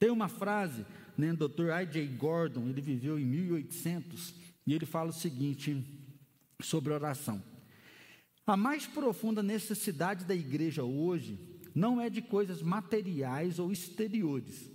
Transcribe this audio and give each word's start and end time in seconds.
Tem 0.00 0.10
uma 0.10 0.28
frase, 0.28 0.86
né, 1.16 1.34
Dr. 1.34 1.68
I.J. 1.82 2.06
Gordon, 2.16 2.66
ele 2.68 2.80
viveu 2.80 3.18
em 3.18 3.24
1800, 3.26 4.34
e 4.66 4.72
ele 4.72 4.86
fala 4.86 5.10
o 5.10 5.12
seguinte 5.12 5.84
sobre 6.58 6.94
oração. 6.94 7.42
A 8.46 8.56
mais 8.56 8.86
profunda 8.86 9.42
necessidade 9.42 10.24
da 10.24 10.34
igreja 10.34 10.82
hoje 10.82 11.38
não 11.74 12.00
é 12.00 12.08
de 12.08 12.22
coisas 12.22 12.62
materiais 12.62 13.58
ou 13.58 13.70
exteriores. 13.70 14.70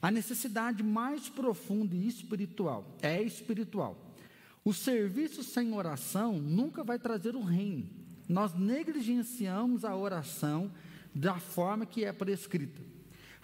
A 0.00 0.10
necessidade 0.10 0.82
mais 0.82 1.28
profunda 1.28 1.94
e 1.94 2.08
espiritual 2.08 2.96
é 3.02 3.22
espiritual. 3.22 4.16
O 4.64 4.72
serviço 4.72 5.44
sem 5.44 5.74
oração 5.74 6.40
nunca 6.40 6.82
vai 6.82 6.98
trazer 6.98 7.36
o 7.36 7.42
reino. 7.42 7.86
Nós 8.26 8.54
negligenciamos 8.54 9.84
a 9.84 9.94
oração 9.94 10.72
da 11.14 11.38
forma 11.38 11.84
que 11.84 12.02
é 12.02 12.12
prescrita. 12.14 12.93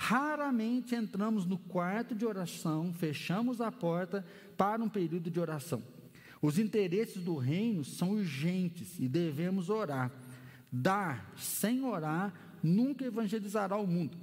Raramente 0.02 0.94
entramos 0.94 1.44
no 1.44 1.58
quarto 1.58 2.14
de 2.14 2.24
oração, 2.24 2.90
fechamos 2.90 3.60
a 3.60 3.70
porta 3.70 4.24
para 4.56 4.82
um 4.82 4.88
período 4.88 5.30
de 5.30 5.38
oração. 5.38 5.82
Os 6.40 6.58
interesses 6.58 7.22
do 7.22 7.36
reino 7.36 7.84
são 7.84 8.12
urgentes 8.12 8.98
e 8.98 9.06
devemos 9.06 9.68
orar. 9.68 10.10
Dar 10.72 11.30
sem 11.36 11.84
orar 11.84 12.32
nunca 12.62 13.04
evangelizará 13.04 13.76
o 13.76 13.86
mundo. 13.86 14.16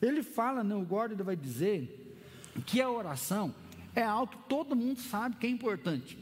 Ele 0.00 0.22
fala, 0.22 0.64
né, 0.64 0.74
o 0.74 0.80
Gordon 0.80 1.22
vai 1.22 1.36
dizer 1.36 2.18
que 2.64 2.80
a 2.80 2.90
oração 2.90 3.54
é 3.94 4.02
algo 4.02 4.32
que 4.32 4.48
todo 4.48 4.74
mundo 4.74 4.98
sabe 4.98 5.36
que 5.36 5.46
é 5.46 5.50
importante. 5.50 6.18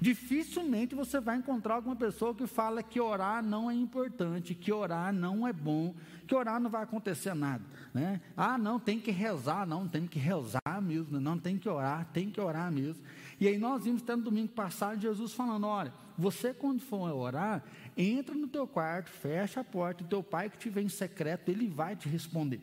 Dificilmente 0.00 0.94
você 0.94 1.18
vai 1.18 1.36
encontrar 1.36 1.74
alguma 1.74 1.96
pessoa 1.96 2.34
que 2.34 2.46
fala 2.46 2.82
que 2.82 3.00
orar 3.00 3.42
não 3.42 3.68
é 3.68 3.74
importante, 3.74 4.54
que 4.54 4.72
orar 4.72 5.12
não 5.12 5.46
é 5.46 5.52
bom, 5.52 5.94
que 6.26 6.34
orar 6.34 6.60
não 6.60 6.70
vai 6.70 6.84
acontecer 6.84 7.34
nada. 7.34 7.64
Né? 7.92 8.20
Ah, 8.36 8.56
não, 8.56 8.78
tem 8.78 9.00
que 9.00 9.10
rezar, 9.10 9.66
não, 9.66 9.88
tem 9.88 10.06
que 10.06 10.18
rezar 10.18 10.80
mesmo, 10.80 11.18
não 11.18 11.36
tem 11.36 11.58
que 11.58 11.68
orar, 11.68 12.06
tem 12.12 12.30
que 12.30 12.40
orar 12.40 12.70
mesmo. 12.70 13.02
E 13.40 13.48
aí 13.48 13.58
nós 13.58 13.84
vimos 13.84 14.02
até 14.02 14.14
no 14.14 14.22
domingo 14.22 14.52
passado 14.52 15.00
Jesus 15.00 15.32
falando: 15.32 15.66
olha, 15.66 15.92
você 16.16 16.54
quando 16.54 16.80
for 16.80 17.10
orar, 17.12 17.64
entra 17.96 18.34
no 18.34 18.46
teu 18.46 18.68
quarto, 18.68 19.10
fecha 19.10 19.60
a 19.60 19.64
porta, 19.64 20.04
e 20.04 20.06
teu 20.06 20.22
pai 20.22 20.48
que 20.48 20.58
te 20.58 20.70
vem 20.70 20.86
em 20.86 20.88
secreto, 20.88 21.48
ele 21.48 21.66
vai 21.66 21.96
te 21.96 22.08
responder. 22.08 22.60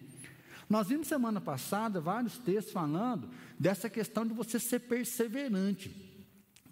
Nós 0.69 0.87
vimos 0.87 1.07
semana 1.07 1.41
passada 1.41 1.99
vários 1.99 2.37
textos 2.37 2.73
falando 2.73 3.29
dessa 3.59 3.89
questão 3.89 4.25
de 4.25 4.33
você 4.33 4.57
ser 4.57 4.79
perseverante 4.79 6.04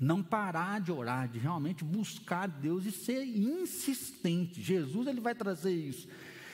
não 0.03 0.21
parar 0.21 0.81
de 0.81 0.91
orar, 0.91 1.27
de 1.27 1.39
realmente 1.39 1.83
buscar 1.83 2.47
Deus 2.47 2.85
e 2.85 2.91
ser 2.91 3.23
insistente. 3.23 4.61
Jesus 4.61 5.07
ele 5.07 5.21
vai 5.21 5.33
trazer 5.33 5.73
isso. 5.73 6.07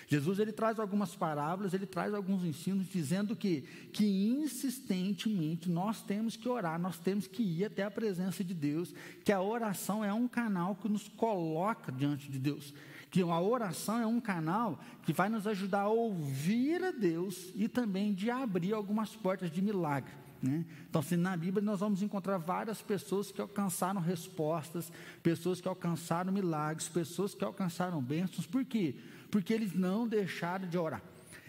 Jesus 0.08 0.40
ele 0.40 0.52
traz 0.52 0.80
algumas 0.80 1.16
parábolas, 1.16 1.72
ele 1.72 1.86
traz 1.86 2.16
alguns 2.16 2.44
ensinos 2.44 2.88
dizendo 2.90 3.36
que, 3.36 3.62
que 3.94 4.06
insistentemente 4.06 5.70
nós 5.70 6.02
temos 6.02 6.36
que 6.36 6.50
orar, 6.50 6.80
nós 6.80 6.98
temos 6.98 7.28
que 7.28 7.44
ir 7.44 7.66
até 7.66 7.84
a 7.84 7.92
presença 7.92 8.44
de 8.44 8.56
Deus, 8.56 8.92
que 9.24 9.32
a 9.32 9.40
oração 9.40 10.04
é 10.04 10.12
um 10.12 10.28
canal 10.28 10.76
que 10.76 10.90
nos 10.90 11.08
coloca 11.10 11.92
diante 11.92 12.28
de 12.28 12.40
Deus, 12.40 12.74
que 13.12 13.22
a 13.22 13.40
oração 13.40 14.00
é 14.00 14.08
um 14.08 14.20
canal 14.20 14.80
que 15.04 15.14
vai 15.14 15.30
nos 15.30 15.46
ajudar 15.46 15.82
a 15.82 15.90
ouvir 15.90 16.84
a 16.84 16.92
Deus 16.92 17.52
e 17.54 17.68
também 17.68 18.12
de 18.12 18.32
abrir 18.32 18.74
algumas 18.74 19.16
portas 19.16 19.52
de 19.52 19.62
milagre. 19.62 20.29
Né? 20.42 20.66
Então, 20.90 21.02
assim, 21.02 21.16
na 21.16 21.36
Bíblia 21.36 21.64
nós 21.64 21.80
vamos 21.80 22.02
encontrar 22.02 22.38
várias 22.38 22.82
pessoas 22.82 23.32
que 23.32 23.42
alcançaram 23.42 24.00
respostas, 24.00 24.92
pessoas 25.22 25.60
que 25.60 25.68
alcançaram 25.68 26.32
milagres, 26.32 26.88
pessoas 26.88 27.36
que 27.36 27.44
alcançaram 27.44 28.02
bênçãos, 28.02 28.46
por 28.46 28.64
quê? 28.64 28.96
Porque 29.30 29.54
eles 29.54 29.74
não 29.74 30.08
deixaram 30.08 30.68
de 30.68 30.78
orar. 30.78 31.02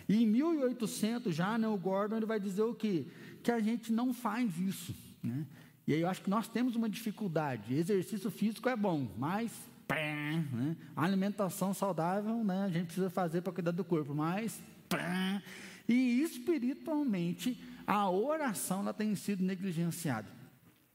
E 0.09 0.25
em 0.25 0.27
1800 0.27 1.35
já, 1.35 1.57
né, 1.57 1.69
o 1.69 1.77
Gordon 1.77 2.17
ele 2.17 2.27
vai 2.27 2.41
dizer 2.41 2.63
o 2.63 2.75
quê? 2.75 3.07
Que 3.43 3.53
a 3.53 3.61
gente 3.61 3.93
não 3.93 4.13
faz 4.13 4.59
isso. 4.59 4.95
Né? 5.23 5.47
E 5.87 5.95
aí 5.95 6.01
eu 6.01 6.09
acho 6.09 6.23
que 6.23 6.31
nós 6.31 6.49
temos 6.49 6.75
uma 6.75 6.89
dificuldade. 6.89 7.75
Exercício 7.75 8.31
físico 8.31 8.69
é 8.69 8.75
bom, 8.75 9.09
mas 9.17 9.53
pé, 9.87 10.45
né? 10.53 10.77
alimentação 10.95 11.75
saudável 11.75 12.45
né, 12.45 12.65
a 12.65 12.69
gente 12.69 12.87
precisa 12.87 13.11
fazer 13.11 13.41
para 13.41 13.53
cuidar 13.53 13.73
do 13.73 13.85
corpo, 13.85 14.15
mas 14.15 14.61
pé, 14.89 15.43
e 15.89 16.23
espiritualmente 16.23 17.61
a 17.91 18.09
oração 18.09 18.83
ela 18.83 18.95
tem 18.95 19.17
sido 19.17 19.43
negligenciada. 19.43 20.29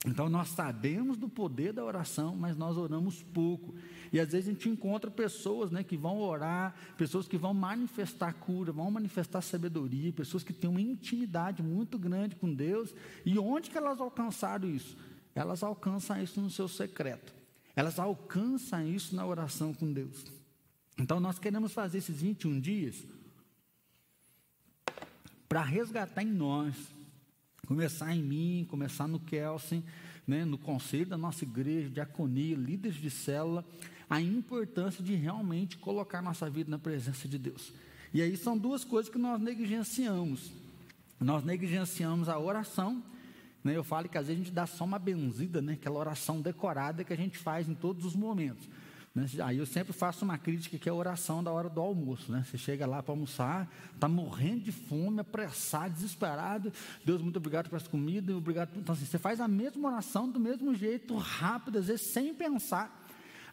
Então 0.06 0.30
nós 0.30 0.48
sabemos 0.48 1.18
do 1.18 1.28
poder 1.28 1.74
da 1.74 1.84
oração, 1.84 2.34
mas 2.38 2.56
nós 2.56 2.78
oramos 2.78 3.22
pouco. 3.22 3.76
E 4.14 4.20
às 4.20 4.32
vezes 4.32 4.48
a 4.48 4.52
gente 4.54 4.70
encontra 4.70 5.12
pessoas 5.12 5.72
né, 5.72 5.84
que 5.84 5.98
vão 5.98 6.20
orar, 6.20 6.74
pessoas 6.98 7.28
que 7.28 7.38
vão 7.38 7.54
manifestar 7.54 8.32
cura, 8.32 8.72
vão 8.72 8.90
manifestar 8.90 9.42
sabedoria, 9.42 10.14
pessoas 10.14 10.42
que 10.42 10.54
têm 10.54 10.70
uma 10.70 10.80
intimidade 10.80 11.62
muito 11.62 12.00
grande 12.00 12.38
com 12.38 12.54
Deus. 12.54 12.96
E 13.26 13.38
onde 13.38 13.70
que 13.70 13.78
elas 13.78 14.00
alcançaram 14.00 14.70
isso? 14.70 14.96
Elas 15.34 15.64
alcançam 15.64 16.24
isso 16.24 16.40
no 16.40 16.50
seu 16.50 16.70
secreto. 16.70 17.34
Elas 17.76 18.00
alcançam 18.00 18.88
isso 18.88 19.14
na 19.14 19.26
oração 19.26 19.74
com 19.74 19.92
Deus. 19.92 20.24
Então 20.98 21.20
nós 21.20 21.40
queremos 21.40 21.74
fazer 21.74 21.98
esses 21.98 22.22
21 22.22 22.58
dias 22.62 23.06
para 25.48 25.64
resgatar 25.64 26.24
em 26.24 26.32
nós, 26.32 26.76
começar 27.68 28.16
em 28.16 28.22
mim, 28.22 28.68
começar 28.70 29.08
no 29.08 29.20
Kelsen, 29.20 29.84
né, 30.28 30.44
no 30.44 30.58
conselho 30.58 31.06
da 31.06 31.18
nossa 31.18 31.44
igreja, 31.44 31.90
diaconia, 31.90 32.56
líderes 32.56 32.98
de 32.98 33.10
célula, 33.10 33.66
a 34.10 34.22
importância 34.22 35.04
de 35.04 35.16
realmente 35.16 35.78
colocar 35.78 36.22
nossa 36.22 36.50
vida 36.50 36.70
na 36.70 36.80
presença 36.80 37.28
de 37.28 37.38
Deus. 37.38 37.74
E 38.14 38.22
aí 38.22 38.36
são 38.38 38.58
duas 38.58 38.84
coisas 38.84 39.12
que 39.12 39.18
nós 39.18 39.42
negligenciamos. 39.42 40.52
Nós 41.20 41.44
negligenciamos 41.44 42.30
a 42.30 42.38
oração, 42.40 43.04
né, 43.64 43.76
eu 43.76 43.84
falo 43.84 44.08
que 44.10 44.18
às 44.18 44.28
vezes 44.28 44.42
a 44.42 44.44
gente 44.44 44.54
dá 44.54 44.68
só 44.68 44.84
uma 44.84 45.00
benzida, 45.00 45.62
né, 45.62 45.74
aquela 45.74 46.00
oração 46.00 46.42
decorada 46.42 47.04
que 47.04 47.14
a 47.14 47.18
gente 47.18 47.38
faz 47.38 47.68
em 47.68 47.74
todos 47.74 48.06
os 48.06 48.16
momentos. 48.16 48.68
Né? 49.16 49.26
Aí 49.44 49.58
eu 49.58 49.66
sempre 49.66 49.94
faço 49.94 50.26
uma 50.26 50.38
crítica 50.38 50.78
que 50.78 50.90
é 50.90 50.92
a 50.92 50.96
oração 50.96 51.42
da 51.42 51.50
hora 51.50 51.70
do 51.70 51.80
almoço. 51.80 52.30
Né? 52.30 52.44
Você 52.46 52.58
chega 52.58 52.86
lá 52.86 53.02
para 53.02 53.14
almoçar, 53.14 53.72
está 53.94 54.10
morrendo 54.10 54.66
de 54.66 54.74
fome, 54.74 55.22
apressado, 55.22 55.94
desesperado. 55.94 56.74
Deus, 57.06 57.22
muito 57.22 57.38
obrigado 57.38 57.70
por 57.70 57.78
essa 57.78 57.90
comida, 57.90 58.36
obrigado. 58.36 58.72
Então, 58.76 58.94
assim, 58.94 59.06
você 59.06 59.18
faz 59.18 59.40
a 59.40 59.48
mesma 59.48 59.88
oração 59.88 60.30
do 60.30 60.40
mesmo 60.40 60.76
jeito, 60.76 61.16
rápido, 61.16 61.80
às 61.80 61.88
vezes 61.88 62.08
sem 62.08 62.34
pensar. 62.34 63.04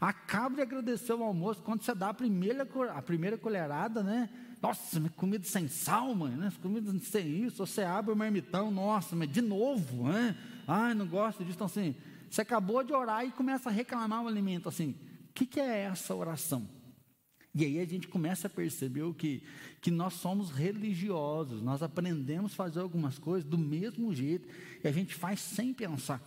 Acaba 0.01 0.57
de 0.57 0.63
agradecer 0.63 1.13
o 1.13 1.23
almoço, 1.23 1.63
quando 1.63 1.83
você 1.83 1.95
dá 1.95 2.09
a 2.09 2.15
primeira, 2.15 2.67
a 2.93 3.01
primeira 3.01 3.39
colherada, 3.39 4.03
né? 4.03 4.29
Nossa, 4.61 5.01
comida 5.17 5.45
sem 5.45 5.69
sal, 5.69 6.13
mãe, 6.13 6.33
né? 6.33 6.53
Comida 6.61 6.93
sem 6.99 7.45
isso. 7.45 7.65
Você 7.65 7.83
abre 7.83 8.13
o 8.13 8.17
marmitão, 8.17 8.69
nossa, 8.73 9.15
mas 9.15 9.31
de 9.31 9.41
novo, 9.41 10.09
né? 10.09 10.37
Ai, 10.67 10.93
não 10.93 11.07
gosto 11.07 11.45
disso. 11.45 11.55
Então, 11.55 11.67
assim, 11.67 11.95
você 12.29 12.41
acabou 12.41 12.83
de 12.83 12.93
orar 12.93 13.25
e 13.25 13.31
começa 13.31 13.69
a 13.69 13.73
reclamar 13.73 14.25
o 14.25 14.27
alimento, 14.27 14.69
assim. 14.69 14.97
Que, 15.35 15.47
que 15.47 15.61
é 15.61 15.85
essa 15.85 16.15
oração? 16.15 16.69
E 17.55 17.65
aí 17.65 17.81
a 17.81 17.85
gente 17.85 18.09
começa 18.09 18.47
a 18.47 18.51
perceber 18.51 19.03
o 19.03 19.13
que, 19.13 19.43
que 19.81 19.91
nós 19.91 20.15
somos 20.15 20.51
religiosos, 20.51 21.61
nós 21.61 21.83
aprendemos 21.83 22.53
a 22.53 22.57
fazer 22.57 22.81
algumas 22.81 23.19
coisas 23.19 23.49
do 23.49 23.59
mesmo 23.59 24.15
jeito 24.15 24.49
e 24.83 24.89
a 24.89 24.93
gente 24.93 25.15
faz 25.15 25.41
sem 25.41 25.75
pensar. 25.75 26.23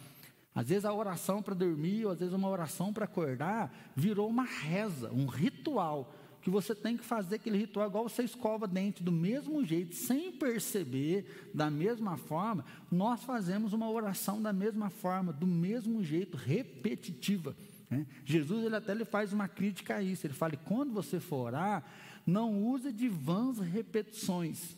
Às 0.53 0.69
vezes 0.69 0.85
a 0.85 0.93
oração 0.93 1.41
para 1.41 1.55
dormir, 1.55 2.05
ou 2.05 2.11
às 2.11 2.19
vezes 2.19 2.33
uma 2.33 2.47
oração 2.47 2.93
para 2.93 3.05
acordar, 3.05 3.91
virou 3.95 4.29
uma 4.29 4.45
reza, 4.45 5.11
um 5.11 5.25
ritual, 5.25 6.15
que 6.41 6.49
você 6.51 6.75
tem 6.75 6.95
que 6.95 7.03
fazer 7.03 7.37
aquele 7.37 7.57
ritual 7.57 7.89
igual 7.89 8.07
você 8.07 8.21
escova 8.21 8.67
dente 8.67 9.01
do 9.01 9.11
mesmo 9.11 9.65
jeito, 9.65 9.95
sem 9.95 10.31
perceber, 10.31 11.49
da 11.51 11.71
mesma 11.71 12.17
forma, 12.17 12.63
nós 12.91 13.23
fazemos 13.23 13.73
uma 13.73 13.89
oração 13.89 14.39
da 14.39 14.53
mesma 14.53 14.91
forma, 14.91 15.33
do 15.33 15.47
mesmo 15.47 16.03
jeito, 16.03 16.37
repetitiva. 16.37 17.55
Né? 17.89 18.05
Jesus 18.23 18.65
ele 18.65 18.75
até 18.75 18.91
ele 18.91 19.05
faz 19.05 19.33
uma 19.33 19.47
crítica 19.47 19.95
a 19.95 20.03
isso. 20.03 20.25
Ele 20.25 20.33
fala: 20.33 20.55
quando 20.57 20.93
você 20.93 21.19
for 21.19 21.47
orar, 21.47 21.83
não 22.25 22.63
use 22.63 22.91
de 22.91 23.07
vãs 23.07 23.59
repetições. 23.59 24.75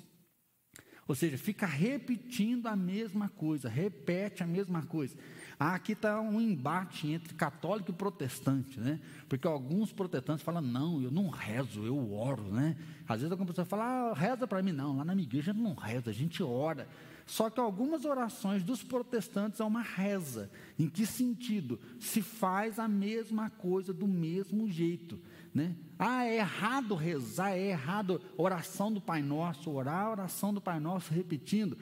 Ou 1.08 1.16
seja, 1.16 1.38
fica 1.38 1.66
repetindo 1.66 2.68
a 2.68 2.76
mesma 2.76 3.30
coisa, 3.30 3.70
repete 3.70 4.44
a 4.44 4.48
mesma 4.48 4.84
coisa. 4.84 5.18
Ah, 5.60 5.74
aqui 5.74 5.94
está 5.94 6.22
um 6.22 6.40
embate 6.40 7.12
entre 7.12 7.34
católico 7.34 7.90
e 7.90 7.94
protestante, 7.94 8.80
né? 8.80 9.00
Porque 9.28 9.48
alguns 9.48 9.92
protestantes 9.92 10.44
falam, 10.44 10.62
não, 10.62 11.02
eu 11.02 11.10
não 11.10 11.30
rezo, 11.30 11.84
eu 11.84 12.14
oro, 12.14 12.44
né? 12.52 12.78
Às 13.08 13.22
vezes 13.22 13.32
alguma 13.32 13.48
pessoa 13.48 13.66
fala, 13.66 14.12
ah, 14.12 14.14
reza 14.14 14.46
para 14.46 14.62
mim. 14.62 14.72
Não, 14.72 14.98
lá 14.98 15.04
na 15.04 15.16
minha 15.16 15.28
igreja 15.28 15.54
não 15.54 15.74
reza, 15.74 16.12
a 16.12 16.14
gente 16.14 16.44
ora. 16.44 16.88
Só 17.26 17.50
que 17.50 17.60
algumas 17.60 18.06
orações 18.06 18.64
dos 18.64 18.84
protestantes 18.84 19.60
é 19.60 19.64
uma 19.64 19.82
reza. 19.82 20.52
Em 20.78 20.88
que 20.88 21.08
sentido? 21.08 21.80
Se 22.00 22.22
faz 22.22 22.78
a 22.78 22.88
mesma 22.88 23.50
coisa 23.50 23.92
do 23.92 24.08
mesmo 24.08 24.70
jeito. 24.70 25.20
Né? 25.54 25.76
Ah, 25.98 26.24
é 26.24 26.38
errado 26.38 26.94
rezar, 26.94 27.50
é 27.50 27.70
errado 27.70 28.22
oração 28.38 28.94
do 28.94 29.02
Pai 29.02 29.24
Nosso, 29.24 29.72
orar 29.72 30.06
a 30.06 30.12
oração 30.12 30.54
do 30.54 30.62
Pai 30.62 30.80
Nosso 30.80 31.12
repetindo. 31.12 31.76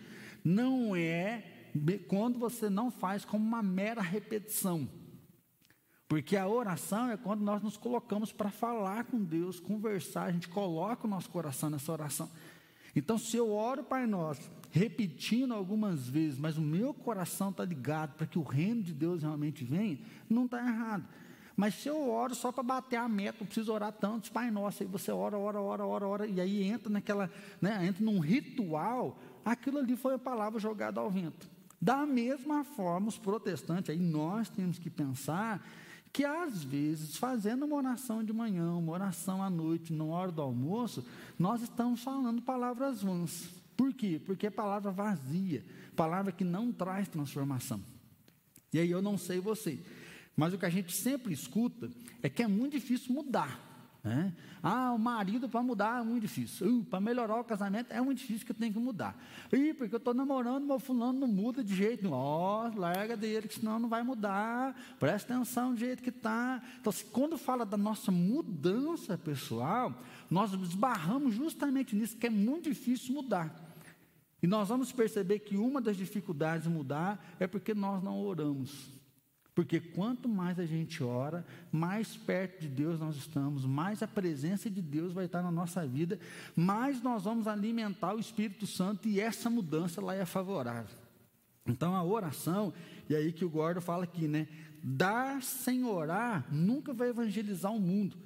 Não 0.44 0.95
é 0.95 1.55
quando 2.07 2.39
você 2.39 2.69
não 2.69 2.89
faz 2.89 3.25
como 3.25 3.45
uma 3.45 3.63
mera 3.63 4.01
repetição. 4.01 4.88
Porque 6.07 6.38
a 6.38 6.48
oração 6.48 7.10
é 7.10 7.18
quando 7.18 7.42
nós 7.42 7.62
nos 7.63 7.77
colocamos 7.77 8.31
para 8.31 8.51
falar 8.51 9.06
com 9.06 9.24
Deus, 9.24 9.60
conversar, 9.60 10.25
a 10.25 10.31
gente 10.31 10.48
coloca 10.48 11.07
o 11.07 11.10
nosso 11.10 11.30
coração 11.30 11.69
nessa 11.69 11.92
oração. 11.92 12.30
Então, 12.95 13.18
se 13.18 13.36
eu 13.36 13.51
oro 13.51 13.83
Pai 13.83 14.06
Nosso, 14.06 14.50
repetindo 14.72 15.54
algumas 15.54 16.07
vezes, 16.07 16.39
mas 16.39 16.57
o 16.57 16.62
meu 16.62 16.94
coração 16.94 17.50
está 17.50 17.66
ligado 17.66 18.16
para 18.16 18.27
que 18.27 18.39
o 18.39 18.44
reino 18.44 18.83
de 18.83 18.94
Deus 18.94 19.24
realmente 19.24 19.63
venha, 19.63 20.00
não 20.30 20.45
está 20.45 20.60
errado. 20.60 21.06
Mas 21.57 21.75
se 21.75 21.89
eu 21.89 22.10
oro 22.10 22.36
só 22.36 22.51
para 22.51 22.63
bater 22.63 22.98
a 22.98 23.07
meta, 23.07 23.42
eu 23.42 23.45
preciso 23.45 23.74
orar 23.74 23.92
tantos 23.92 24.30
Pai 24.30 24.51
Nosso, 24.51 24.83
aí 24.83 24.88
você 24.88 25.12
ora, 25.12 25.38
ora, 25.38 25.60
ora, 25.60 25.86
ora, 25.86 26.07
ora, 26.07 26.27
e 26.27 26.39
aí 26.39 26.63
entra 26.63 26.89
naquela, 26.89 27.31
né, 27.62 27.86
entra 27.86 28.04
num 28.04 28.19
ritual, 28.19 29.18
aquilo 29.44 29.80
ali 29.80 29.95
foi 29.95 30.13
a 30.13 30.19
palavra 30.19 30.60
jogada 30.60 31.01
ao 31.01 31.10
vento. 31.10 31.55
Da 31.81 32.06
mesma 32.06 32.63
forma, 32.63 33.07
os 33.07 33.18
protestantes, 33.18 33.89
aí 33.89 34.00
nós 34.00 34.50
temos 34.50 34.80
que 34.80 34.89
pensar 34.89 35.66
que 36.12 36.24
às 36.24 36.63
vezes, 36.63 37.18
fazendo 37.18 37.66
uma 37.66 37.75
oração 37.75 38.24
de 38.24 38.31
manhã, 38.31 38.74
uma 38.74 38.94
oração 38.94 39.44
à 39.44 39.50
noite, 39.50 39.92
na 39.92 40.06
hora 40.06 40.31
do 40.31 40.42
almoço, 40.42 41.06
nós 41.38 41.62
estamos 41.62 42.01
falando 42.01 42.42
palavras 42.42 43.01
vãs. 43.01 43.50
Por 43.75 43.94
quê? 43.94 44.22
Porque 44.25 44.48
é 44.48 44.50
palavra 44.50 44.92
vazia, 44.92 45.66
palavra 45.95 46.31
que 46.31 46.45
não 46.45 46.72
traz 46.72 47.10
transformação. 47.10 47.81
E 48.72 48.80
aí 48.80 48.89
eu 48.89 49.01
não 49.01 49.18
sei 49.18 49.42
você, 49.42 49.77
mas 50.36 50.54
o 50.54 50.57
que 50.57 50.66
a 50.66 50.69
gente 50.69 50.95
sempre 50.95 51.33
escuta 51.33 51.92
é 52.24 52.30
que 52.30 52.42
é 52.42 52.48
muito 52.48 52.74
difícil 52.74 53.13
mudar. 53.13 53.75
Né? 54.06 54.31
Ah, 54.62 54.94
o 54.94 55.00
marido 55.00 55.50
para 55.50 55.63
mudar 55.63 56.00
é 56.00 56.04
muito 56.04 56.22
difícil. 56.22 56.68
Uh, 56.68 56.84
para 56.84 57.02
melhorar 57.02 57.40
o 57.40 57.44
casamento 57.44 57.92
é 57.92 58.00
muito 58.00 58.19
difícil 58.19 58.46
que 58.46 58.52
eu 58.52 58.56
tenho 58.56 58.72
que 58.72 58.78
mudar. 58.78 59.19
Ih, 59.52 59.74
porque 59.74 59.96
eu 59.96 59.98
estou 59.98 60.13
namorando, 60.13 60.63
meu 60.63 60.78
fulano 60.78 61.22
não 61.22 61.28
muda 61.28 61.63
de 61.63 61.75
jeito 61.75 62.04
nenhum. 62.04 62.13
Ó, 62.13 62.68
oh, 62.68 62.80
larga 62.80 63.18
dele, 63.18 63.48
que 63.48 63.56
senão 63.56 63.80
não 63.80 63.90
vai 63.90 64.04
mudar. 64.04 64.80
Presta 65.00 65.34
atenção 65.34 65.74
do 65.74 65.80
jeito 65.80 66.04
que 66.04 66.12
está. 66.12 66.62
Então, 66.80 66.92
assim, 66.92 67.07
quando 67.12 67.36
fala 67.36 67.66
da 67.66 67.78
nossa 67.78 68.12
mudança 68.12 69.18
pessoal, 69.18 69.92
nós 70.30 70.54
esbarramos 70.54 71.34
justamente 71.34 71.96
nisso, 71.96 72.16
que 72.16 72.28
é 72.28 72.30
muito 72.30 72.69
difícil 72.69 73.16
mudar. 73.16 73.56
E 74.40 74.46
nós 74.46 74.69
vamos 74.69 74.92
perceber 74.92 75.40
que 75.40 75.58
uma 75.58 75.81
das 75.81 75.98
dificuldades 75.98 76.66
de 76.66 76.69
mudar 76.69 77.25
é 77.40 77.48
porque 77.48 77.74
nós 77.74 78.04
não 78.04 78.24
oramos. 78.24 78.88
Porque 79.56 79.80
quanto 79.80 80.28
mais 80.28 80.60
a 80.60 80.66
gente 80.66 81.02
ora, 81.02 81.46
mais 81.72 82.18
perto 82.18 82.60
de 82.60 82.68
Deus 82.68 83.00
nós 83.00 83.16
estamos, 83.16 83.66
mais 83.66 84.04
a 84.04 84.07
presença 84.07 84.69
de 84.69 84.81
Deus 84.81 85.13
vai 85.13 85.25
estar 85.25 85.42
na 85.42 85.50
nossa 85.50 85.88
vida, 85.88 86.19
mais 86.54 87.02
nós 87.02 87.24
vamos 87.24 87.48
alimentar 87.48 88.13
o 88.13 88.19
Espírito 88.19 88.68
Santo 88.68 89.07
e 89.07 89.22
essa 89.22 89.50
mudança 89.50 90.02
lá 90.02 90.13
é 90.13 90.25
favorável. 90.25 90.98
Então 91.66 91.96
a 91.96 92.04
oração, 92.04 92.74
e 93.10 93.16
aí 93.16 93.31
que 93.31 93.46
o 93.46 93.50
Gordo 93.50 93.80
fala 93.80 94.04
aqui, 94.04 94.28
né? 94.28 94.46
Dar 94.84 95.42
sem 95.42 95.86
orar 95.86 96.46
nunca 96.51 96.94
vai 96.94 97.08
evangelizar 97.08 97.72
o 97.74 97.80
mundo. 97.80 98.18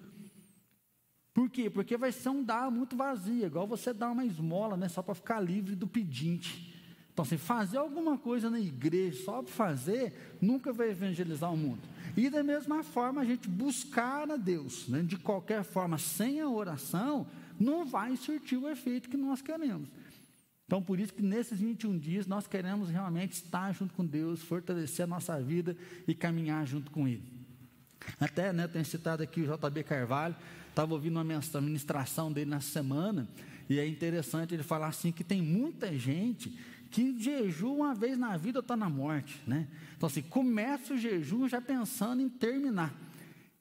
Por 1.32 1.48
quê? 1.48 1.70
Porque 1.70 1.96
vai 1.96 2.12
ser 2.12 2.30
um 2.30 2.44
dar 2.44 2.72
muito 2.72 2.98
vazio, 2.98 3.46
igual 3.46 3.68
você 3.68 3.94
dar 3.94 4.10
uma 4.10 4.26
esmola, 4.26 4.76
né, 4.76 4.90
só 4.90 5.04
para 5.04 5.14
ficar 5.14 5.40
livre 5.40 5.76
do 5.76 5.88
pedinte. 5.88 6.79
Então, 7.20 7.26
assim, 7.26 7.38
fazer 7.38 7.78
alguma 7.78 8.18
coisa 8.18 8.50
na 8.50 8.62
igreja 8.62 9.26
só 9.26 9.44
para 9.44 9.52
fazer, 9.52 10.38
nunca 10.40 10.72
vai 10.72 10.92
evangelizar 10.92 11.52
o 11.52 11.58
mundo. 11.58 11.82
E 12.16 12.30
da 12.30 12.42
mesma 12.42 12.82
forma, 12.82 13.20
a 13.20 13.26
gente 13.26 13.50
buscar 13.50 14.32
a 14.32 14.38
Deus, 14.38 14.88
né, 14.88 15.02
de 15.02 15.18
qualquer 15.18 15.66
forma, 15.66 15.98
sem 15.98 16.40
a 16.40 16.48
oração, 16.48 17.28
não 17.60 17.86
vai 17.86 18.16
surtir 18.16 18.58
o 18.58 18.70
efeito 18.70 19.10
que 19.10 19.18
nós 19.18 19.42
queremos. 19.42 19.90
Então, 20.66 20.82
por 20.82 20.98
isso 20.98 21.14
que 21.14 21.22
nesses 21.22 21.60
21 21.60 21.98
dias 21.98 22.26
nós 22.26 22.48
queremos 22.48 22.90
realmente 22.90 23.34
estar 23.34 23.74
junto 23.74 23.94
com 23.94 24.06
Deus, 24.06 24.42
fortalecer 24.42 25.04
a 25.04 25.08
nossa 25.08 25.38
vida 25.42 25.76
e 26.08 26.16
caminhar 26.16 26.66
junto 26.66 26.90
com 26.90 27.06
Ele. 27.06 27.24
Até, 28.18 28.54
né, 28.54 28.66
tenho 28.66 28.86
citado 28.86 29.22
aqui 29.22 29.42
o 29.42 29.58
JB 29.58 29.84
Carvalho, 29.84 30.38
Estava 30.70 30.94
ouvindo 30.94 31.20
uma 31.20 31.62
ministração 31.62 32.32
dele 32.32 32.50
na 32.50 32.62
semana, 32.62 33.28
e 33.70 33.80
é 33.80 33.86
interessante 33.86 34.54
ele 34.54 34.64
falar 34.64 34.88
assim: 34.88 35.12
que 35.12 35.26
tem 35.26 35.42
muita 35.42 35.92
gente 35.98 36.58
que 36.90 37.18
jejua 37.20 37.72
uma 37.72 37.96
vez 37.96 38.18
na 38.18 38.36
vida 38.38 38.60
está 38.60 38.76
na 38.76 38.90
morte. 38.90 39.42
Né? 39.46 39.68
Então, 39.96 40.08
assim, 40.08 40.22
começa 40.22 40.94
o 40.94 40.98
jejum 40.98 41.48
já 41.48 41.62
pensando 41.62 42.22
em 42.22 42.30
terminar. 42.30 42.94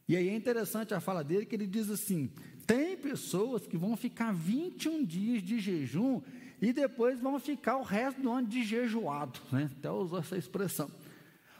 E 0.09 0.17
aí 0.17 0.29
é 0.29 0.35
interessante 0.35 0.95
a 0.95 1.01
fala 1.01 1.23
dele, 1.23 1.45
que 1.45 1.55
ele 1.55 1.67
diz 1.67 1.91
assim: 1.91 2.31
tem 2.67 2.97
pessoas 2.97 3.67
que 3.67 3.77
vão 3.77 3.97
ficar 3.97 4.33
21 4.33 5.05
dias 5.05 5.43
de 5.43 5.61
jejum 5.61 6.21
e 6.61 6.73
depois 6.73 7.21
vão 7.21 7.39
ficar 7.39 7.77
o 7.77 7.83
resto 7.83 8.21
do 8.21 8.31
ano 8.31 8.47
de 8.47 8.65
jejuado. 8.65 9.39
Né? 9.53 9.71
Até 9.79 9.91
usou 9.91 10.19
essa 10.19 10.37
expressão. 10.37 10.91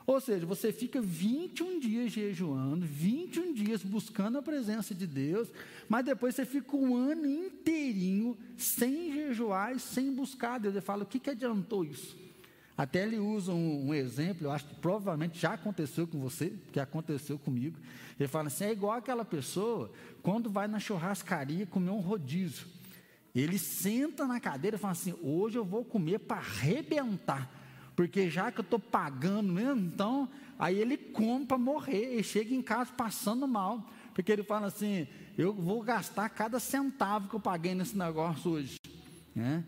Ou 0.09 0.23
seja, 0.23 0.47
você 0.47 0.73
fica 0.73 1.03
21 1.03 1.81
dias 1.81 2.11
jejuando, 2.11 2.87
21 2.87 3.53
dias 3.53 3.83
buscando 3.83 4.39
a 4.39 4.43
presença 4.43 4.95
de 4.95 5.07
Deus, 5.07 5.51
mas 5.87 6.03
depois 6.03 6.35
você 6.35 6.47
fica 6.47 6.75
um 6.75 6.97
ano 6.97 7.27
inteirinho 7.27 8.35
sem 8.57 9.13
jejuar 9.13 9.77
e 9.77 9.79
sem 9.79 10.11
buscar 10.11 10.59
Deus. 10.59 10.75
Ele 10.75 10.81
fala: 10.81 11.03
o 11.03 11.07
que, 11.07 11.19
que 11.19 11.29
adiantou 11.29 11.85
isso? 11.85 12.17
Até 12.75 13.03
ele 13.03 13.19
usa 13.19 13.53
um, 13.53 13.89
um, 13.89 13.93
exemplo, 13.93 14.47
eu 14.47 14.51
acho 14.51 14.65
que 14.65 14.77
provavelmente 14.77 15.39
já 15.39 15.53
aconteceu 15.53 16.07
com 16.07 16.19
você, 16.19 16.55
que 16.73 16.81
aconteceu 16.81 17.39
comigo. 17.39 17.79
Ele 18.19 18.29
fala 18.29 18.47
assim: 18.47 18.65
é 18.65 18.73
igual 18.73 18.95
aquela 18.95 19.27
pessoa 19.27 19.93
quando 20.23 20.49
vai 20.49 20.67
na 20.67 20.81
churrascaria 20.81 21.67
comer 21.67 21.91
um 21.91 22.01
rodízio. 22.01 22.67
Ele 23.35 23.59
senta 23.59 24.27
na 24.27 24.41
cadeira 24.41 24.79
e 24.79 24.81
fala 24.81 24.93
assim: 24.93 25.15
hoje 25.23 25.59
eu 25.59 25.67
vou 25.67 25.85
comer 25.85 26.21
para 26.21 26.39
arrebentar 26.39 27.58
porque 27.99 28.31
já 28.31 28.53
que 28.53 28.61
eu 28.61 28.63
estou 28.63 28.79
pagando 28.79 29.53
mesmo, 29.53 29.81
então, 29.81 30.29
aí 30.57 30.79
ele 30.79 30.97
compra 30.97 31.59
morrer, 31.59 32.17
e 32.17 32.23
chega 32.23 32.55
em 32.55 32.63
casa 32.63 32.93
passando 32.93 33.45
mal, 33.49 33.91
porque 34.15 34.31
ele 34.31 34.45
fala 34.45 34.69
assim: 34.69 35.09
eu 35.37 35.53
vou 35.53 35.83
gastar 35.83 36.29
cada 36.29 36.61
centavo 36.61 37.29
que 37.29 37.35
eu 37.35 37.41
paguei 37.41 37.75
nesse 37.75 37.99
negócio 37.99 38.53
hoje. 38.53 38.77
Né? 39.35 39.65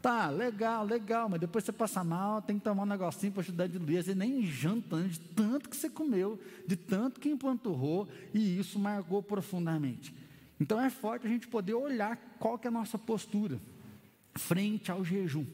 Tá, 0.00 0.30
legal, 0.30 0.84
legal, 0.84 1.28
mas 1.28 1.40
depois 1.40 1.64
você 1.64 1.72
passa 1.72 2.04
mal, 2.04 2.40
tem 2.40 2.56
que 2.56 2.62
tomar 2.62 2.84
um 2.84 2.86
negocinho 2.86 3.32
para 3.32 3.42
ajudar 3.42 3.66
de 3.66 3.76
diluir. 3.80 4.04
Você 4.04 4.14
nem 4.14 4.46
janta 4.46 5.02
de 5.02 5.18
tanto 5.18 5.68
que 5.68 5.76
você 5.76 5.90
comeu, 5.90 6.40
de 6.64 6.76
tanto 6.76 7.18
que 7.18 7.30
empanturrou, 7.30 8.08
e 8.32 8.60
isso 8.60 8.78
marcou 8.78 9.24
profundamente. 9.24 10.14
Então 10.60 10.80
é 10.80 10.88
forte 10.88 11.26
a 11.26 11.28
gente 11.28 11.48
poder 11.48 11.74
olhar 11.74 12.16
qual 12.38 12.56
que 12.56 12.68
é 12.68 12.70
a 12.70 12.72
nossa 12.72 12.96
postura 12.96 13.60
frente 14.36 14.92
ao 14.92 15.04
jejum. 15.04 15.44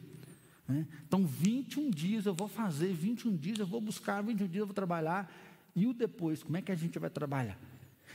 Né? 0.69 0.87
Então, 1.07 1.27
21 1.27 1.91
dias 1.91 2.27
eu 2.27 2.35
vou 2.35 2.47
fazer, 2.47 2.93
21 2.93 3.35
dias 3.35 3.59
eu 3.59 3.67
vou 3.67 3.81
buscar, 3.81 4.23
21 4.23 4.47
dias 4.47 4.61
eu 4.61 4.67
vou 4.67 4.75
trabalhar. 4.75 5.33
E 5.75 5.87
o 5.87 5.95
depois, 5.95 6.43
como 6.43 6.57
é 6.57 6.63
que 6.63 6.71
a 6.71 6.75
gente 6.75 6.99
vai 6.99 7.09
trabalhar? 7.09 7.59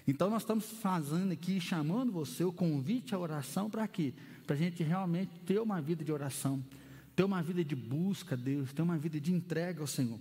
Então, 0.07 0.29
nós 0.29 0.43
estamos 0.43 0.65
fazendo 0.65 1.31
aqui, 1.31 1.59
chamando 1.59 2.11
você, 2.11 2.43
o 2.43 2.51
convite 2.51 3.15
à 3.15 3.19
oração, 3.19 3.69
para 3.69 3.87
quê? 3.87 4.13
Para 4.45 4.55
a 4.55 4.59
gente 4.59 4.83
realmente 4.83 5.31
ter 5.45 5.59
uma 5.59 5.81
vida 5.81 6.03
de 6.03 6.11
oração, 6.11 6.63
ter 7.15 7.23
uma 7.23 7.41
vida 7.41 7.63
de 7.63 7.75
busca 7.75 8.35
a 8.35 8.37
Deus, 8.37 8.71
ter 8.73 8.81
uma 8.81 8.97
vida 8.97 9.19
de 9.19 9.33
entrega 9.33 9.81
ao 9.81 9.87
Senhor. 9.87 10.19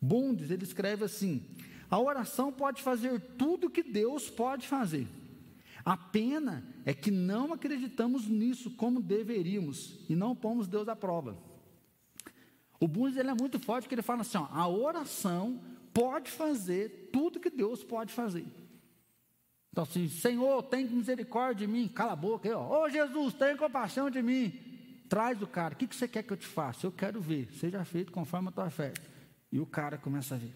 Bundes, 0.00 0.50
ele 0.50 0.62
escreve 0.62 1.04
assim: 1.04 1.42
a 1.90 1.98
oração 1.98 2.52
pode 2.52 2.82
fazer 2.82 3.20
tudo 3.36 3.70
que 3.70 3.82
Deus 3.82 4.30
pode 4.30 4.68
fazer. 4.68 5.06
A 5.84 5.96
pena 5.96 6.64
é 6.84 6.94
que 6.94 7.10
não 7.10 7.52
acreditamos 7.52 8.26
nisso 8.26 8.70
como 8.70 9.02
deveríamos 9.02 9.98
e 10.08 10.14
não 10.14 10.34
pomos 10.34 10.66
Deus 10.66 10.88
à 10.88 10.96
prova. 10.96 11.36
O 12.80 12.88
Bundes 12.88 13.16
ele 13.16 13.30
é 13.30 13.34
muito 13.34 13.58
forte, 13.58 13.84
porque 13.84 13.94
ele 13.94 14.02
fala 14.02 14.22
assim: 14.22 14.38
ó, 14.38 14.46
a 14.50 14.68
oração 14.68 15.60
pode 15.92 16.30
fazer 16.30 17.10
tudo 17.12 17.40
que 17.40 17.50
Deus 17.50 17.84
pode 17.84 18.12
fazer. 18.12 18.46
Então, 19.72 19.82
assim, 19.82 20.08
Senhor, 20.08 20.62
tem 20.62 20.86
misericórdia 20.86 21.66
de 21.66 21.72
mim, 21.72 21.88
cala 21.88 22.12
a 22.12 22.16
boca, 22.16 22.48
aí, 22.48 22.54
ó. 22.54 22.84
Ô 22.84 22.88
Jesus, 22.88 23.34
tem 23.34 23.56
compaixão 23.56 24.08
de 24.08 24.22
mim. 24.22 24.52
Traz 25.08 25.40
o 25.42 25.46
cara, 25.46 25.74
o 25.74 25.76
que, 25.76 25.86
que 25.86 25.96
você 25.96 26.08
quer 26.08 26.22
que 26.22 26.32
eu 26.32 26.36
te 26.36 26.46
faça? 26.46 26.86
Eu 26.86 26.92
quero 26.92 27.20
ver, 27.20 27.48
seja 27.58 27.84
feito 27.84 28.12
conforme 28.12 28.48
a 28.48 28.52
tua 28.52 28.70
fé. 28.70 28.92
E 29.50 29.58
o 29.58 29.66
cara 29.66 29.98
começa 29.98 30.34
a 30.34 30.38
ver. 30.38 30.54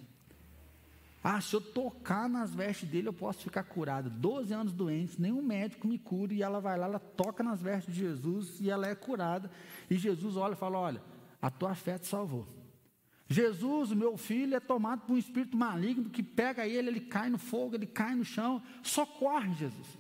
Ah, 1.23 1.41
se 1.41 1.55
eu 1.55 1.61
tocar 1.61 2.29
nas 2.29 2.55
vestes 2.55 2.89
dele, 2.89 3.09
eu 3.09 3.13
posso 3.13 3.41
ficar 3.41 3.65
curado. 3.65 4.09
Doze 4.09 4.55
anos 4.55 4.73
doente, 4.73 5.21
nenhum 5.21 5.43
médico 5.43 5.87
me 5.87 5.99
cura, 5.99 6.33
e 6.33 6.43
ela 6.43 6.61
vai 6.61 6.79
lá, 6.79 6.87
ela 6.87 6.99
toca 6.99 7.43
nas 7.43 7.61
vestes 7.61 7.93
de 7.93 8.01
Jesus 8.01 8.61
e 8.61 8.71
ela 8.71 8.87
é 8.87 8.95
curada. 8.95 9.51
E 9.91 9.97
Jesus 9.97 10.37
olha 10.37 10.53
e 10.53 10.57
fala: 10.57 10.79
Olha, 10.79 11.03
a 11.41 11.51
tua 11.51 11.75
fé 11.75 11.99
te 11.99 12.07
salvou. 12.07 12.47
Jesus, 13.29 13.93
meu 13.93 14.17
filho, 14.17 14.57
é 14.57 14.61
tomado 14.61 15.03
por 15.03 15.13
um 15.13 15.19
espírito 15.19 15.57
maligno 15.57 16.09
que 16.09 16.23
pega 16.23 16.67
ele, 16.67 16.89
ele 16.89 17.01
cai 17.01 17.29
no 17.29 17.39
fogo, 17.39 17.75
ele 17.75 17.87
cai 17.87 18.15
no 18.15 18.25
chão. 18.25 18.63
Socorre, 18.83 19.53
Jesus. 19.55 19.99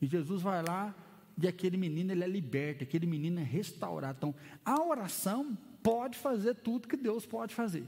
E 0.00 0.06
Jesus 0.06 0.42
vai 0.42 0.62
lá 0.62 0.94
e 1.40 1.46
aquele 1.46 1.76
menino 1.76 2.12
ele 2.12 2.24
é 2.24 2.26
liberto, 2.26 2.84
aquele 2.84 3.06
menino 3.06 3.40
é 3.40 3.42
restaurado. 3.42 4.16
Então, 4.18 4.34
a 4.64 4.82
oração 4.82 5.56
pode 5.82 6.18
fazer 6.18 6.54
tudo 6.56 6.88
que 6.88 6.96
Deus 6.96 7.26
pode 7.26 7.54
fazer. 7.54 7.84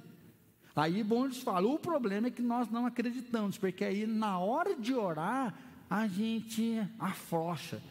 Aí 0.77 1.03
Bondes 1.03 1.43
fala: 1.43 1.67
o 1.67 1.79
problema 1.79 2.29
é 2.29 2.31
que 2.31 2.43
nós 2.43 2.71
não 2.71 2.87
acreditamos, 2.87 3.59
porque 3.59 3.85
aí 3.85 4.07
na 4.07 4.39
hora 4.39 4.77
de 4.77 4.95
orar, 4.95 5.55
a 5.89 6.07
gente 6.07 6.79
afrouxa. 6.99 7.83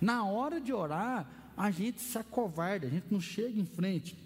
Na 0.00 0.24
hora 0.24 0.60
de 0.60 0.72
orar, 0.72 1.28
a 1.56 1.70
gente 1.70 2.00
se 2.00 2.16
acovarda, 2.16 2.86
a 2.86 2.90
gente 2.90 3.06
não 3.10 3.20
chega 3.20 3.60
em 3.60 3.66
frente. 3.66 4.16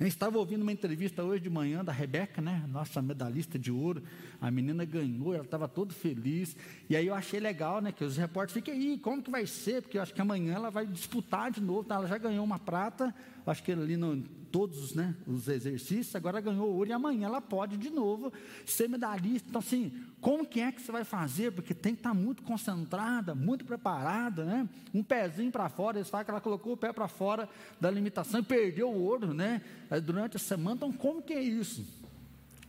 Gente 0.00 0.10
estava 0.10 0.38
ouvindo 0.38 0.62
uma 0.62 0.72
entrevista 0.72 1.22
hoje 1.22 1.40
de 1.42 1.48
manhã 1.48 1.84
da 1.84 1.92
Rebeca, 1.92 2.42
né? 2.42 2.64
Nossa 2.68 3.00
medalhista 3.00 3.56
de 3.56 3.70
ouro. 3.70 4.02
A 4.40 4.50
menina 4.50 4.84
ganhou, 4.84 5.32
ela 5.32 5.44
estava 5.44 5.68
toda 5.68 5.94
feliz. 5.94 6.56
E 6.90 6.96
aí 6.96 7.06
eu 7.06 7.14
achei 7.14 7.38
legal, 7.38 7.80
né? 7.80 7.92
Que 7.92 8.04
os 8.04 8.16
repórteres 8.16 8.54
fiquem 8.54 8.74
aí, 8.74 8.98
como 8.98 9.22
que 9.22 9.30
vai 9.30 9.46
ser? 9.46 9.82
Porque 9.82 9.96
eu 9.96 10.02
acho 10.02 10.12
que 10.12 10.20
amanhã 10.20 10.54
ela 10.54 10.68
vai 10.68 10.84
disputar 10.84 11.50
de 11.52 11.60
novo. 11.60 11.84
Tá? 11.84 11.94
Ela 11.94 12.08
já 12.08 12.18
ganhou 12.18 12.44
uma 12.44 12.58
prata, 12.58 13.14
acho 13.46 13.62
que 13.62 13.70
ali 13.70 13.96
no, 13.96 14.24
todos 14.54 14.94
né, 14.94 15.16
os 15.26 15.48
exercícios, 15.48 16.14
agora 16.14 16.40
ganhou 16.40 16.72
ouro 16.72 16.88
e 16.88 16.92
amanhã 16.92 17.26
ela 17.26 17.40
pode 17.40 17.76
de 17.76 17.90
novo 17.90 18.32
ser 18.64 18.88
medalhista. 18.88 19.48
Então, 19.48 19.58
assim, 19.58 19.92
como 20.20 20.46
que 20.46 20.60
é 20.60 20.70
que 20.70 20.80
você 20.80 20.92
vai 20.92 21.02
fazer? 21.02 21.50
Porque 21.50 21.74
tem 21.74 21.92
que 21.92 21.98
estar 21.98 22.14
muito 22.14 22.40
concentrada, 22.44 23.34
muito 23.34 23.64
preparada, 23.64 24.44
né? 24.44 24.68
Um 24.94 25.02
pezinho 25.02 25.50
para 25.50 25.68
fora, 25.68 25.98
eles 25.98 26.08
falam 26.08 26.24
que 26.24 26.30
ela 26.30 26.40
colocou 26.40 26.74
o 26.74 26.76
pé 26.76 26.92
para 26.92 27.08
fora 27.08 27.48
da 27.80 27.90
limitação 27.90 28.38
e 28.38 28.44
perdeu 28.44 28.90
o 28.90 29.02
ouro, 29.02 29.34
né? 29.34 29.60
Durante 30.04 30.36
a 30.36 30.38
semana, 30.38 30.76
então 30.76 30.92
como 30.92 31.20
que 31.20 31.32
é 31.32 31.42
isso? 31.42 31.84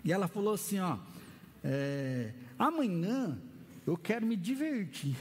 E 0.04 0.12
ela 0.12 0.28
falou 0.28 0.56
assim, 0.56 0.80
ó, 0.80 0.98
é, 1.64 2.34
amanhã 2.58 3.38
eu 3.86 3.96
quero 3.96 4.26
me 4.26 4.36
divertir. 4.36 5.16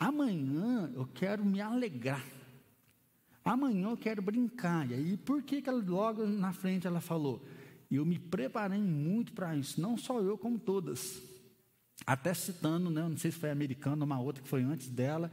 Amanhã 0.00 0.90
eu 0.96 1.08
quero 1.14 1.44
me 1.44 1.60
alegrar. 1.60 2.39
Amanhã 3.44 3.90
eu 3.90 3.96
quero 3.96 4.20
brincar. 4.20 4.90
E 4.90 4.94
aí, 4.94 5.16
por 5.16 5.42
que, 5.42 5.62
que 5.62 5.68
ela, 5.68 5.82
logo 5.82 6.26
na 6.26 6.52
frente 6.52 6.86
ela 6.86 7.00
falou? 7.00 7.44
Eu 7.90 8.04
me 8.04 8.18
preparei 8.18 8.80
muito 8.80 9.32
para 9.32 9.56
isso, 9.56 9.80
não 9.80 9.96
só 9.96 10.20
eu, 10.20 10.38
como 10.38 10.58
todas. 10.58 11.20
Até 12.06 12.32
citando, 12.32 12.88
né, 12.88 13.02
não 13.02 13.16
sei 13.16 13.30
se 13.30 13.38
foi 13.38 13.50
americana, 13.50 14.04
uma 14.04 14.20
outra 14.20 14.42
que 14.42 14.48
foi 14.48 14.62
antes 14.62 14.88
dela, 14.88 15.30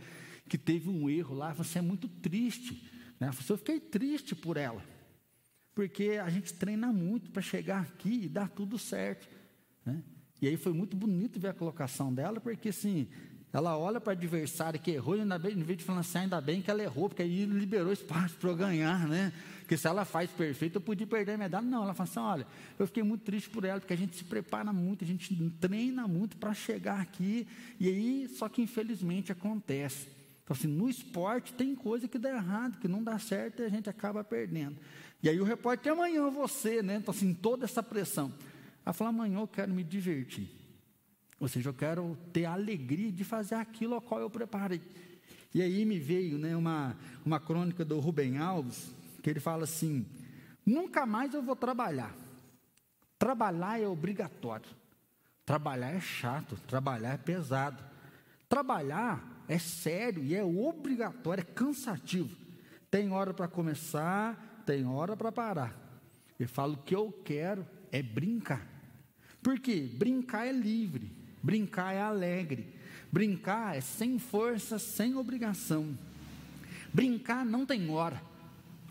que 0.50 0.58
teve 0.58 0.90
um 0.90 1.10
erro 1.10 1.36
lá, 1.36 1.54
você 1.54 1.80
é 1.80 1.82
muito 1.82 2.08
triste. 2.08 2.90
Né? 3.20 3.30
Eu 3.50 3.58
fiquei 3.58 3.80
triste 3.80 4.36
por 4.36 4.58
ela, 4.58 4.84
porque 5.76 6.20
a 6.24 6.30
gente 6.30 6.54
treina 6.54 6.92
muito 6.92 7.30
para 7.32 7.42
chegar 7.42 7.82
aqui 7.82 8.24
e 8.24 8.30
dar 8.30 8.50
tudo 8.50 8.78
certo. 8.80 9.28
Né? 9.86 10.02
E 10.42 10.48
aí 10.48 10.58
foi 10.58 10.74
muito 10.74 10.96
bonito 10.96 11.40
ver 11.40 11.50
a 11.50 11.54
colocação 11.54 12.14
dela, 12.14 12.40
porque 12.40 12.70
assim, 12.70 13.08
ela 13.58 13.76
olha 13.76 14.00
para 14.00 14.12
o 14.12 14.14
adversário 14.14 14.80
que 14.80 14.92
errou, 14.92 15.18
e 15.18 15.22
ainda 15.22 15.40
bem, 15.40 15.54
em 15.54 15.64
vez 15.64 15.80
de 15.80 15.84
falar 15.84 16.02
assim, 16.02 16.20
ainda 16.20 16.40
bem 16.40 16.62
que 16.62 16.70
ela 16.70 16.84
errou, 16.84 17.10
porque 17.10 17.24
aí 17.24 17.44
liberou 17.44 17.92
espaço 17.92 18.36
para 18.36 18.52
eu 18.52 18.56
ganhar, 18.56 19.08
né? 19.08 19.34
Porque 19.62 19.76
se 19.76 19.88
ela 19.88 20.06
faz 20.06 20.30
perfeito, 20.30 20.76
eu 20.76 20.82
podia 20.82 21.08
perder 21.08 21.32
a 21.32 21.38
medalha. 21.40 21.66
Não, 21.66 21.82
ela 21.82 21.96
fala 21.96 22.08
assim: 22.08 22.20
olha, 22.20 22.48
eu 22.78 22.86
fiquei 22.86 23.02
muito 23.02 23.24
triste 23.24 23.50
por 23.50 23.64
ela, 23.64 23.80
porque 23.80 23.94
a 23.94 23.98
gente 23.98 24.16
se 24.16 24.24
prepara 24.24 24.72
muito, 24.72 25.04
a 25.04 25.08
gente 25.08 25.36
treina 25.60 26.08
muito 26.08 26.38
para 26.38 26.54
chegar 26.54 27.02
aqui, 27.02 27.48
e 27.80 27.88
aí, 27.88 28.30
só 28.30 28.48
que 28.48 28.62
infelizmente 28.62 29.32
acontece. 29.32 30.08
Então, 30.44 30.56
assim, 30.56 30.68
no 30.68 30.88
esporte 30.88 31.52
tem 31.52 31.74
coisa 31.74 32.08
que 32.08 32.20
dá 32.20 32.30
errado, 32.30 32.78
que 32.78 32.88
não 32.88 33.04
dá 33.04 33.18
certo 33.18 33.64
e 33.64 33.66
a 33.66 33.70
gente 33.70 33.90
acaba 33.90 34.24
perdendo. 34.24 34.78
E 35.24 35.28
aí 35.28 35.42
o 35.42 35.44
repórter, 35.44 35.94
amanhã 35.94 36.30
você, 36.30 36.84
né? 36.84 36.98
Então, 36.98 37.12
assim, 37.12 37.34
toda 37.34 37.66
essa 37.66 37.82
pressão. 37.82 38.32
Ela 38.86 38.94
fala, 38.94 39.10
amanhã 39.10 39.40
eu 39.40 39.48
quero 39.48 39.74
me 39.74 39.84
divertir. 39.84 40.48
Ou 41.40 41.48
seja, 41.48 41.70
eu 41.70 41.74
quero 41.74 42.18
ter 42.34 42.46
a 42.46 42.54
alegria 42.54 43.12
de 43.12 43.24
fazer 43.24 43.56
aquilo 43.56 43.96
ao 43.96 44.02
qual 44.02 44.20
eu 44.20 44.30
preparei. 44.30 44.82
E 45.54 45.62
aí 45.62 45.86
me 45.86 46.00
veio 46.00 46.38
né, 46.38 46.56
uma, 46.56 46.96
uma 47.26 47.40
crônica 47.40 47.86
do 47.86 48.00
Rubem 48.00 48.38
Alves, 48.38 48.92
que 49.22 49.30
ele 49.30 49.40
fala 49.40 49.64
assim: 49.64 50.06
nunca 50.66 51.06
mais 51.06 51.34
eu 51.34 51.42
vou 51.42 51.56
trabalhar. 51.56 52.16
Trabalhar 53.18 53.82
é 53.82 53.88
obrigatório. 53.88 54.70
Trabalhar 55.46 55.92
é 55.92 56.00
chato, 56.00 56.58
trabalhar 56.68 57.14
é 57.14 57.18
pesado. 57.18 57.84
Trabalhar 58.50 59.44
é 59.48 59.58
sério 59.58 60.24
e 60.24 60.36
é 60.36 60.44
obrigatório, 60.44 61.42
é 61.42 61.46
cansativo. 61.46 62.36
Tem 62.90 63.12
hora 63.12 63.34
para 63.34 63.48
começar, 63.48 64.64
tem 64.66 64.86
hora 64.86 65.16
para 65.16 65.32
parar. 65.32 65.76
Eu 66.40 66.48
falo 66.48 66.78
que 66.78 66.96
eu 66.96 67.12
quero 67.24 67.66
é 67.92 68.02
brincar. 68.02 68.68
Por 69.42 69.60
quê? 69.60 69.90
Brincar 69.94 70.46
é 70.46 70.52
livre. 70.52 71.12
Brincar 71.42 71.94
é 71.94 72.02
alegre. 72.02 72.68
Brincar 73.12 73.78
é 73.78 73.82
sem 73.82 74.20
força, 74.20 74.78
sem 74.78 75.16
obrigação. 75.16 75.98
Brincar 76.94 77.46
não 77.46 77.66
tem 77.66 77.90
hora. 77.90 78.22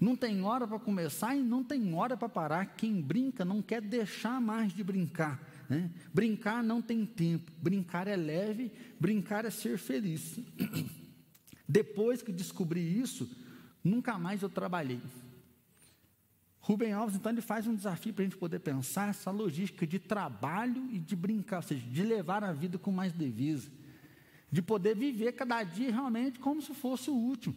Não 0.00 0.15
tem 0.15 0.43
hora 0.43 0.67
para 0.67 0.79
começar 0.79 1.35
e 1.35 1.41
não 1.41 1.65
tem 1.65 1.95
hora 1.95 2.17
para 2.17 2.29
parar. 2.29 2.67
Quem 2.76 3.00
brinca 3.00 3.45
não 3.45 3.62
quer 3.62 3.81
deixar 3.81 4.41
mais 4.41 4.73
de 4.73 4.85
brincar. 4.85 5.41
Né? 5.69 5.91
Brincar 6.12 6.62
não 6.62 6.83
tem 6.83 7.05
tempo. 7.05 7.50
Brincar 7.61 8.07
é 8.07 8.17
leve, 8.17 8.71
brincar 9.00 9.45
é 9.45 9.50
ser 9.50 9.79
feliz. 9.79 10.38
Depois 11.69 12.23
que 12.23 12.31
descobri 12.31 13.00
isso, 13.00 13.29
nunca 13.83 14.19
mais 14.19 14.43
eu 14.43 14.49
trabalhei. 14.49 15.00
Rubem 16.67 16.93
Alves, 16.93 17.15
então, 17.15 17.31
ele 17.31 17.41
faz 17.41 17.65
um 17.69 17.77
desafio 17.77 18.13
para 18.13 18.23
a 18.23 18.27
gente 18.27 18.37
poder 18.37 18.59
pensar 18.59 19.11
essa 19.11 19.31
logística 19.31 19.87
de 19.87 20.01
trabalho 20.01 20.89
e 20.91 20.99
de 20.99 21.15
brincar, 21.15 21.59
ou 21.59 21.63
seja, 21.63 21.87
de 21.87 22.03
levar 22.03 22.43
a 22.43 22.53
vida 22.53 22.77
com 22.77 22.91
mais 22.91 23.13
devisa, 23.13 23.71
de 24.51 24.61
poder 24.61 24.97
viver 24.97 25.31
cada 25.31 25.63
dia 25.63 25.93
realmente 25.93 26.41
como 26.41 26.61
se 26.61 26.75
fosse 26.75 27.09
o 27.09 27.15
último, 27.15 27.55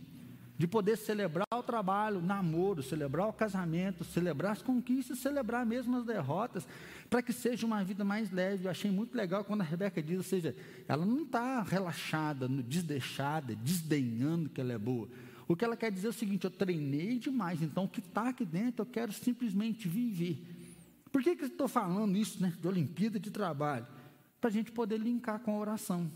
de 0.59 0.67
poder 0.67 0.95
celebrar 0.95 1.47
o 1.55 1.63
trabalho, 1.63 2.19
o 2.19 2.21
namoro, 2.21 2.83
celebrar 2.83 3.27
o 3.27 3.33
casamento, 3.33 4.03
celebrar 4.03 4.51
as 4.51 4.61
conquistas, 4.61 5.17
celebrar 5.17 5.65
mesmo 5.65 5.97
as 5.97 6.05
derrotas, 6.05 6.67
para 7.09 7.23
que 7.23 7.33
seja 7.33 7.65
uma 7.65 7.83
vida 7.83 8.05
mais 8.05 8.29
leve. 8.29 8.65
Eu 8.65 8.69
achei 8.69 8.91
muito 8.91 9.17
legal 9.17 9.43
quando 9.43 9.61
a 9.61 9.63
Rebeca 9.63 10.03
diz, 10.03 10.17
ou 10.17 10.23
seja, 10.23 10.55
ela 10.87 11.03
não 11.03 11.23
está 11.23 11.63
relaxada, 11.63 12.47
desdeixada, 12.47 13.55
desdenhando 13.55 14.49
que 14.49 14.61
ela 14.61 14.73
é 14.73 14.77
boa 14.77 15.09
o 15.49 15.55
que 15.55 15.65
ela 15.65 15.75
quer 15.75 15.91
dizer 15.91 16.07
é 16.07 16.09
o 16.11 16.13
seguinte: 16.13 16.45
eu 16.45 16.51
treinei 16.51 17.17
demais, 17.17 17.63
então 17.63 17.85
o 17.85 17.89
que 17.89 17.99
está 17.99 18.29
aqui 18.29 18.45
dentro 18.45 18.83
eu 18.83 18.85
quero 18.85 19.11
simplesmente 19.11 19.87
viver. 19.87 20.45
Por 21.11 21.23
que, 21.23 21.35
que 21.35 21.45
estou 21.45 21.67
falando 21.67 22.15
isso, 22.15 22.39
né, 22.39 22.53
de 22.61 22.67
Olimpíada 22.67 23.19
de 23.19 23.31
Trabalho? 23.31 23.87
Para 24.39 24.51
a 24.51 24.53
gente 24.53 24.71
poder 24.71 24.99
linkar 24.99 25.39
com 25.39 25.55
a 25.55 25.57
oração. 25.57 26.09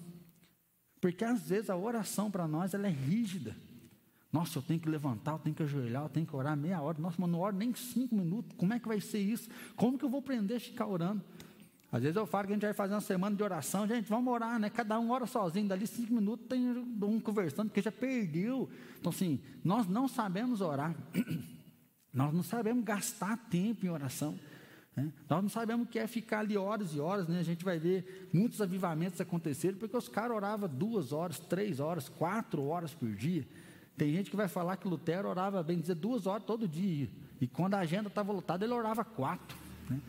Porque 1.02 1.25
às 1.25 1.50
vezes 1.50 1.72
a 1.72 1.75
oração 1.75 2.30
para 2.30 2.48
nós 2.48 2.75
ela 2.75 2.88
é 2.88 2.92
rígida. 2.92 3.56
Nossa, 4.32 4.60
eu 4.60 4.62
tenho 4.62 4.80
que 4.80 4.88
levantar, 4.88 5.32
eu 5.32 5.40
tenho 5.40 5.56
que 5.56 5.63
ajoelhar, 5.63 6.04
eu 6.04 6.10
tenho 6.10 6.25
que 6.25 6.36
orar 6.36 6.56
meia 6.56 6.80
hora. 6.80 7.00
Nossa, 7.00 7.18
mas 7.20 7.30
não 7.30 7.40
oro 7.40 7.56
nem 7.56 7.74
cinco 7.74 8.16
minutos. 8.16 8.56
Como 8.56 8.72
é 8.72 8.80
que 8.80 8.88
vai 8.88 9.02
ser 9.02 9.20
isso? 9.20 9.50
Como 9.75 9.98
que 9.98 10.06
eu 10.06 10.10
vou 10.10 10.20
aprender 10.20 10.56
a 10.56 10.60
ficar 10.60 10.86
orando? 10.86 11.24
Às 11.94 12.02
vezes 12.02 12.16
eu 12.16 12.26
falo 12.26 12.48
que 12.48 12.54
a 12.54 12.56
gente 12.56 12.66
vai 12.66 12.74
fazer 12.74 12.96
uma 12.96 13.02
semana 13.02 13.36
de 13.36 13.44
oração, 13.44 13.88
gente, 13.88 14.10
vamos 14.10 14.34
orar, 14.34 14.58
né? 14.58 14.68
Cada 14.68 15.00
um 15.00 15.12
ora 15.12 15.28
sozinho, 15.28 15.68
dali 15.68 15.86
cinco 15.86 16.12
minutos 16.12 16.48
tem 16.48 16.68
um 16.68 17.20
conversando, 17.20 17.68
porque 17.68 17.84
já 17.84 17.92
perdeu. 17.92 18.68
Então, 19.00 19.12
assim, 19.12 19.40
nós 19.64 19.86
não 19.86 20.08
sabemos 20.08 20.60
orar, 20.60 20.96
nós 22.12 22.34
não 22.34 22.42
sabemos 22.42 22.84
gastar 22.84 23.38
tempo 23.48 23.86
em 23.86 23.90
oração. 23.90 24.40
Né? 24.96 25.14
Nós 25.30 25.44
não 25.44 25.50
sabemos 25.50 25.86
o 25.86 25.90
que 25.90 26.00
é 26.00 26.08
ficar 26.08 26.40
ali 26.40 26.58
horas 26.58 26.96
e 26.96 27.00
horas, 27.00 27.28
né? 27.28 27.40
A 27.40 27.44
gente 27.44 27.64
vai 27.64 27.78
ver 27.78 28.28
muitos 28.34 28.60
avivamentos 28.60 29.22
acontecerem, 29.22 29.78
porque 29.78 29.96
os 29.96 30.10
caras 30.10 30.36
oravam 30.36 30.68
duas 30.68 31.14
horas, 31.14 31.38
três 31.38 31.80
horas, 31.80 32.10
quatro 32.10 32.64
horas 32.66 32.92
por 32.92 33.12
dia. 33.12 33.48
Tem 33.96 34.12
gente 34.12 34.32
que 34.32 34.36
vai 34.36 34.48
falar 34.48 34.78
que 34.78 34.88
Lutero 34.88 35.30
orava, 35.30 35.62
bem 35.62 35.80
dizer, 35.80 35.94
duas 35.94 36.26
horas 36.26 36.44
todo 36.44 36.68
dia. 36.68 37.08
E 37.40 37.46
quando 37.46 37.76
a 37.76 37.80
agenda 37.82 38.08
estava 38.08 38.34
lotada, 38.34 38.66
ele 38.66 38.74
orava 38.74 39.06
quatro. 39.06 39.56
Né? 39.88 40.00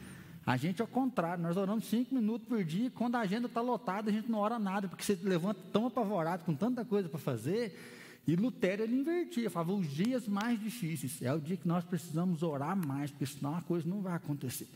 A 0.47 0.57
gente 0.59 0.83
é 0.83 0.85
o 0.85 0.89
contrário, 0.89 1.43
nós 1.43 1.57
oramos 1.57 1.87
cinco 1.87 2.15
minutos 2.15 2.47
por 2.47 2.63
dia, 2.63 2.91
quando 2.91 3.15
a 3.15 3.21
agenda 3.21 3.47
está 3.47 3.63
lotada, 3.63 4.11
a 4.11 4.13
gente 4.13 4.31
não 4.31 4.39
ora 4.39 4.59
nada, 4.59 4.89
porque 4.89 5.03
você 5.03 5.19
levanta 5.23 5.61
tão 5.73 5.87
apavorado, 5.87 6.45
com 6.45 6.55
tanta 6.55 6.85
coisa 6.85 7.09
para 7.09 7.19
fazer. 7.19 7.79
E 8.27 8.37
Lutero 8.37 8.83
ele 8.83 8.97
invertia, 8.97 9.51
falava 9.51 9.73
os 9.73 9.91
dias 9.91 10.29
mais 10.29 10.61
difíceis, 10.61 11.23
é 11.23 11.33
o 11.33 11.41
dia 11.41 11.57
que 11.57 11.67
nós 11.67 11.85
precisamos 11.85 12.43
orar 12.43 12.77
mais, 12.77 13.11
porque 13.11 13.27
senão 13.27 13.57
a 13.57 13.63
coisa 13.63 13.89
não 13.89 14.03
vai 14.03 14.15
acontecer. 14.15 14.69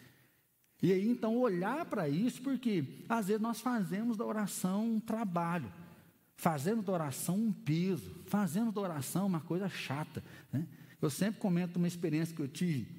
E 0.82 0.92
aí 0.92 1.06
então 1.06 1.36
olhar 1.36 1.84
para 1.84 2.08
isso, 2.08 2.40
porque 2.40 3.04
às 3.08 3.26
vezes 3.26 3.42
nós 3.42 3.60
fazemos 3.60 4.16
da 4.16 4.24
oração 4.24 4.94
um 4.94 5.00
trabalho, 5.00 5.70
fazemos 6.36 6.84
da 6.84 6.92
oração 6.92 7.36
um 7.36 7.52
peso, 7.52 8.14
fazemos 8.26 8.72
da 8.72 8.80
oração 8.80 9.26
uma 9.26 9.40
coisa 9.40 9.68
chata. 9.68 10.22
Né? 10.52 10.66
Eu 11.00 11.10
sempre 11.10 11.40
comento 11.40 11.78
uma 11.78 11.88
experiência 11.88 12.34
que 12.34 12.40
eu 12.40 12.48
tive 12.48 12.97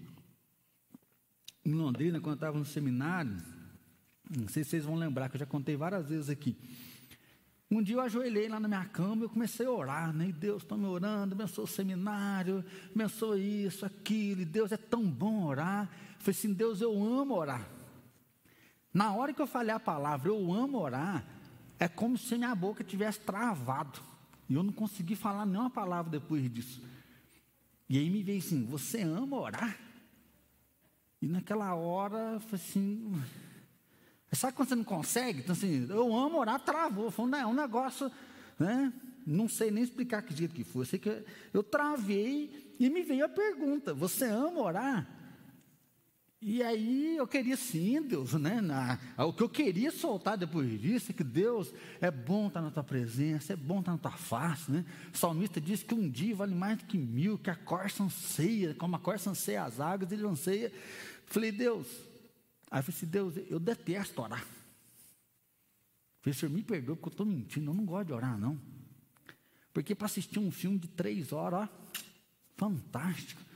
em 1.66 1.74
Londrina, 1.74 2.20
quando 2.20 2.32
eu 2.32 2.36
estava 2.36 2.58
no 2.58 2.66
seminário, 2.66 3.38
não 4.30 4.48
sei 4.48 4.64
se 4.64 4.72
vocês 4.72 4.86
vão 4.86 4.96
lembrar, 4.96 5.30
que 5.30 5.36
eu 5.36 5.40
já 5.40 5.46
contei 5.46 5.76
várias 5.76 6.10
vezes 6.10 6.30
aqui. 6.30 6.58
Um 7.72 7.84
dia 7.84 7.96
eu 7.96 8.02
ajoelhei 8.02 8.48
lá 8.50 8.60
na 8.60 8.68
minha 8.68 8.86
cama 8.86 9.22
e 9.22 9.26
eu 9.26 9.30
comecei 9.30 9.66
a 9.66 9.72
orar, 9.72 10.12
né? 10.12 10.30
E 10.30 10.34
Deus 10.34 10.64
está 10.64 10.76
me 10.76 10.86
orando, 10.86 11.36
abençoa 11.36 11.66
o 11.66 11.68
seminário, 11.68 12.66
abençoa 12.96 13.38
isso, 13.38 13.86
aquilo, 13.86 14.42
e 14.42 14.46
Deus 14.46 14.72
é 14.72 14.78
tão 14.78 15.04
bom 15.08 15.46
orar. 15.46 15.88
Eu 16.16 16.20
falei 16.20 16.38
assim, 16.40 16.54
Deus, 16.54 16.82
eu 16.82 16.92
amo 16.92 17.36
orar. 17.36 17.68
Na 18.92 19.14
hora 19.14 19.34
que 19.34 19.42
eu 19.42 19.46
falei 19.46 19.74
a 19.74 19.80
palavra, 19.80 20.30
eu 20.30 20.52
amo 20.52 20.80
orar, 20.80 21.24
é 21.78 21.88
como 21.88 22.18
se 22.18 22.36
minha 22.38 22.56
boca 22.56 22.84
tivesse 22.84 23.20
travado. 23.20 24.00
E 24.50 24.56
eu 24.56 24.64
não 24.64 24.74
consegui 24.74 25.16
falar 25.16 25.46
nenhuma 25.46 25.70
palavra 25.70 26.12
depois 26.12 26.52
disso. 26.52 26.82
E 27.88 28.00
aí 28.00 28.10
me 28.10 28.24
veio 28.24 28.40
assim, 28.40 28.66
você 28.66 29.02
ama 29.02 29.38
orar? 29.38 29.89
E 31.22 31.28
naquela 31.28 31.76
hora, 31.76 32.40
foi 32.40 32.58
assim. 32.58 33.22
Sabe 34.32 34.54
quando 34.54 34.70
você 34.70 34.76
não 34.76 34.84
consegue? 34.84 35.40
Então, 35.40 35.54
assim, 35.54 35.88
eu 35.90 36.16
amo 36.16 36.38
orar, 36.38 36.60
travou. 36.60 37.12
Foi 37.12 37.26
um, 37.26 37.48
um 37.48 37.54
negócio, 37.54 38.12
né? 38.58 38.94
Não 39.26 39.50
sei 39.50 39.70
nem 39.70 39.84
explicar 39.84 40.22
que 40.22 40.36
jeito 40.36 40.54
que 40.54 40.64
foi. 40.64 40.84
Eu 40.84 40.86
sei 40.86 41.00
que 41.00 41.24
eu 41.54 41.64
travei 41.64 42.76
e 42.80 42.90
me 42.90 43.04
veio 43.04 43.26
a 43.26 43.30
pergunta: 43.30 43.94
Você 43.94 44.26
ama 44.26 44.62
orar? 44.62 45.19
E 46.42 46.64
aí 46.64 47.18
eu 47.18 47.28
queria 47.28 47.58
sim, 47.58 48.02
Deus, 48.02 48.34
né? 48.34 48.62
Na, 48.62 48.98
o 49.18 49.34
que 49.34 49.44
eu 49.44 49.50
queria 49.50 49.92
soltar 49.92 50.38
depois 50.38 50.80
disso 50.80 51.12
é 51.12 51.14
que 51.14 51.24
Deus 51.24 51.74
é 52.00 52.10
bom 52.10 52.48
estar 52.48 52.62
na 52.62 52.72
tua 52.72 52.84
presença, 52.84 53.52
é 53.52 53.56
bom 53.58 53.80
estar 53.80 53.92
na 53.92 53.98
tua 53.98 54.12
face, 54.12 54.72
né? 54.72 54.86
O 55.14 55.18
salmista 55.18 55.60
diz 55.60 55.84
que 55.84 55.94
um 55.94 56.10
dia 56.10 56.34
vale 56.34 56.56
mais 56.56 56.78
do 56.78 56.86
que 56.86 56.98
mil, 56.98 57.38
que 57.38 57.50
a 57.50 57.56
corça 57.56 58.04
anseia, 58.04 58.74
como 58.74 58.96
a 58.96 59.00
corça 59.00 59.30
anseia 59.30 59.64
as 59.64 59.82
águas, 59.82 60.14
ele 60.14 60.26
anseia. 60.26 60.72
Falei, 61.26 61.52
Deus, 61.52 61.88
aí 62.72 62.80
eu 62.80 62.84
falei 62.84 62.98
assim, 62.98 63.06
Deus, 63.06 63.34
eu 63.50 63.60
detesto 63.60 64.22
orar. 64.22 64.46
Falei, 66.22 66.34
Senhor, 66.34 66.52
me 66.54 66.64
perdoa 66.64 66.96
porque 66.96 67.10
eu 67.10 67.12
estou 67.12 67.26
mentindo, 67.26 67.72
eu 67.72 67.76
não 67.76 67.86
gosto 67.86 68.08
de 68.08 68.14
orar, 68.14 68.38
não. 68.38 68.58
Porque 69.74 69.94
para 69.94 70.06
assistir 70.06 70.40
um 70.40 70.52
filme 70.52 70.80
de 70.80 70.88
três 70.88 71.34
horas, 71.34 71.68
ó, 71.68 71.70
fantástico. 72.56 73.49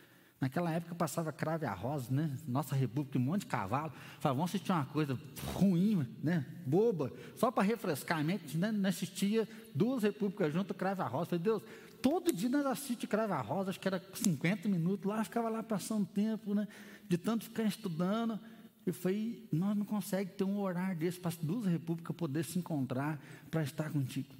Naquela 0.44 0.72
época 0.72 0.94
passava 0.94 1.32
crave 1.32 1.66
a 1.66 1.74
rosa, 1.74 2.14
né? 2.14 2.38
Nossa 2.46 2.76
república, 2.76 3.18
um 3.18 3.22
monte 3.22 3.42
de 3.42 3.46
cavalo. 3.46 3.94
Falava, 4.20 4.40
vamos 4.40 4.52
assistir 4.52 4.74
uma 4.74 4.84
coisa 4.84 5.18
ruim, 5.54 6.06
né? 6.22 6.46
Boba, 6.66 7.14
só 7.38 7.50
para 7.50 7.64
refrescar 7.64 8.20
a 8.20 8.24
mente, 8.26 8.58
né? 8.58 8.70
Nós 8.70 8.98
assistia 8.98 9.48
duas 9.74 10.04
repúblicas 10.04 10.52
juntas, 10.52 10.76
crave 10.76 11.02
a 11.02 11.08
rosa. 11.08 11.28
Falei, 11.28 11.46
Deus, 11.46 11.64
todo 12.02 12.34
dia 12.34 12.50
nós 12.50 12.66
assistíamos 12.66 13.06
crave 13.06 13.32
a 13.32 13.40
rosa, 13.40 13.70
acho 13.70 13.80
que 13.80 13.88
era 13.88 14.04
50 14.14 14.68
minutos 14.68 15.10
lá, 15.10 15.24
ficava 15.24 15.48
lá 15.48 15.64
passando 15.64 16.06
tempo, 16.08 16.54
né? 16.54 16.68
De 17.08 17.18
tanto 17.18 17.46
ficar 17.46 17.64
estudando. 17.64 18.38
E 18.86 18.92
foi, 18.92 19.48
nós 19.50 19.78
não 19.78 19.86
conseguimos 19.86 20.36
ter 20.36 20.44
um 20.44 20.60
horário 20.60 20.98
desse 20.98 21.22
para 21.22 21.30
as 21.30 21.38
duas 21.38 21.66
repúblicas 21.68 22.14
poder 22.18 22.44
se 22.44 22.60
encontrar 22.60 23.18
para 23.50 23.64
estar 23.64 23.90
contigo. 23.90 24.36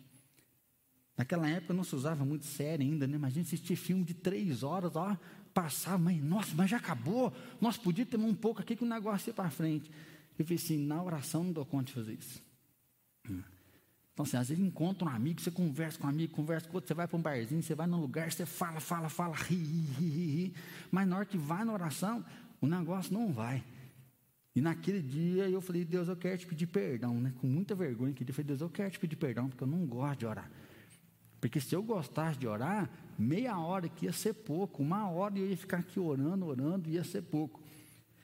Naquela 1.16 1.48
época 1.48 1.74
não 1.74 1.84
se 1.84 1.96
usava 1.96 2.26
muito 2.26 2.46
série 2.46 2.84
ainda, 2.84 3.08
né? 3.08 3.18
Mas 3.18 3.32
a 3.32 3.36
gente 3.36 3.46
assistia 3.46 3.78
filme 3.78 4.04
de 4.04 4.16
três 4.16 4.64
horas, 4.64 4.96
ó, 4.96 5.16
passava, 5.54 5.98
mas 5.98 6.22
nossa, 6.24 6.54
mas 6.56 6.70
já 6.70 6.78
acabou. 6.78 7.34
Nós 7.62 7.78
podíamos 7.78 8.12
ter 8.12 8.18
um 8.18 8.34
pouco 8.34 8.62
aqui 8.62 8.76
que 8.76 8.84
o 8.84 8.88
negócio 8.88 9.30
ia 9.30 9.34
para 9.34 9.50
frente. 9.50 9.90
Eu 10.38 10.46
falei 10.46 10.56
assim, 10.56 10.78
na 10.78 11.02
oração 11.02 11.44
não 11.44 11.52
dou 11.54 11.66
conta 11.66 11.86
de 11.86 11.94
fazer 11.94 12.14
isso. 12.14 12.44
Então, 14.14 14.24
assim, 14.26 14.38
às 14.38 14.50
vezes 14.50 14.64
encontra 14.64 15.06
um 15.08 15.10
amigo, 15.10 15.42
você 15.42 15.50
conversa 15.50 15.98
com 15.98 16.06
um 16.06 16.10
amigo, 16.10 16.34
conversa 16.34 16.68
com 16.68 16.76
outro, 16.76 16.88
você 16.88 16.94
vai 16.94 17.08
para 17.08 17.18
um 17.18 17.22
barzinho, 17.22 17.64
você 17.64 17.74
vai 17.74 17.88
num 17.88 18.00
lugar, 18.00 18.32
você 18.32 18.46
fala, 18.46 18.80
fala, 18.80 19.10
fala, 19.10 19.36
ri, 19.36 19.56
ri, 19.56 19.86
ri, 20.00 20.10
ri. 20.10 20.54
Mas 20.92 21.08
na 21.08 21.18
hora 21.18 21.26
que 21.26 21.38
vai 21.38 21.64
na 21.66 21.74
oração, 21.74 22.24
o 22.62 22.68
negócio 22.68 23.12
não 23.12 23.32
vai. 23.34 23.64
E 24.56 24.62
naquele 24.62 25.02
dia 25.02 25.50
eu 25.50 25.60
falei, 25.62 25.84
Deus, 25.84 26.08
eu 26.08 26.16
quero 26.16 26.38
te 26.38 26.46
pedir 26.46 26.68
perdão, 26.68 27.20
né? 27.20 27.34
Com 27.42 27.48
muita 27.48 27.74
vergonha, 27.74 28.14
que 28.14 28.24
eu 28.24 28.34
falei, 28.34 28.48
Deus, 28.48 28.62
eu 28.62 28.70
quero 28.70 28.92
te 28.92 29.00
pedir 29.00 29.16
perdão, 29.16 29.50
porque 29.50 29.64
eu 29.64 29.68
não 29.68 29.86
gosto 29.86 30.20
de 30.20 30.26
orar. 30.28 30.50
Porque 31.42 31.60
se 31.60 31.76
eu 31.76 31.82
gostasse 31.82 32.38
de 32.38 32.48
orar, 32.48 32.90
meia 33.18 33.58
hora 33.58 33.86
aqui 33.86 34.06
ia 34.06 34.14
ser 34.14 34.34
pouco, 34.34 34.82
uma 34.82 35.10
hora 35.10 35.38
eu 35.38 35.48
ia 35.48 35.58
ficar 35.58 35.78
aqui 35.78 36.00
orando, 36.00 36.46
orando, 36.46 36.90
ia 36.90 37.04
ser 37.04 37.22
pouco. 37.22 37.62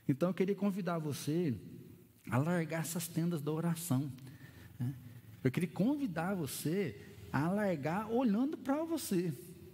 Então 0.08 0.30
eu 0.30 0.34
queria 0.34 0.56
convidar 0.56 0.98
você 0.98 1.54
a 2.30 2.38
largar 2.38 2.82
essas 2.82 3.08
tendas 3.08 3.42
da 3.42 3.52
oração. 3.52 4.12
Né? 4.80 4.94
Eu 5.44 5.52
queria 5.52 5.70
convidar 5.70 6.36
você 6.36 6.96
a 7.32 7.48
largar 7.50 8.10
olhando 8.10 8.58
para 8.58 8.84
você. 8.84 9.34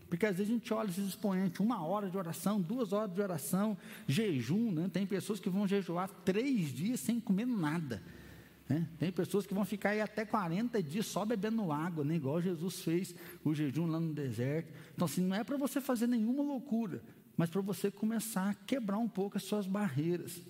Porque 0.10 0.26
às 0.26 0.38
vezes 0.38 0.52
a 0.52 0.54
gente 0.54 0.74
olha 0.74 0.90
esses 0.90 1.08
expoentes, 1.08 1.60
uma 1.60 1.84
hora 1.84 2.10
de 2.10 2.18
oração, 2.18 2.62
duas 2.62 2.94
horas 2.94 3.14
de 3.14 3.22
oração, 3.22 3.78
jejum, 4.08 4.72
né? 4.72 4.90
tem 4.92 5.06
pessoas 5.06 5.40
que 5.40 5.50
vão 5.50 5.68
jejuar 5.68 6.10
três 6.24 6.74
dias 6.74 7.00
sem 7.00 7.20
comer 7.20 7.46
nada. 7.46 8.02
Né? 8.68 8.88
Tem 8.98 9.12
pessoas 9.12 9.46
que 9.46 9.54
vão 9.54 9.64
ficar 9.64 9.90
aí 9.90 10.02
até 10.02 10.26
40 10.26 10.82
dias 10.82 11.06
só 11.06 11.24
bebendo 11.24 11.72
água, 11.72 12.04
né? 12.04 12.16
igual 12.16 12.42
Jesus 12.42 12.82
fez 12.82 13.16
o 13.44 13.54
jejum 13.54 13.86
lá 13.86 14.00
no 14.00 14.14
deserto. 14.14 14.74
Então, 14.94 15.06
assim, 15.06 15.22
não 15.22 15.36
é 15.36 15.44
para 15.44 15.58
você 15.58 15.80
fazer 15.80 16.08
nenhuma 16.08 16.44
loucura, 16.44 17.02
mas 17.38 17.50
para 17.50 17.62
você 17.62 17.92
começar 17.92 18.50
a 18.50 18.54
quebrar 18.54 18.98
um 18.98 19.10
pouco 19.10 19.38
as 19.38 19.44
suas 19.44 19.68
barreiras. 19.68 20.42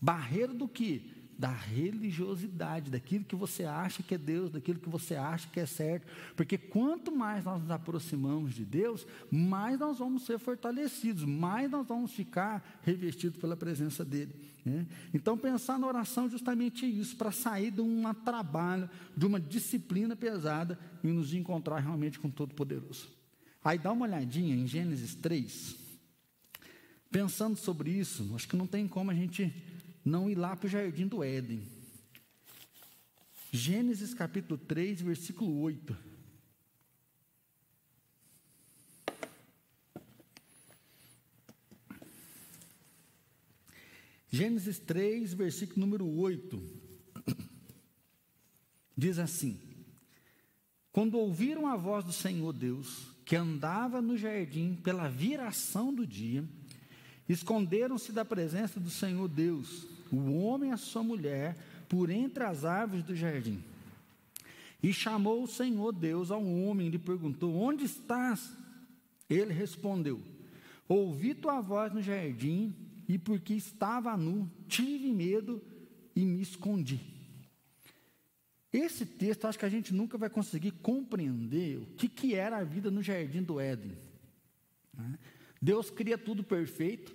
Barreira 0.00 0.52
do 0.52 0.68
que? 0.68 1.21
Da 1.38 1.50
religiosidade, 1.50 2.90
daquilo 2.90 3.24
que 3.24 3.34
você 3.34 3.64
acha 3.64 4.02
que 4.02 4.14
é 4.14 4.18
Deus, 4.18 4.50
daquilo 4.50 4.78
que 4.78 4.88
você 4.88 5.14
acha 5.14 5.48
que 5.48 5.58
é 5.58 5.66
certo. 5.66 6.06
Porque 6.36 6.56
quanto 6.56 7.10
mais 7.10 7.44
nós 7.44 7.60
nos 7.62 7.70
aproximamos 7.70 8.54
de 8.54 8.64
Deus, 8.64 9.06
mais 9.30 9.78
nós 9.78 9.98
vamos 9.98 10.24
ser 10.24 10.38
fortalecidos, 10.38 11.24
mais 11.24 11.70
nós 11.70 11.86
vamos 11.86 12.12
ficar 12.12 12.80
revestidos 12.82 13.40
pela 13.40 13.56
presença 13.56 14.04
dEle. 14.04 14.34
Né? 14.64 14.86
Então, 15.12 15.36
pensar 15.36 15.78
na 15.78 15.86
oração 15.86 16.26
é 16.26 16.30
justamente 16.30 16.86
isso, 16.86 17.16
para 17.16 17.32
sair 17.32 17.70
de 17.70 17.80
um 17.80 18.02
trabalho, 18.14 18.88
de 19.16 19.26
uma 19.26 19.40
disciplina 19.40 20.14
pesada 20.14 20.78
e 21.02 21.08
nos 21.08 21.34
encontrar 21.34 21.80
realmente 21.80 22.18
com 22.20 22.28
o 22.28 22.32
Todo-Poderoso. 22.32 23.08
Aí 23.64 23.78
dá 23.78 23.92
uma 23.92 24.06
olhadinha 24.06 24.54
em 24.54 24.66
Gênesis 24.66 25.14
3. 25.14 25.76
Pensando 27.10 27.56
sobre 27.56 27.90
isso, 27.90 28.32
acho 28.34 28.48
que 28.48 28.56
não 28.56 28.66
tem 28.66 28.88
como 28.88 29.10
a 29.10 29.14
gente 29.14 29.52
não 30.04 30.30
ir 30.30 30.34
lá 30.34 30.56
para 30.56 30.66
o 30.66 30.70
jardim 30.70 31.06
do 31.06 31.22
Éden. 31.22 31.66
Gênesis 33.50 34.14
capítulo 34.14 34.58
3, 34.58 35.02
versículo 35.02 35.60
8. 35.60 35.96
Gênesis 44.30 44.78
3, 44.78 45.34
versículo 45.34 45.80
número 45.80 46.08
8. 46.08 46.62
Diz 48.96 49.18
assim: 49.18 49.60
Quando 50.90 51.18
ouviram 51.18 51.66
a 51.66 51.76
voz 51.76 52.02
do 52.02 52.12
Senhor 52.12 52.54
Deus, 52.54 53.08
que 53.26 53.36
andava 53.36 54.00
no 54.00 54.16
jardim 54.16 54.74
pela 54.74 55.08
viração 55.08 55.92
do 55.92 56.06
dia, 56.06 56.48
esconderam-se 57.28 58.10
da 58.10 58.24
presença 58.24 58.80
do 58.80 58.88
Senhor 58.88 59.28
Deus, 59.28 59.86
o 60.12 60.34
homem 60.34 60.70
e 60.70 60.72
a 60.72 60.76
sua 60.76 61.02
mulher, 61.02 61.56
por 61.88 62.10
entre 62.10 62.44
as 62.44 62.64
árvores 62.64 63.04
do 63.04 63.16
jardim. 63.16 63.62
E 64.82 64.92
chamou 64.92 65.42
o 65.42 65.48
Senhor 65.48 65.92
Deus 65.92 66.30
ao 66.30 66.44
homem 66.44 66.88
e 66.88 66.90
lhe 66.90 66.98
perguntou: 66.98 67.54
Onde 67.54 67.84
estás? 67.84 68.54
Ele 69.28 69.52
respondeu: 69.52 70.20
Ouvi 70.88 71.34
tua 71.34 71.60
voz 71.60 71.92
no 71.92 72.02
jardim, 72.02 72.74
e 73.08 73.16
porque 73.16 73.54
estava 73.54 74.16
nu, 74.16 74.50
tive 74.68 75.12
medo 75.12 75.62
e 76.14 76.24
me 76.24 76.42
escondi. 76.42 77.00
Esse 78.72 79.04
texto, 79.04 79.46
acho 79.46 79.58
que 79.58 79.66
a 79.66 79.70
gente 79.70 79.92
nunca 79.92 80.16
vai 80.16 80.30
conseguir 80.30 80.70
compreender 80.70 81.78
o 81.78 81.86
que, 81.96 82.08
que 82.08 82.34
era 82.34 82.58
a 82.58 82.64
vida 82.64 82.90
no 82.90 83.02
jardim 83.02 83.42
do 83.42 83.60
Éden. 83.60 83.92
Né? 84.96 85.18
Deus 85.60 85.90
cria 85.90 86.16
tudo 86.16 86.42
perfeito, 86.42 87.14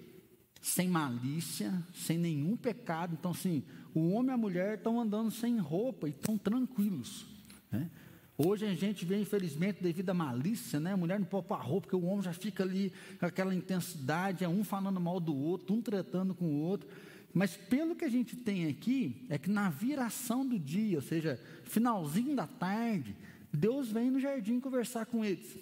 sem 0.62 0.88
malícia, 0.88 1.74
sem 1.94 2.18
nenhum 2.18 2.56
pecado. 2.56 3.16
Então, 3.18 3.32
assim, 3.32 3.64
o 3.94 4.10
homem 4.12 4.32
e 4.32 4.34
a 4.34 4.38
mulher 4.38 4.78
estão 4.78 5.00
andando 5.00 5.32
sem 5.32 5.58
roupa 5.58 6.08
e 6.08 6.12
estão 6.12 6.38
tranquilos. 6.38 7.26
Né? 7.72 7.90
Hoje 8.38 8.66
a 8.66 8.74
gente 8.76 9.04
vê, 9.04 9.20
infelizmente, 9.20 9.82
devido 9.82 10.12
à 10.12 10.14
malícia, 10.14 10.80
né? 10.80 10.94
A 10.94 10.98
mulher 10.98 11.20
não 11.20 11.26
pode 11.26 11.48
pôr 11.48 11.56
a 11.56 11.62
roupa, 11.62 11.88
porque 11.88 11.96
o 11.96 12.06
homem 12.06 12.22
já 12.22 12.34
fica 12.34 12.62
ali 12.62 12.94
com 13.20 13.26
aquela 13.26 13.54
intensidade, 13.54 14.44
é 14.44 14.48
um 14.48 14.64
falando 14.64 15.00
mal 15.02 15.20
do 15.20 15.36
outro, 15.36 15.74
um 15.74 15.82
tratando 15.82 16.36
com 16.36 16.46
o 16.46 16.60
outro. 16.60 16.88
Mas 17.34 17.58
pelo 17.58 17.96
que 17.96 18.06
a 18.06 18.10
gente 18.10 18.36
tem 18.36 18.68
aqui, 18.68 19.26
é 19.30 19.40
que 19.40 19.50
na 19.50 19.72
viração 19.72 20.48
do 20.48 20.60
dia, 20.60 20.98
ou 20.98 21.02
seja, 21.02 21.42
finalzinho 21.64 22.36
da 22.36 22.46
tarde, 22.46 23.16
Deus 23.52 23.92
vem 23.92 24.12
no 24.12 24.20
jardim 24.20 24.60
conversar 24.60 25.08
com 25.08 25.26
eles. 25.26 25.58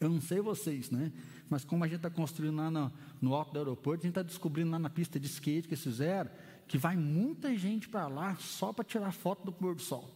Eu 0.00 0.08
não 0.08 0.20
sei 0.20 0.40
vocês, 0.40 0.90
né? 0.90 1.12
Mas 1.50 1.64
como 1.64 1.82
a 1.82 1.88
gente 1.88 1.96
está 1.96 2.08
construindo 2.08 2.56
lá 2.56 2.70
no, 2.70 2.92
no, 3.20 3.34
alto 3.34 3.52
do 3.52 3.58
aeroporto, 3.58 4.02
a 4.02 4.06
gente 4.06 4.12
está 4.12 4.22
descobrindo 4.22 4.70
lá 4.70 4.78
na 4.78 4.88
pista 4.88 5.18
de 5.18 5.26
skate 5.26 5.66
que 5.66 5.74
eles 5.74 5.82
fizeram, 5.82 6.30
que 6.68 6.78
vai 6.78 6.96
muita 6.96 7.58
gente 7.58 7.88
para 7.88 8.06
lá 8.06 8.36
só 8.36 8.72
para 8.72 8.84
tirar 8.84 9.10
foto 9.10 9.44
do 9.44 9.52
pôr 9.52 9.74
do 9.74 9.82
sol. 9.82 10.08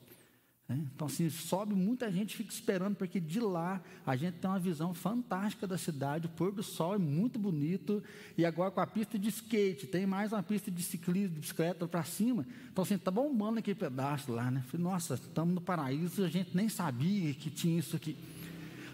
Né? 0.69 0.87
Então, 0.95 1.09
assim, 1.09 1.29
sobe 1.29 1.75
muita 1.75 2.11
gente, 2.11 2.37
fica 2.37 2.53
esperando, 2.53 2.95
porque 2.95 3.19
de 3.19 3.41
lá 3.41 3.83
a 4.07 4.15
gente 4.15 4.35
tem 4.35 4.49
uma 4.49 4.61
visão 4.61 4.95
fantástica 4.95 5.67
da 5.67 5.77
cidade, 5.77 6.27
o 6.27 6.31
pôr 6.31 6.53
do 6.53 6.63
sol 6.63 6.95
é 6.95 6.99
muito 6.99 7.37
bonito, 7.37 8.03
e 8.39 8.47
agora 8.47 8.71
com 8.71 8.81
a 8.81 8.87
pista 8.87 9.19
de 9.19 9.29
skate, 9.29 9.89
tem 9.89 10.07
mais 10.07 10.33
uma 10.33 10.43
pista 10.43 10.71
de 10.71 10.83
ciclismo, 10.83 11.35
de 11.35 11.41
bicicleta 11.41 11.87
para 11.89 12.05
cima. 12.05 12.47
Então, 12.73 12.83
assim, 12.83 12.95
está 12.95 13.11
bombando 13.11 13.59
aquele 13.59 13.75
pedaço 13.75 14.33
lá, 14.33 14.51
né? 14.51 14.63
Falei, 14.69 14.85
nossa, 14.85 15.15
estamos 15.15 15.55
no 15.55 15.61
paraíso, 15.61 16.25
a 16.25 16.29
gente 16.29 16.57
nem 16.57 16.69
sabia 16.69 17.35
que 17.35 17.51
tinha 17.51 17.79
isso 17.79 17.97
aqui. 17.97 18.17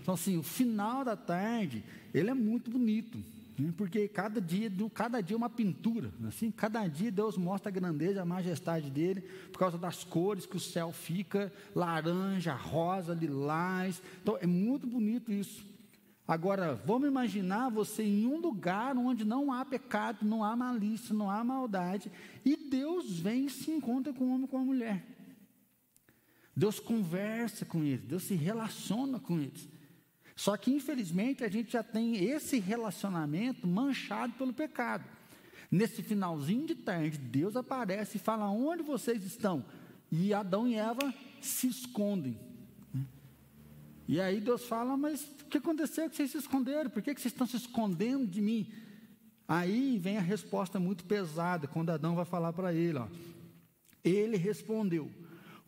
Então, 0.02 0.14
assim, 0.14 0.36
o 0.36 0.42
final 0.42 1.04
da 1.04 1.14
tarde, 1.14 1.84
ele 2.12 2.30
é 2.30 2.34
muito 2.34 2.70
bonito, 2.70 3.18
né? 3.58 3.72
porque 3.76 4.08
cada 4.08 4.40
dia, 4.40 4.70
cada 4.94 5.20
dia 5.20 5.34
é 5.34 5.36
uma 5.36 5.50
pintura. 5.50 6.10
Assim, 6.26 6.50
cada 6.50 6.86
dia 6.86 7.10
Deus 7.10 7.36
mostra 7.36 7.68
a 7.68 7.72
grandeza, 7.72 8.22
a 8.22 8.24
majestade 8.24 8.90
dele, 8.90 9.22
por 9.52 9.58
causa 9.58 9.78
das 9.78 10.02
cores 10.04 10.46
que 10.46 10.56
o 10.56 10.60
céu 10.60 10.92
fica, 10.92 11.52
laranja, 11.74 12.54
rosa, 12.54 13.14
lilás. 13.14 14.02
Então, 14.22 14.38
é 14.40 14.46
muito 14.46 14.86
bonito 14.86 15.30
isso. 15.32 15.68
Agora, 16.30 16.80
vamos 16.86 17.08
imaginar 17.08 17.70
você 17.70 18.04
em 18.04 18.24
um 18.24 18.38
lugar 18.38 18.96
onde 18.96 19.24
não 19.24 19.52
há 19.52 19.64
pecado, 19.64 20.24
não 20.24 20.44
há 20.44 20.54
malícia, 20.54 21.12
não 21.12 21.28
há 21.28 21.42
maldade, 21.42 22.10
e 22.44 22.56
Deus 22.56 23.18
vem 23.18 23.46
e 23.46 23.50
se 23.50 23.72
encontra 23.72 24.12
com 24.12 24.24
o 24.24 24.34
homem 24.34 24.46
com 24.46 24.58
a 24.58 24.64
mulher. 24.64 25.04
Deus 26.54 26.78
conversa 26.78 27.64
com 27.64 27.82
eles, 27.82 28.04
Deus 28.04 28.22
se 28.22 28.34
relaciona 28.34 29.18
com 29.18 29.40
eles. 29.40 29.68
Só 30.34 30.56
que, 30.56 30.70
infelizmente, 30.70 31.44
a 31.44 31.48
gente 31.48 31.72
já 31.72 31.82
tem 31.82 32.24
esse 32.24 32.58
relacionamento 32.58 33.66
manchado 33.66 34.32
pelo 34.34 34.52
pecado. 34.52 35.04
Nesse 35.70 36.02
finalzinho 36.02 36.66
de 36.66 36.74
tarde, 36.74 37.18
Deus 37.18 37.56
aparece 37.56 38.16
e 38.16 38.20
fala: 38.20 38.50
Onde 38.50 38.82
vocês 38.82 39.24
estão? 39.24 39.64
E 40.10 40.34
Adão 40.34 40.66
e 40.66 40.74
Eva 40.74 41.14
se 41.40 41.68
escondem. 41.68 42.38
E 44.08 44.20
aí 44.20 44.40
Deus 44.40 44.64
fala: 44.64 44.96
Mas 44.96 45.22
o 45.42 45.44
que 45.46 45.58
aconteceu 45.58 46.10
que 46.10 46.16
vocês 46.16 46.32
se 46.32 46.38
esconderam? 46.38 46.90
Por 46.90 47.02
que, 47.02 47.14
que 47.14 47.20
vocês 47.20 47.32
estão 47.32 47.46
se 47.46 47.56
escondendo 47.56 48.26
de 48.26 48.40
mim? 48.40 48.72
Aí 49.46 49.98
vem 49.98 50.16
a 50.16 50.20
resposta 50.20 50.78
muito 50.78 51.04
pesada, 51.04 51.66
quando 51.66 51.90
Adão 51.90 52.16
vai 52.16 52.24
falar 52.24 52.52
para 52.52 52.74
ele: 52.74 52.98
ó, 52.98 53.06
Ele 54.02 54.36
respondeu: 54.36 55.08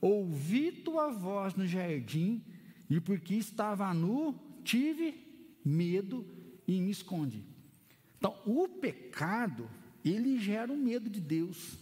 Ouvi 0.01 0.73
tua 0.73 1.13
voz 1.13 1.55
no 1.55 1.65
jardim, 1.65 2.45
e 2.91 3.01
porque 3.01 3.35
estava 3.35 3.95
nu, 3.95 4.35
tive 4.65 5.15
medo 5.65 6.27
e 6.67 6.81
me 6.81 6.91
escondi. 6.91 7.45
Então, 8.19 8.37
o 8.47 8.69
pecado 8.69 9.69
ele 10.05 10.39
gera 10.39 10.73
o 10.73 10.77
medo 10.77 11.09
de 11.09 11.21
Deus. 11.21 11.79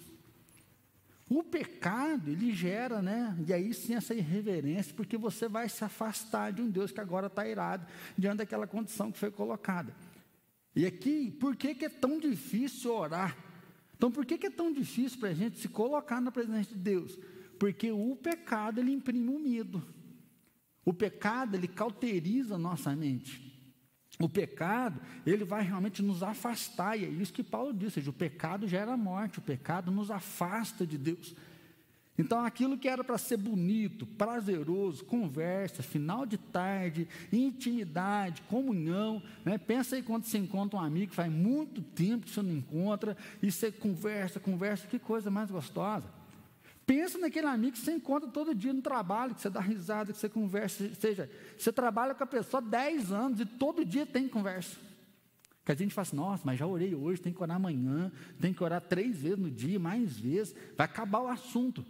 O 1.28 1.44
pecado, 1.44 2.30
ele 2.30 2.52
gera, 2.52 3.00
né? 3.00 3.36
E 3.46 3.52
aí 3.52 3.72
sim 3.72 3.94
essa 3.94 4.12
irreverência, 4.12 4.92
porque 4.94 5.16
você 5.16 5.48
vai 5.48 5.68
se 5.68 5.84
afastar 5.84 6.52
de 6.52 6.60
um 6.60 6.68
Deus 6.68 6.90
que 6.90 7.00
agora 7.00 7.28
está 7.28 7.46
irado 7.46 7.86
diante 8.18 8.38
daquela 8.38 8.66
condição 8.66 9.12
que 9.12 9.18
foi 9.18 9.30
colocada. 9.30 9.94
E 10.74 10.84
aqui, 10.84 11.30
por 11.30 11.54
que, 11.56 11.74
que 11.74 11.84
é 11.84 11.88
tão 11.88 12.18
difícil 12.18 12.92
orar? 12.92 13.36
Então, 13.96 14.10
por 14.10 14.26
que, 14.26 14.38
que 14.38 14.46
é 14.46 14.50
tão 14.50 14.72
difícil 14.72 15.20
para 15.20 15.28
a 15.28 15.34
gente 15.34 15.58
se 15.58 15.68
colocar 15.68 16.20
na 16.20 16.32
presença 16.32 16.70
de 16.70 16.80
Deus? 16.80 17.18
Porque 17.58 17.92
o 17.92 18.16
pecado, 18.16 18.80
ele 18.80 18.92
imprime 18.92 19.28
o 19.28 19.38
medo. 19.38 19.84
O 20.84 20.92
pecado, 20.92 21.56
ele 21.56 21.68
cauteriza 21.68 22.54
a 22.54 22.58
nossa 22.58 22.94
mente. 22.96 23.50
O 24.18 24.28
pecado, 24.28 25.00
ele 25.24 25.44
vai 25.44 25.62
realmente 25.62 26.02
nos 26.02 26.22
afastar, 26.22 26.98
e 26.98 27.04
é 27.04 27.08
isso 27.08 27.32
que 27.32 27.42
Paulo 27.42 27.72
disse, 27.72 27.94
seja, 27.94 28.10
o 28.10 28.14
pecado 28.14 28.68
gera 28.68 28.96
morte, 28.96 29.38
o 29.38 29.42
pecado 29.42 29.90
nos 29.90 30.10
afasta 30.10 30.86
de 30.86 30.98
Deus. 30.98 31.34
Então, 32.18 32.44
aquilo 32.44 32.76
que 32.76 32.86
era 32.86 33.02
para 33.02 33.16
ser 33.16 33.38
bonito, 33.38 34.04
prazeroso, 34.04 35.06
conversa, 35.06 35.82
final 35.82 36.26
de 36.26 36.36
tarde, 36.36 37.08
intimidade, 37.32 38.42
comunhão, 38.42 39.22
né? 39.42 39.56
pensa 39.56 39.96
aí 39.96 40.02
quando 40.02 40.24
você 40.24 40.36
encontra 40.36 40.78
um 40.78 40.82
amigo 40.82 41.14
faz 41.14 41.32
muito 41.32 41.80
tempo 41.80 42.26
que 42.26 42.32
você 42.32 42.42
não 42.42 42.52
encontra, 42.52 43.16
e 43.42 43.50
você 43.50 43.72
conversa, 43.72 44.38
conversa, 44.38 44.86
que 44.86 44.98
coisa 44.98 45.30
mais 45.30 45.50
gostosa. 45.50 46.19
Pensa 46.86 47.18
naquele 47.18 47.46
amigo 47.46 47.72
que 47.72 47.78
você 47.78 47.92
encontra 47.92 48.28
todo 48.28 48.54
dia 48.54 48.72
no 48.72 48.82
trabalho, 48.82 49.34
que 49.34 49.40
você 49.40 49.50
dá 49.50 49.60
risada, 49.60 50.12
que 50.12 50.18
você 50.18 50.28
conversa. 50.28 50.84
Ou 50.84 50.94
seja, 50.94 51.30
você 51.56 51.72
trabalha 51.72 52.14
com 52.14 52.24
a 52.24 52.26
pessoa 52.26 52.60
há 52.60 52.66
10 52.66 53.12
anos 53.12 53.40
e 53.40 53.46
todo 53.46 53.84
dia 53.84 54.04
tem 54.04 54.28
conversa. 54.28 54.76
Que 55.64 55.72
a 55.72 55.74
gente 55.74 55.94
fala 55.94 56.02
assim, 56.02 56.16
nossa, 56.16 56.42
mas 56.44 56.58
já 56.58 56.66
orei 56.66 56.94
hoje, 56.94 57.20
tem 57.20 57.32
que 57.32 57.42
orar 57.42 57.56
amanhã, 57.56 58.10
tem 58.40 58.52
que 58.52 58.64
orar 58.64 58.80
três 58.80 59.22
vezes 59.22 59.38
no 59.38 59.50
dia, 59.50 59.78
mais 59.78 60.18
vezes, 60.18 60.54
vai 60.76 60.84
acabar 60.84 61.20
o 61.20 61.28
assunto. 61.28 61.84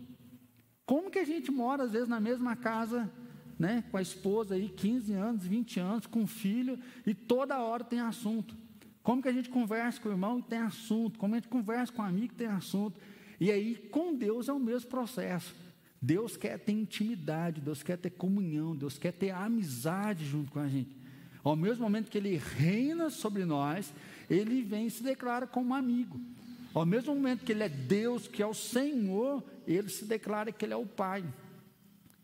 Como 0.84 1.10
que 1.10 1.18
a 1.18 1.24
gente 1.24 1.50
mora, 1.50 1.84
às 1.84 1.92
vezes, 1.92 2.08
na 2.08 2.20
mesma 2.20 2.56
casa, 2.56 3.10
né, 3.58 3.84
com 3.90 3.96
a 3.96 4.02
esposa 4.02 4.54
aí, 4.54 4.68
15 4.68 5.12
anos, 5.12 5.46
20 5.46 5.80
anos, 5.80 6.06
com 6.06 6.24
o 6.24 6.26
filho, 6.26 6.78
e 7.06 7.14
toda 7.14 7.60
hora 7.60 7.84
tem 7.84 8.00
assunto? 8.00 8.56
Como 9.02 9.22
que 9.22 9.28
a 9.28 9.32
gente 9.32 9.48
conversa 9.48 10.00
com 10.00 10.08
o 10.08 10.12
irmão 10.12 10.40
e 10.40 10.42
tem 10.42 10.58
assunto? 10.58 11.18
Como 11.18 11.34
a 11.34 11.38
gente 11.38 11.48
conversa 11.48 11.92
com 11.92 12.02
o 12.02 12.04
amigo 12.04 12.34
e 12.34 12.36
tem 12.36 12.48
assunto? 12.48 13.00
E 13.40 13.50
aí, 13.50 13.74
com 13.90 14.14
Deus 14.14 14.48
é 14.48 14.52
o 14.52 14.60
mesmo 14.60 14.90
processo. 14.90 15.54
Deus 16.00 16.36
quer 16.36 16.58
ter 16.58 16.72
intimidade, 16.72 17.60
Deus 17.60 17.82
quer 17.82 17.96
ter 17.96 18.10
comunhão, 18.10 18.76
Deus 18.76 18.98
quer 18.98 19.12
ter 19.12 19.30
amizade 19.30 20.26
junto 20.26 20.52
com 20.52 20.60
a 20.60 20.68
gente. 20.68 20.96
Ao 21.42 21.56
mesmo 21.56 21.82
momento 21.82 22.10
que 22.10 22.18
Ele 22.18 22.36
reina 22.36 23.08
sobre 23.08 23.44
nós, 23.44 23.92
Ele 24.28 24.62
vem 24.62 24.86
e 24.86 24.90
se 24.90 25.02
declara 25.02 25.46
como 25.46 25.74
amigo. 25.74 26.20
Ao 26.72 26.84
mesmo 26.84 27.14
momento 27.14 27.44
que 27.44 27.52
Ele 27.52 27.64
é 27.64 27.68
Deus, 27.68 28.28
que 28.28 28.42
é 28.42 28.46
o 28.46 28.54
Senhor, 28.54 29.42
Ele 29.66 29.88
se 29.88 30.04
declara 30.04 30.52
que 30.52 30.64
Ele 30.64 30.74
é 30.74 30.76
o 30.76 30.86
Pai. 30.86 31.24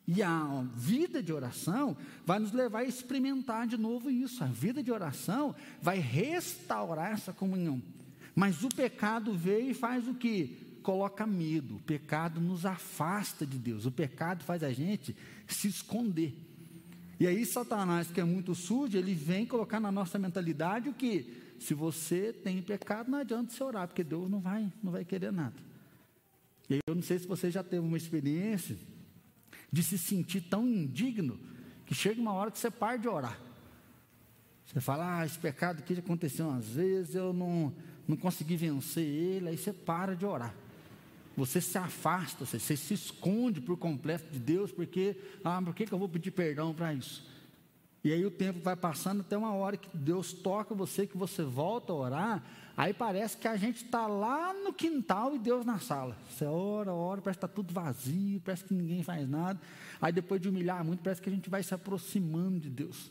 E 0.06 0.22
a 0.22 0.64
vida 0.74 1.22
de 1.22 1.32
oração 1.32 1.96
vai 2.24 2.38
nos 2.38 2.52
levar 2.52 2.80
a 2.80 2.84
experimentar 2.84 3.66
de 3.66 3.76
novo 3.76 4.10
isso. 4.10 4.44
A 4.44 4.46
vida 4.46 4.82
de 4.82 4.92
oração 4.92 5.54
vai 5.82 5.98
restaurar 5.98 7.12
essa 7.12 7.32
comunhão. 7.32 7.82
Mas 8.34 8.62
o 8.62 8.68
pecado 8.68 9.34
veio 9.34 9.70
e 9.70 9.74
faz 9.74 10.06
o 10.06 10.14
que? 10.14 10.65
Coloca 10.86 11.26
medo, 11.26 11.74
o 11.74 11.80
pecado 11.80 12.40
nos 12.40 12.64
afasta 12.64 13.44
de 13.44 13.58
Deus, 13.58 13.86
o 13.86 13.90
pecado 13.90 14.44
faz 14.44 14.62
a 14.62 14.72
gente 14.72 15.16
se 15.48 15.66
esconder. 15.66 16.32
E 17.18 17.26
aí, 17.26 17.44
Satanás, 17.44 18.06
que 18.06 18.20
é 18.20 18.24
muito 18.24 18.54
sujo, 18.54 18.96
ele 18.96 19.12
vem 19.12 19.44
colocar 19.44 19.80
na 19.80 19.90
nossa 19.90 20.16
mentalidade 20.16 20.88
o 20.88 20.94
que? 20.94 21.42
Se 21.58 21.74
você 21.74 22.32
tem 22.32 22.62
pecado, 22.62 23.10
não 23.10 23.18
adianta 23.18 23.52
você 23.52 23.64
orar, 23.64 23.88
porque 23.88 24.04
Deus 24.04 24.30
não 24.30 24.38
vai, 24.38 24.72
não 24.80 24.92
vai 24.92 25.04
querer 25.04 25.32
nada. 25.32 25.56
E 26.70 26.74
aí, 26.74 26.80
eu 26.86 26.94
não 26.94 27.02
sei 27.02 27.18
se 27.18 27.26
você 27.26 27.50
já 27.50 27.64
teve 27.64 27.84
uma 27.84 27.96
experiência 27.96 28.78
de 29.72 29.82
se 29.82 29.98
sentir 29.98 30.42
tão 30.42 30.68
indigno 30.68 31.36
que 31.84 31.96
chega 31.96 32.20
uma 32.20 32.32
hora 32.32 32.52
que 32.52 32.60
você 32.60 32.70
para 32.70 32.96
de 32.96 33.08
orar. 33.08 33.36
Você 34.66 34.80
fala, 34.80 35.18
ah, 35.18 35.26
esse 35.26 35.38
pecado 35.38 35.82
já 35.84 35.98
aconteceu 35.98 36.46
umas 36.46 36.68
vezes, 36.68 37.16
eu 37.16 37.32
não, 37.32 37.74
não 38.06 38.16
consegui 38.16 38.56
vencer 38.56 39.04
ele, 39.04 39.48
aí 39.48 39.58
você 39.58 39.72
para 39.72 40.14
de 40.14 40.24
orar. 40.24 40.54
Você 41.36 41.60
se 41.60 41.76
afasta, 41.76 42.46
você, 42.46 42.58
você 42.58 42.76
se 42.76 42.94
esconde 42.94 43.60
por 43.60 43.76
completo 43.76 44.32
de 44.32 44.38
Deus, 44.38 44.72
porque, 44.72 45.16
ah, 45.44 45.60
por 45.62 45.74
que, 45.74 45.84
que 45.84 45.92
eu 45.92 45.98
vou 45.98 46.08
pedir 46.08 46.30
perdão 46.30 46.74
para 46.74 46.94
isso? 46.94 47.26
E 48.02 48.12
aí 48.12 48.24
o 48.24 48.30
tempo 48.30 48.60
vai 48.60 48.76
passando 48.76 49.20
até 49.20 49.36
uma 49.36 49.52
hora 49.52 49.76
que 49.76 49.94
Deus 49.96 50.32
toca 50.32 50.74
você, 50.74 51.06
que 51.06 51.16
você 51.16 51.42
volta 51.42 51.92
a 51.92 51.96
orar, 51.96 52.44
aí 52.76 52.94
parece 52.94 53.36
que 53.36 53.48
a 53.48 53.56
gente 53.56 53.84
está 53.84 54.06
lá 54.06 54.54
no 54.54 54.72
quintal 54.72 55.34
e 55.34 55.38
Deus 55.38 55.66
na 55.66 55.80
sala. 55.80 56.16
Você 56.30 56.44
ora, 56.44 56.92
ora, 56.92 57.20
parece 57.20 57.40
que 57.40 57.44
está 57.44 57.54
tudo 57.54 57.74
vazio, 57.74 58.40
parece 58.40 58.64
que 58.64 58.72
ninguém 58.72 59.02
faz 59.02 59.28
nada. 59.28 59.60
Aí 60.00 60.12
depois 60.12 60.40
de 60.40 60.48
humilhar 60.48 60.84
muito, 60.84 61.02
parece 61.02 61.20
que 61.20 61.28
a 61.28 61.32
gente 61.32 61.50
vai 61.50 61.62
se 61.62 61.74
aproximando 61.74 62.60
de 62.60 62.70
Deus. 62.70 63.10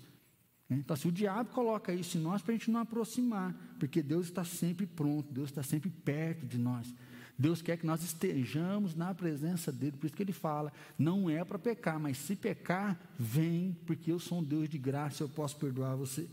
Então, 0.70 0.96
se 0.96 1.02
assim, 1.02 1.10
o 1.10 1.12
diabo 1.12 1.52
coloca 1.52 1.94
isso 1.94 2.18
em 2.18 2.22
nós 2.22 2.42
para 2.42 2.54
a 2.54 2.58
gente 2.58 2.72
não 2.72 2.80
aproximar, 2.80 3.54
porque 3.78 4.02
Deus 4.02 4.28
está 4.28 4.44
sempre 4.44 4.88
pronto, 4.88 5.32
Deus 5.32 5.50
está 5.50 5.62
sempre 5.62 5.90
perto 5.90 6.46
de 6.46 6.58
nós. 6.58 6.92
Deus 7.38 7.62
quer 7.62 7.78
que 7.78 7.86
nós 7.86 8.02
estejamos 8.02 8.96
na 8.96 9.14
presença 9.14 9.72
dele, 9.72 9.98
por 9.98 10.06
isso 10.06 10.16
que 10.16 10.24
ele 10.24 10.32
fala: 10.32 10.72
não 10.98 11.30
é 11.30 11.44
para 11.44 11.60
pecar, 11.60 12.00
mas 12.00 12.18
se 12.18 12.36
pecar, 12.36 12.98
vem, 13.20 13.76
porque 13.86 14.12
eu 14.12 14.20
sou 14.20 14.40
um 14.40 14.44
Deus 14.44 14.70
de 14.70 14.78
graça, 14.78 15.24
eu 15.24 15.30
posso 15.30 15.58
perdoar 15.58 15.96
você. 15.96 16.28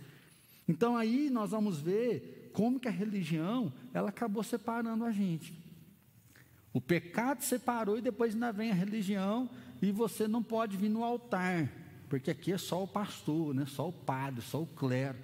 Então 0.68 0.96
aí 0.96 1.28
nós 1.28 1.50
vamos 1.50 1.80
ver 1.80 2.50
como 2.52 2.78
que 2.78 2.86
a 2.86 2.92
religião 2.92 3.72
ela 3.92 4.10
acabou 4.10 4.42
separando 4.42 5.04
a 5.04 5.10
gente. 5.10 5.52
O 6.72 6.80
pecado 6.80 7.42
separou 7.42 7.98
e 7.98 8.02
depois 8.02 8.34
ainda 8.34 8.52
vem 8.52 8.70
a 8.70 8.74
religião 8.74 9.50
e 9.80 9.90
você 9.90 10.28
não 10.28 10.42
pode 10.42 10.76
vir 10.76 10.88
no 10.88 11.02
altar, 11.02 11.68
porque 12.08 12.30
aqui 12.30 12.52
é 12.52 12.58
só 12.58 12.82
o 12.82 12.88
pastor, 12.88 13.52
né? 13.54 13.66
só 13.66 13.88
o 13.88 13.92
padre, 13.92 14.40
só 14.40 14.62
o 14.62 14.66
clero. 14.66 15.18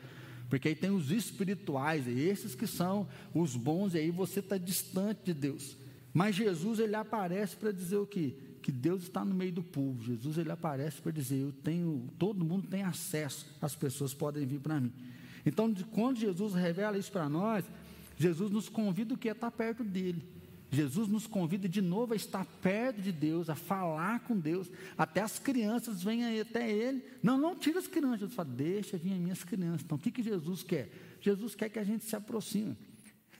Porque 0.48 0.68
aí 0.68 0.74
tem 0.74 0.90
os 0.90 1.10
espirituais, 1.10 2.06
esses 2.08 2.54
que 2.54 2.66
são 2.66 3.06
os 3.34 3.54
bons, 3.54 3.94
e 3.94 3.98
aí 3.98 4.10
você 4.10 4.40
está 4.40 4.56
distante 4.56 5.20
de 5.26 5.34
Deus. 5.34 5.76
Mas 6.12 6.36
Jesus 6.36 6.78
ele 6.78 6.96
aparece 6.96 7.56
para 7.56 7.70
dizer 7.70 7.96
o 7.96 8.06
quê? 8.06 8.34
Que 8.62 8.72
Deus 8.72 9.02
está 9.02 9.24
no 9.24 9.34
meio 9.34 9.52
do 9.52 9.62
povo. 9.62 10.02
Jesus 10.02 10.38
ele 10.38 10.50
aparece 10.50 11.00
para 11.02 11.12
dizer: 11.12 11.36
Eu 11.36 11.52
tenho, 11.52 12.08
todo 12.18 12.44
mundo 12.44 12.66
tem 12.66 12.82
acesso, 12.82 13.46
as 13.60 13.74
pessoas 13.74 14.14
podem 14.14 14.46
vir 14.46 14.60
para 14.60 14.80
mim. 14.80 14.92
Então, 15.44 15.72
quando 15.92 16.18
Jesus 16.18 16.54
revela 16.54 16.98
isso 16.98 17.12
para 17.12 17.28
nós, 17.28 17.64
Jesus 18.16 18.50
nos 18.50 18.68
convida 18.68 19.14
o 19.14 19.18
que 19.18 19.28
é 19.28 19.32
estar 19.32 19.50
perto 19.50 19.84
dele. 19.84 20.37
Jesus 20.70 21.08
nos 21.08 21.26
convida 21.26 21.66
de 21.68 21.80
novo 21.80 22.12
a 22.12 22.16
estar 22.16 22.44
perto 22.60 23.00
de 23.00 23.10
Deus, 23.10 23.48
a 23.48 23.54
falar 23.54 24.20
com 24.20 24.38
Deus. 24.38 24.70
Até 24.98 25.22
as 25.22 25.38
crianças 25.38 26.02
vêm 26.02 26.40
até 26.40 26.70
Ele. 26.70 27.02
Não, 27.22 27.38
não 27.38 27.56
tira 27.56 27.78
as 27.78 27.86
crianças. 27.86 28.20
Jesus 28.20 28.34
fala, 28.34 28.50
deixa 28.50 28.98
vir 28.98 29.14
as 29.14 29.18
minhas 29.18 29.42
crianças. 29.42 29.82
Então, 29.82 29.96
o 29.96 30.00
que, 30.00 30.10
que 30.10 30.22
Jesus 30.22 30.62
quer? 30.62 30.90
Jesus 31.20 31.54
quer 31.54 31.70
que 31.70 31.78
a 31.78 31.84
gente 31.84 32.04
se 32.04 32.14
aproxime. 32.14 32.76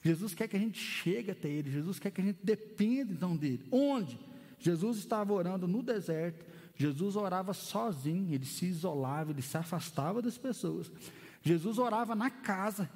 Jesus 0.03 0.35
quer 0.35 0.49
que 0.49 0.57
a 0.57 0.61
gente 0.61 0.79
chegue 0.79 1.31
até 1.31 1.49
Ele. 1.49 1.71
Jesus 1.71 1.99
quer 1.99 2.11
que 2.11 2.21
a 2.21 2.25
gente 2.25 2.39
dependa 2.43 3.13
então 3.13 3.37
dEle. 3.37 3.67
Onde? 3.71 4.19
Jesus 4.59 4.97
estava 4.97 5.33
orando 5.33 5.69
no 5.69 5.83
deserto. 5.83 6.47
Jesus 6.77 7.15
orava 7.15 7.53
sozinho. 7.53 8.35
Ele 8.35 8.47
se 8.47 8.65
isolava, 8.65 9.33
ele 9.33 9.43
se 9.43 9.57
afastava 9.57 10.23
das 10.23 10.39
pessoas. 10.39 10.91
Jesus 11.43 11.77
orava 11.77 12.15
na 12.15 12.31
casa, 12.31 12.89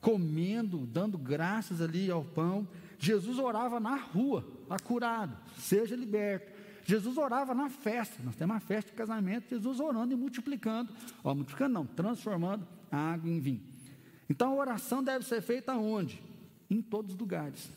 comendo, 0.00 0.86
dando 0.86 1.16
graças 1.16 1.80
ali 1.80 2.10
ao 2.10 2.24
pão. 2.24 2.66
Jesus 3.00 3.38
orava 3.38 3.80
na 3.80 3.96
rua, 3.96 4.46
está 4.62 4.78
curado, 4.78 5.34
seja 5.58 5.96
liberto. 5.96 6.52
Jesus 6.84 7.16
orava 7.16 7.54
na 7.54 7.70
festa, 7.70 8.22
nós 8.22 8.36
temos 8.36 8.54
uma 8.54 8.60
festa 8.60 8.90
de 8.90 8.96
casamento, 8.96 9.48
Jesus 9.48 9.80
orando 9.80 10.12
e 10.12 10.16
multiplicando, 10.16 10.92
ó, 11.24 11.34
multiplicando 11.34 11.72
não, 11.72 11.86
transformando 11.86 12.68
a 12.92 12.98
água 12.98 13.30
em 13.30 13.40
vinho. 13.40 13.62
Então 14.28 14.52
a 14.52 14.54
oração 14.54 15.02
deve 15.02 15.24
ser 15.24 15.40
feita 15.40 15.74
onde? 15.74 16.22
Em 16.68 16.82
todos 16.82 17.14
os 17.14 17.18
lugares. 17.18 17.70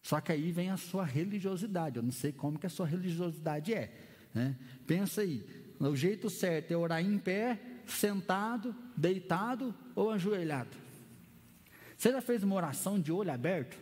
Só 0.00 0.20
que 0.22 0.32
aí 0.32 0.50
vem 0.50 0.70
a 0.70 0.76
sua 0.78 1.04
religiosidade. 1.04 1.96
Eu 1.96 2.02
não 2.02 2.10
sei 2.10 2.32
como 2.32 2.58
que 2.58 2.66
a 2.66 2.70
sua 2.70 2.86
religiosidade 2.86 3.74
é. 3.74 3.94
Né? 4.34 4.56
Pensa 4.86 5.20
aí, 5.20 5.44
o 5.78 5.94
jeito 5.94 6.30
certo 6.30 6.72
é 6.72 6.76
orar 6.76 7.04
em 7.04 7.18
pé, 7.18 7.60
sentado, 7.86 8.74
deitado 8.96 9.74
ou 9.94 10.10
ajoelhado. 10.10 10.81
Você 12.02 12.10
já 12.10 12.20
fez 12.20 12.42
uma 12.42 12.56
oração 12.56 12.98
de 12.98 13.12
olho 13.12 13.30
aberto? 13.30 13.78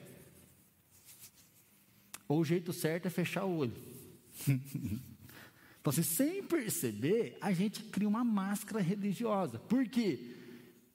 Ou 2.29 2.41
o 2.41 2.45
jeito 2.45 2.71
certo 2.71 3.07
é 3.07 3.11
fechar 3.11 3.47
o 3.47 3.57
olho? 3.57 3.73
então, 4.47 5.91
assim, 5.91 6.03
sem 6.03 6.43
perceber, 6.43 7.39
a 7.41 7.51
gente 7.51 7.83
cria 7.85 8.07
uma 8.07 8.23
máscara 8.23 8.83
religiosa. 8.83 9.59
Por 9.59 9.89
quê? 9.89 10.37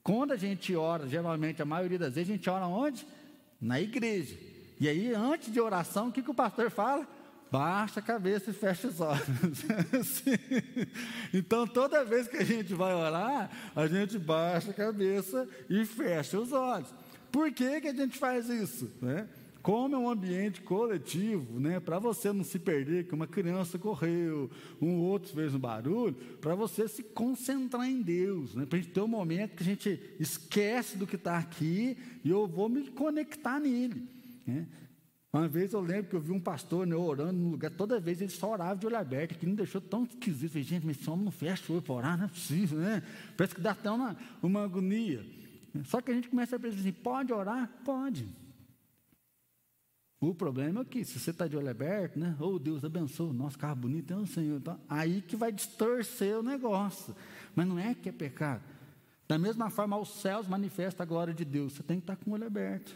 Quando 0.04 0.34
a 0.34 0.38
gente 0.38 0.76
ora, 0.76 1.08
geralmente, 1.08 1.64
a 1.64 1.66
maioria 1.66 1.98
das 1.98 2.14
vezes, 2.14 2.30
a 2.30 2.34
gente 2.36 2.48
ora 2.48 2.68
onde? 2.68 3.08
Na 3.60 3.82
igreja. 3.82 4.38
E 4.80 4.88
aí, 4.88 5.12
antes 5.16 5.52
de 5.52 5.60
oração, 5.60 6.10
o 6.10 6.12
que, 6.12 6.22
que 6.22 6.30
o 6.30 6.36
pastor 6.36 6.70
fala? 6.70 7.08
Baixa 7.52 8.02
a 8.02 8.04
cabeça 8.04 8.52
e 8.52 8.54
fecha 8.54 8.88
os 8.88 9.02
olhos. 9.02 9.26
então, 11.34 11.66
toda 11.66 12.06
vez 12.06 12.28
que 12.28 12.38
a 12.38 12.46
gente 12.46 12.76
vai 12.76 12.94
orar, 12.94 13.50
a 13.76 13.88
gente 13.88 14.20
baixa 14.20 14.70
a 14.70 14.76
cabeça 14.76 15.50
e 15.68 15.84
fecha 15.86 16.40
os 16.40 16.52
olhos. 16.52 16.94
Por 17.36 17.52
que, 17.52 17.82
que 17.82 17.90
a 17.90 17.94
gente 17.94 18.18
faz 18.18 18.48
isso? 18.48 18.90
Né? 19.02 19.28
Como 19.62 19.94
é 19.94 19.98
um 19.98 20.10
ambiente 20.10 20.62
coletivo, 20.62 21.60
né? 21.60 21.82
para 21.82 22.00
você 22.00 22.32
não 22.32 22.46
se 22.46 22.58
perder, 22.58 23.08
que 23.08 23.14
uma 23.14 23.28
criança 23.28 23.78
correu, 23.78 24.50
um 24.82 24.94
outro 25.00 25.34
fez 25.34 25.54
um 25.54 25.60
barulho, 25.60 26.14
para 26.40 26.56
você 26.56 26.88
se 26.88 27.04
concentrar 27.04 27.90
em 27.90 28.02
Deus, 28.02 28.56
né? 28.56 28.66
para 28.66 28.78
a 28.78 28.82
gente 28.82 28.94
ter 28.94 29.02
um 29.02 29.08
momento 29.10 29.54
que 29.58 29.64
a 29.64 29.66
gente 29.66 30.00
esquece 30.18 30.98
do 30.98 31.06
que 31.06 31.18
está 31.18 31.38
aqui 31.38 31.98
e 32.24 32.30
eu 32.30 32.48
vou 32.48 32.70
me 32.70 32.90
conectar 32.90 33.60
nele. 33.60 34.08
Né? 34.48 34.66
Uma 35.34 35.50
vez 35.50 35.74
eu 35.74 35.82
lembro 35.82 36.06
que 36.06 36.16
eu 36.16 36.22
vi 36.22 36.32
um 36.32 36.40
pastor 36.40 36.88
né, 36.88 36.96
orando 36.96 37.34
no 37.34 37.50
lugar, 37.50 37.70
toda 37.70 38.00
vez 38.00 38.22
ele 38.22 38.32
só 38.32 38.54
orava 38.54 38.80
de 38.80 38.86
olho 38.86 38.96
aberto, 38.96 39.38
que 39.38 39.46
me 39.46 39.58
deixou 39.58 39.82
tão 39.82 40.06
esquisito. 40.06 40.52
falei, 40.52 40.64
gente, 40.64 40.86
mas 40.86 40.98
esse 40.98 41.10
homem 41.10 41.26
não 41.26 41.34
fecha 41.34 41.66
o 41.68 41.76
olho 41.76 41.82
para 41.82 41.96
orar, 41.96 42.18
não 42.18 42.24
é 42.24 42.30
possível, 42.30 42.80
né? 42.80 43.04
Parece 43.36 43.54
que 43.54 43.60
dá 43.60 43.72
até 43.72 43.92
uma, 43.92 44.16
uma 44.42 44.64
agonia. 44.64 45.22
Só 45.84 46.02
que 46.02 46.12
a 46.12 46.14
gente 46.14 46.30
começa 46.30 46.56
a 46.56 46.60
pensar 46.60 46.80
assim: 46.80 46.92
pode 46.92 47.34
orar? 47.34 47.70
Pode. 47.84 48.28
O 50.20 50.34
problema 50.34 50.82
é 50.82 50.86
que, 50.86 51.04
se 51.04 51.20
você 51.20 51.32
está 51.32 51.48
de 51.48 51.56
olho 51.56 51.70
aberto, 51.70 52.18
né? 52.18 52.36
Oh, 52.40 52.58
Deus 52.58 52.84
abençoe, 52.84 53.34
nosso 53.34 53.60
carro 53.60 53.76
bonito 53.76 54.12
é 54.14 54.16
o 54.16 54.26
Senhor. 54.26 54.58
Então, 54.58 54.80
aí 54.90 55.22
que 55.22 55.36
vai 55.36 55.52
distorcer 55.52 56.40
o 56.40 56.44
negócio. 56.44 57.16
Mas 57.54 57.68
não 57.68 57.78
é 57.78 57.94
que 57.94 58.10
é 58.10 58.12
pecado. 58.12 58.64
Da 59.28 59.38
mesma 59.38 59.70
forma, 59.70 59.96
aos 59.96 60.10
céus 60.22 60.48
manifesta 60.48 61.04
a 61.04 61.06
glória 61.06 61.34
de 61.34 61.44
Deus. 61.44 61.74
Você 61.74 61.84
tem 61.84 62.00
que 62.00 62.04
estar 62.04 62.16
com 62.16 62.32
o 62.32 62.34
olho 62.34 62.46
aberto. 62.46 62.96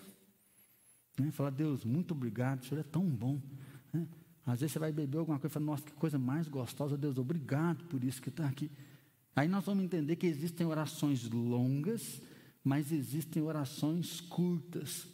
Né? 1.20 1.32
Falar, 1.32 1.50
Deus, 1.50 1.84
muito 1.84 2.14
obrigado, 2.14 2.62
o 2.62 2.66
Senhor 2.66 2.80
é 2.80 2.84
tão 2.84 3.04
bom. 3.04 3.40
Né? 3.92 4.08
Às 4.46 4.62
vezes 4.62 4.74
você 4.74 4.80
vai 4.80 4.92
beber 4.92 5.18
alguma 5.20 5.38
coisa 5.38 5.52
e 5.52 5.54
fala, 5.54 5.66
nossa, 5.66 5.84
que 5.84 5.92
coisa 5.94 6.18
mais 6.18 6.48
gostosa, 6.48 6.98
Deus, 6.98 7.18
obrigado 7.18 7.84
por 7.86 8.04
isso 8.04 8.22
que 8.22 8.30
está 8.30 8.48
aqui. 8.48 8.72
Aí 9.36 9.48
nós 9.48 9.66
vamos 9.66 9.84
entender 9.84 10.16
que 10.16 10.26
existem 10.26 10.66
orações 10.66 11.30
longas, 11.30 12.22
mas 12.64 12.92
existem 12.92 13.42
orações 13.42 14.22
curtas. 14.22 15.08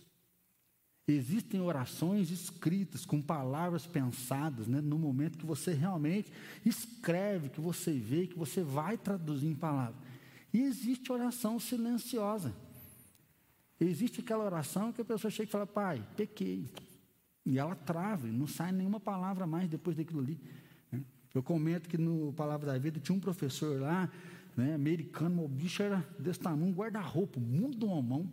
Existem 1.08 1.62
orações 1.62 2.32
escritas, 2.32 3.06
com 3.06 3.22
palavras 3.22 3.86
pensadas, 3.86 4.68
né, 4.68 4.82
no 4.82 4.98
momento 4.98 5.38
que 5.38 5.46
você 5.46 5.72
realmente 5.72 6.32
escreve, 6.66 7.50
que 7.50 7.62
você 7.62 7.94
vê, 7.94 8.26
que 8.26 8.38
você 8.38 8.64
vai 8.64 8.98
traduzir 8.98 9.48
em 9.48 9.56
palavras. 9.56 10.02
E 10.52 10.62
existe 10.62 11.12
oração 11.12 11.60
silenciosa. 11.60 12.56
Existe 13.80 14.22
aquela 14.22 14.46
oração 14.46 14.92
que 14.92 15.02
a 15.02 15.06
pessoa 15.06 15.30
chega 15.30 15.50
e 15.50 15.52
fala, 15.52 15.68
pai, 15.68 16.02
pequei. 16.16 16.70
E 17.46 17.60
ela 17.60 17.76
trava, 17.76 18.26
não 18.28 18.48
sai 18.48 18.72
nenhuma 18.72 19.00
palavra 19.00 19.46
mais 19.46 19.70
depois 19.70 19.96
daquilo 19.96 20.22
ali. 20.22 20.40
Né. 20.92 21.04
Eu 21.34 21.44
comento 21.44 21.88
que 21.88 21.98
no 21.98 22.34
Palavra 22.34 22.72
da 22.72 22.78
Vida 22.80 23.00
tinha 23.00 23.16
um 23.16 23.20
professor 23.20 23.80
lá, 23.80 24.10
né, 24.56 24.74
americano, 24.74 25.44
o 25.44 25.48
bicho 25.48 25.84
era 25.84 26.06
desse 26.18 26.40
tamanho, 26.40 26.74
guarda-roupa, 26.74 27.40
mundo 27.40 27.78
de 27.78 27.86
uma 27.86 28.02
mão. 28.02 28.30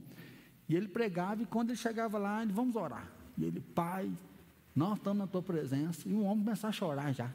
E 0.69 0.77
ele 0.77 0.89
pregava, 0.89 1.43
e 1.43 1.47
quando 1.47 1.71
ele 1.71 1.79
chegava 1.79 2.19
lá, 2.19 2.43
ele, 2.43 2.53
vamos 2.53 2.77
orar. 2.77 3.11
E 3.37 3.45
ele, 3.45 3.61
pai, 3.61 4.11
nós 4.75 4.99
estamos 4.99 5.19
na 5.19 5.27
tua 5.27 5.43
presença. 5.43 6.09
E 6.09 6.13
o 6.13 6.23
homem 6.23 6.45
começava 6.45 6.69
a 6.69 6.73
chorar 6.73 7.13
já. 7.13 7.31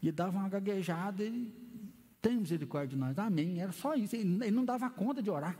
E 0.00 0.12
dava 0.12 0.38
uma 0.38 0.48
gaguejada, 0.48 1.24
e 1.24 1.52
tem 2.22 2.36
misericórdia 2.36 2.90
de 2.90 2.96
nós. 2.96 3.18
Amém. 3.18 3.60
Era 3.60 3.72
só 3.72 3.94
isso. 3.94 4.14
Ele, 4.14 4.44
ele 4.44 4.50
não 4.50 4.64
dava 4.64 4.88
conta 4.88 5.22
de 5.22 5.30
orar. 5.30 5.58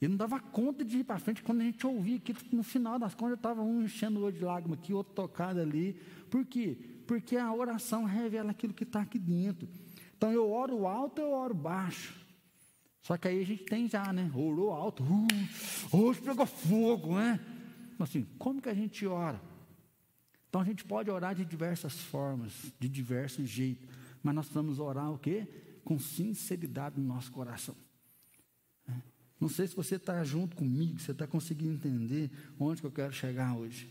Ele 0.00 0.10
não 0.10 0.16
dava 0.16 0.40
conta 0.40 0.82
de 0.82 0.98
ir 0.98 1.04
para 1.04 1.18
frente 1.18 1.42
quando 1.42 1.60
a 1.60 1.64
gente 1.64 1.86
ouvia 1.86 2.16
aquilo. 2.16 2.38
No 2.52 2.62
final 2.62 2.98
das 2.98 3.14
contas, 3.14 3.36
estava 3.36 3.62
um 3.62 3.82
enchendo 3.82 4.20
o 4.20 4.24
olho 4.24 4.36
de 4.36 4.44
lágrima 4.44 4.74
aqui, 4.74 4.94
outro 4.94 5.12
tocado 5.12 5.60
ali. 5.60 5.94
Por 6.30 6.44
quê? 6.46 6.78
Porque 7.06 7.36
a 7.36 7.52
oração 7.52 8.04
revela 8.04 8.50
aquilo 8.50 8.72
que 8.72 8.84
está 8.84 9.02
aqui 9.02 9.18
dentro. 9.18 9.68
Então 10.20 10.30
eu 10.30 10.50
oro 10.50 10.86
alto, 10.86 11.18
eu 11.18 11.32
oro 11.32 11.54
baixo. 11.54 12.14
Só 13.00 13.16
que 13.16 13.26
aí 13.26 13.40
a 13.40 13.46
gente 13.46 13.64
tem 13.64 13.88
já, 13.88 14.12
né? 14.12 14.30
Orou 14.34 14.70
alto, 14.70 15.02
uh, 15.02 15.96
hoje 15.96 16.20
pegou 16.20 16.44
fogo, 16.44 17.14
né? 17.14 17.40
Assim, 17.98 18.26
como 18.38 18.60
que 18.60 18.68
a 18.68 18.74
gente 18.74 19.06
ora? 19.06 19.40
Então 20.46 20.60
a 20.60 20.64
gente 20.64 20.84
pode 20.84 21.10
orar 21.10 21.34
de 21.34 21.42
diversas 21.42 21.94
formas, 21.94 22.52
de 22.78 22.86
diversos 22.86 23.48
jeitos, 23.48 23.88
mas 24.22 24.34
nós 24.34 24.44
precisamos 24.44 24.78
orar 24.78 25.10
o 25.10 25.18
quê? 25.18 25.48
Com 25.82 25.98
sinceridade 25.98 27.00
no 27.00 27.06
nosso 27.06 27.32
coração. 27.32 27.74
É. 28.86 28.92
Não 29.40 29.48
sei 29.48 29.68
se 29.68 29.74
você 29.74 29.94
está 29.94 30.22
junto 30.22 30.54
comigo, 30.54 31.00
você 31.00 31.12
está 31.12 31.26
conseguindo 31.26 31.72
entender 31.72 32.30
onde 32.58 32.82
que 32.82 32.86
eu 32.86 32.92
quero 32.92 33.14
chegar 33.14 33.56
hoje. 33.56 33.90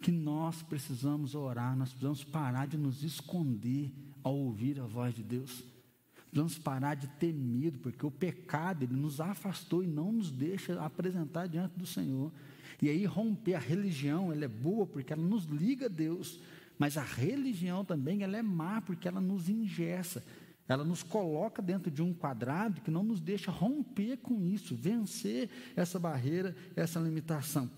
Que 0.00 0.10
nós 0.10 0.62
precisamos 0.62 1.34
orar, 1.34 1.76
nós 1.76 1.90
precisamos 1.90 2.24
parar 2.24 2.66
de 2.66 2.78
nos 2.78 3.02
esconder 3.02 3.92
ao 4.28 4.36
ouvir 4.36 4.78
a 4.78 4.84
voz 4.84 5.14
de 5.14 5.22
Deus. 5.22 5.64
Vamos 6.32 6.58
parar 6.58 6.94
de 6.94 7.08
ter 7.08 7.32
medo, 7.32 7.78
porque 7.78 8.04
o 8.04 8.10
pecado 8.10 8.84
ele 8.84 8.94
nos 8.94 9.20
afastou 9.20 9.82
e 9.82 9.86
não 9.86 10.12
nos 10.12 10.30
deixa 10.30 10.80
apresentar 10.82 11.46
diante 11.46 11.78
do 11.78 11.86
Senhor. 11.86 12.30
E 12.80 12.88
aí 12.88 13.04
romper 13.06 13.54
a 13.54 13.58
religião, 13.58 14.30
ela 14.30 14.44
é 14.44 14.48
boa 14.48 14.86
porque 14.86 15.12
ela 15.12 15.22
nos 15.22 15.44
liga 15.44 15.86
a 15.86 15.88
Deus, 15.88 16.38
mas 16.78 16.96
a 16.96 17.02
religião 17.02 17.84
também 17.84 18.22
ela 18.22 18.36
é 18.36 18.42
má 18.42 18.80
porque 18.80 19.08
ela 19.08 19.20
nos 19.20 19.48
ingessa. 19.48 20.22
Ela 20.68 20.84
nos 20.84 21.02
coloca 21.02 21.62
dentro 21.62 21.90
de 21.90 22.02
um 22.02 22.12
quadrado 22.12 22.82
que 22.82 22.90
não 22.90 23.02
nos 23.02 23.22
deixa 23.22 23.50
romper 23.50 24.18
com 24.18 24.44
isso, 24.44 24.76
vencer 24.76 25.48
essa 25.74 25.98
barreira, 25.98 26.54
essa 26.76 27.00
limitação. 27.00 27.70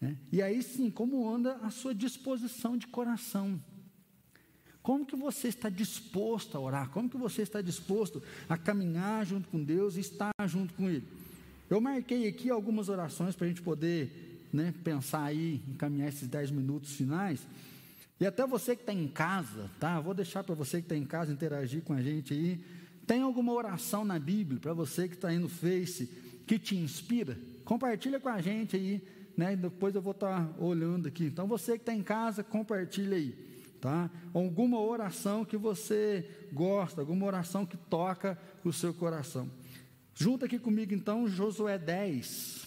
Né? 0.00 0.16
E 0.30 0.40
aí 0.40 0.62
sim, 0.62 0.88
como 0.88 1.28
anda 1.28 1.56
a 1.56 1.70
sua 1.70 1.92
disposição 1.92 2.76
de 2.76 2.86
coração? 2.86 3.60
Como 4.86 5.04
que 5.04 5.16
você 5.16 5.48
está 5.48 5.68
disposto 5.68 6.56
a 6.56 6.60
orar? 6.60 6.88
Como 6.90 7.10
que 7.10 7.16
você 7.16 7.42
está 7.42 7.60
disposto 7.60 8.22
a 8.48 8.56
caminhar 8.56 9.26
junto 9.26 9.48
com 9.48 9.60
Deus 9.60 9.96
e 9.96 10.00
estar 10.00 10.30
junto 10.46 10.74
com 10.74 10.88
Ele? 10.88 11.02
Eu 11.68 11.80
marquei 11.80 12.28
aqui 12.28 12.50
algumas 12.50 12.88
orações 12.88 13.34
para 13.34 13.46
a 13.46 13.48
gente 13.48 13.62
poder 13.62 14.46
né, 14.52 14.72
pensar 14.84 15.24
aí, 15.24 15.60
encaminhar 15.66 16.08
esses 16.08 16.28
dez 16.28 16.52
minutos 16.52 16.92
finais. 16.92 17.44
E 18.20 18.24
até 18.24 18.46
você 18.46 18.76
que 18.76 18.82
está 18.82 18.92
em 18.92 19.08
casa, 19.08 19.68
tá? 19.80 19.98
Vou 19.98 20.14
deixar 20.14 20.44
para 20.44 20.54
você 20.54 20.76
que 20.76 20.84
está 20.84 20.96
em 20.96 21.04
casa 21.04 21.32
interagir 21.32 21.82
com 21.82 21.92
a 21.92 22.00
gente 22.00 22.32
aí. 22.32 22.60
Tem 23.08 23.22
alguma 23.22 23.52
oração 23.52 24.04
na 24.04 24.20
Bíblia 24.20 24.60
para 24.60 24.72
você 24.72 25.08
que 25.08 25.16
está 25.16 25.30
aí 25.30 25.38
no 25.40 25.48
Face 25.48 26.08
que 26.46 26.60
te 26.60 26.76
inspira? 26.76 27.36
Compartilha 27.64 28.20
com 28.20 28.28
a 28.28 28.40
gente 28.40 28.76
aí, 28.76 29.02
né? 29.36 29.56
Depois 29.56 29.96
eu 29.96 30.00
vou 30.00 30.12
estar 30.12 30.46
tá 30.46 30.64
olhando 30.64 31.08
aqui. 31.08 31.24
Então 31.24 31.48
você 31.48 31.72
que 31.72 31.82
está 31.82 31.92
em 31.92 32.04
casa, 32.04 32.44
compartilha 32.44 33.16
aí 33.16 33.55
tá? 33.80 34.10
Alguma 34.32 34.80
oração 34.80 35.44
que 35.44 35.56
você 35.56 36.28
gosta, 36.52 37.00
alguma 37.00 37.26
oração 37.26 37.64
que 37.64 37.76
toca 37.76 38.38
o 38.64 38.72
seu 38.72 38.92
coração. 38.92 39.50
Junta 40.14 40.46
aqui 40.46 40.58
comigo 40.58 40.94
então 40.94 41.28
Josué 41.28 41.78
10, 41.78 42.66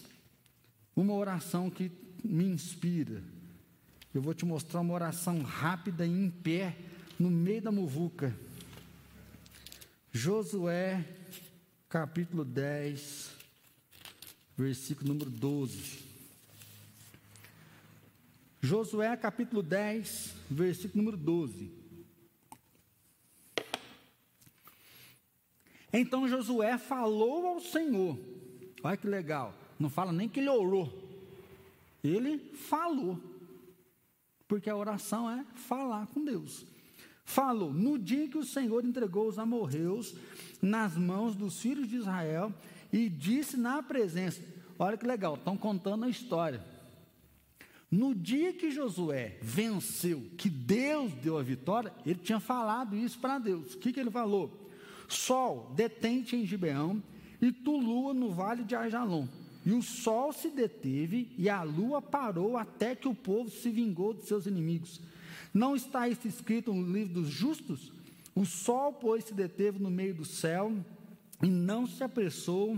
uma 0.96 1.14
oração 1.14 1.70
que 1.70 1.92
me 2.24 2.46
inspira. 2.46 3.24
Eu 4.14 4.22
vou 4.22 4.34
te 4.34 4.46
mostrar 4.46 4.82
uma 4.82 4.94
oração 4.94 5.42
rápida 5.42 6.06
e 6.06 6.10
em 6.10 6.30
pé, 6.30 6.76
no 7.20 7.30
meio 7.30 7.62
da 7.62 7.72
muvuca. 7.72 8.36
Josué, 10.12 11.06
capítulo 11.88 12.44
10, 12.44 13.32
versículo 14.58 15.10
número 15.10 15.30
12. 15.30 16.09
Josué 18.62 19.16
capítulo 19.16 19.64
10, 19.64 20.34
versículo 20.50 21.02
número 21.02 21.18
12. 21.18 21.72
Então 25.94 26.28
Josué 26.28 26.78
falou 26.78 27.48
ao 27.48 27.60
Senhor. 27.62 28.18
Olha 28.84 28.98
que 28.98 29.08
legal. 29.08 29.54
Não 29.80 29.90
fala 29.90 30.12
nem 30.12 30.28
que 30.28 30.40
ele 30.40 30.50
orou. 30.50 30.92
Ele 32.04 32.38
falou. 32.54 33.18
Porque 34.48 34.70
a 34.70 34.76
oração 34.76 35.30
é 35.30 35.46
falar 35.56 36.08
com 36.08 36.24
Deus. 36.24 36.66
Falou: 37.24 37.72
No 37.72 37.98
dia 37.98 38.28
que 38.28 38.38
o 38.38 38.44
Senhor 38.44 38.84
entregou 38.84 39.28
os 39.28 39.40
amorreus 39.40 40.16
nas 40.62 40.98
mãos 40.98 41.34
dos 41.36 41.62
filhos 41.62 41.88
de 41.88 41.96
Israel 41.96 42.54
e 42.92 43.08
disse 43.08 43.56
na 43.56 43.82
presença. 43.82 44.42
Olha 44.78 44.98
que 44.98 45.06
legal, 45.06 45.36
estão 45.36 45.58
contando 45.58 46.06
a 46.06 46.10
história. 46.10 46.64
No 47.92 48.14
dia 48.14 48.54
que 48.54 48.70
Josué 48.70 49.38
venceu, 49.42 50.24
que 50.38 50.50
Deus 50.50 51.12
deu 51.14 51.38
a 51.38 51.44
vitória, 51.44 51.92
ele 52.06 52.20
tinha 52.20 52.40
falado 52.40 52.96
isso 52.96 53.18
para 53.18 53.40
Deus. 53.40 53.74
O 53.74 53.80
que, 53.80 53.92
que 53.92 54.00
ele 54.00 54.12
falou? 54.12 54.70
Sol, 55.08 55.74
detente 55.76 56.36
em 56.36 56.46
Gibeão, 56.46 57.02
e 57.42 57.52
tu, 57.52 57.78
lua, 57.78 58.14
no 58.14 58.32
vale 58.32 58.64
de 58.64 58.76
Ajalon. 58.76 59.28
E 59.66 59.72
o 59.72 59.82
sol 59.82 60.32
se 60.32 60.52
deteve, 60.52 61.32
e 61.36 61.50
a 61.50 61.64
lua 61.64 62.00
parou, 62.00 62.58
até 62.58 62.96
que 62.96 63.08
o 63.08 63.16
povo 63.16 63.50
se 63.50 63.72
vingou 63.72 64.14
de 64.14 64.24
seus 64.24 64.46
inimigos. 64.46 65.02
Não 65.52 65.76
está 65.76 66.08
isso 66.08 66.28
escrito 66.28 66.72
no 66.72 66.94
livro 66.94 67.16
dos 67.16 67.30
justos? 67.30 67.92
O 68.36 68.46
sol, 68.46 68.94
pois, 68.94 69.24
se 69.24 69.34
deteve 69.34 69.80
no 69.80 69.90
meio 69.90 70.14
do 70.14 70.26
céu, 70.26 70.72
e 71.42 71.48
não 71.48 71.88
se 71.88 72.04
apressou 72.04 72.78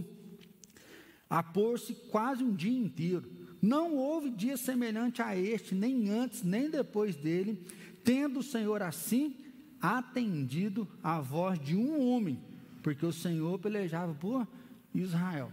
a 1.30 1.44
pôr-se 1.44 1.94
quase 2.10 2.44
um 2.44 2.54
dia 2.54 2.78
inteiro 2.78 3.41
não 3.62 3.96
houve 3.96 4.32
dia 4.32 4.58
semelhante 4.58 5.22
a 5.22 5.38
este, 5.38 5.76
nem 5.76 6.10
antes, 6.10 6.42
nem 6.42 6.70
depois 6.70 7.16
dele, 7.16 7.64
tendo 8.04 8.40
o 8.40 8.44
Senhor 8.44 8.82
assim 8.82 9.36
atendido 9.80 10.88
a 11.04 11.20
voz 11.20 11.60
de 11.60 11.76
um 11.76 12.10
homem, 12.10 12.40
porque 12.82 13.06
o 13.06 13.14
Senhor 13.14 13.60
pelejava 13.60 14.14
por 14.16 14.48
Israel. 14.94 15.52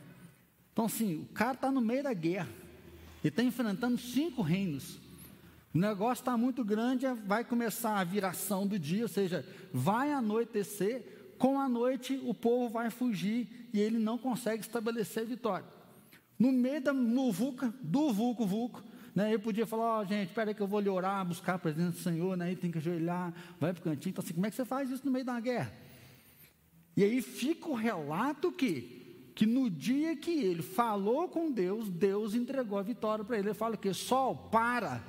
Então, 0.72 0.86
assim, 0.86 1.22
o 1.22 1.26
cara 1.34 1.52
está 1.52 1.70
no 1.70 1.80
meio 1.80 2.02
da 2.02 2.14
guerra, 2.14 2.48
ele 3.22 3.28
está 3.28 3.42
enfrentando 3.42 3.98
cinco 3.98 4.42
reinos. 4.42 4.98
O 5.74 5.78
negócio 5.78 6.22
está 6.22 6.36
muito 6.36 6.64
grande, 6.64 7.06
vai 7.26 7.44
começar 7.44 7.98
a 7.98 8.04
viração 8.04 8.66
do 8.66 8.78
dia, 8.78 9.02
ou 9.02 9.08
seja, 9.08 9.44
vai 9.72 10.12
anoitecer, 10.12 11.34
com 11.36 11.60
a 11.60 11.68
noite 11.68 12.18
o 12.24 12.32
povo 12.32 12.68
vai 12.68 12.90
fugir 12.90 13.68
e 13.72 13.78
ele 13.78 13.98
não 13.98 14.16
consegue 14.18 14.62
estabelecer 14.62 15.24
vitória. 15.26 15.77
No 16.38 16.52
meio 16.52 16.80
da 16.80 16.94
muvuca, 16.94 17.74
do 17.82 18.12
vulco, 18.12 18.46
vulco, 18.46 18.82
né? 19.14 19.34
Eu 19.34 19.40
podia 19.40 19.66
falar, 19.66 19.98
ó, 19.98 20.00
oh, 20.00 20.04
gente, 20.04 20.28
espera 20.28 20.54
que 20.54 20.60
eu 20.60 20.66
vou 20.66 20.78
lhe 20.78 20.88
orar, 20.88 21.26
buscar 21.26 21.54
a 21.54 21.58
presença 21.58 21.90
do 21.90 21.98
Senhor, 21.98 22.36
né? 22.36 22.46
Aí 22.46 22.56
tem 22.56 22.70
que 22.70 22.78
ajoelhar, 22.78 23.34
vai 23.58 23.72
para 23.72 23.80
o 23.80 23.84
cantinho. 23.84 24.10
Então, 24.10 24.22
assim, 24.22 24.34
como 24.34 24.46
é 24.46 24.50
que 24.50 24.54
você 24.54 24.64
faz 24.64 24.88
isso 24.90 25.04
no 25.04 25.10
meio 25.10 25.24
da 25.24 25.40
guerra? 25.40 25.72
E 26.96 27.02
aí 27.02 27.20
fica 27.20 27.68
o 27.68 27.74
relato 27.74 28.52
que, 28.52 29.32
que 29.34 29.44
no 29.44 29.68
dia 29.68 30.14
que 30.16 30.30
ele 30.30 30.62
falou 30.62 31.28
com 31.28 31.50
Deus, 31.50 31.88
Deus 31.88 32.34
entregou 32.34 32.78
a 32.78 32.82
vitória 32.82 33.24
para 33.24 33.38
ele. 33.38 33.48
Ele 33.48 33.54
fala 33.54 33.76
que 33.76 33.92
sol, 33.92 34.36
para. 34.52 35.02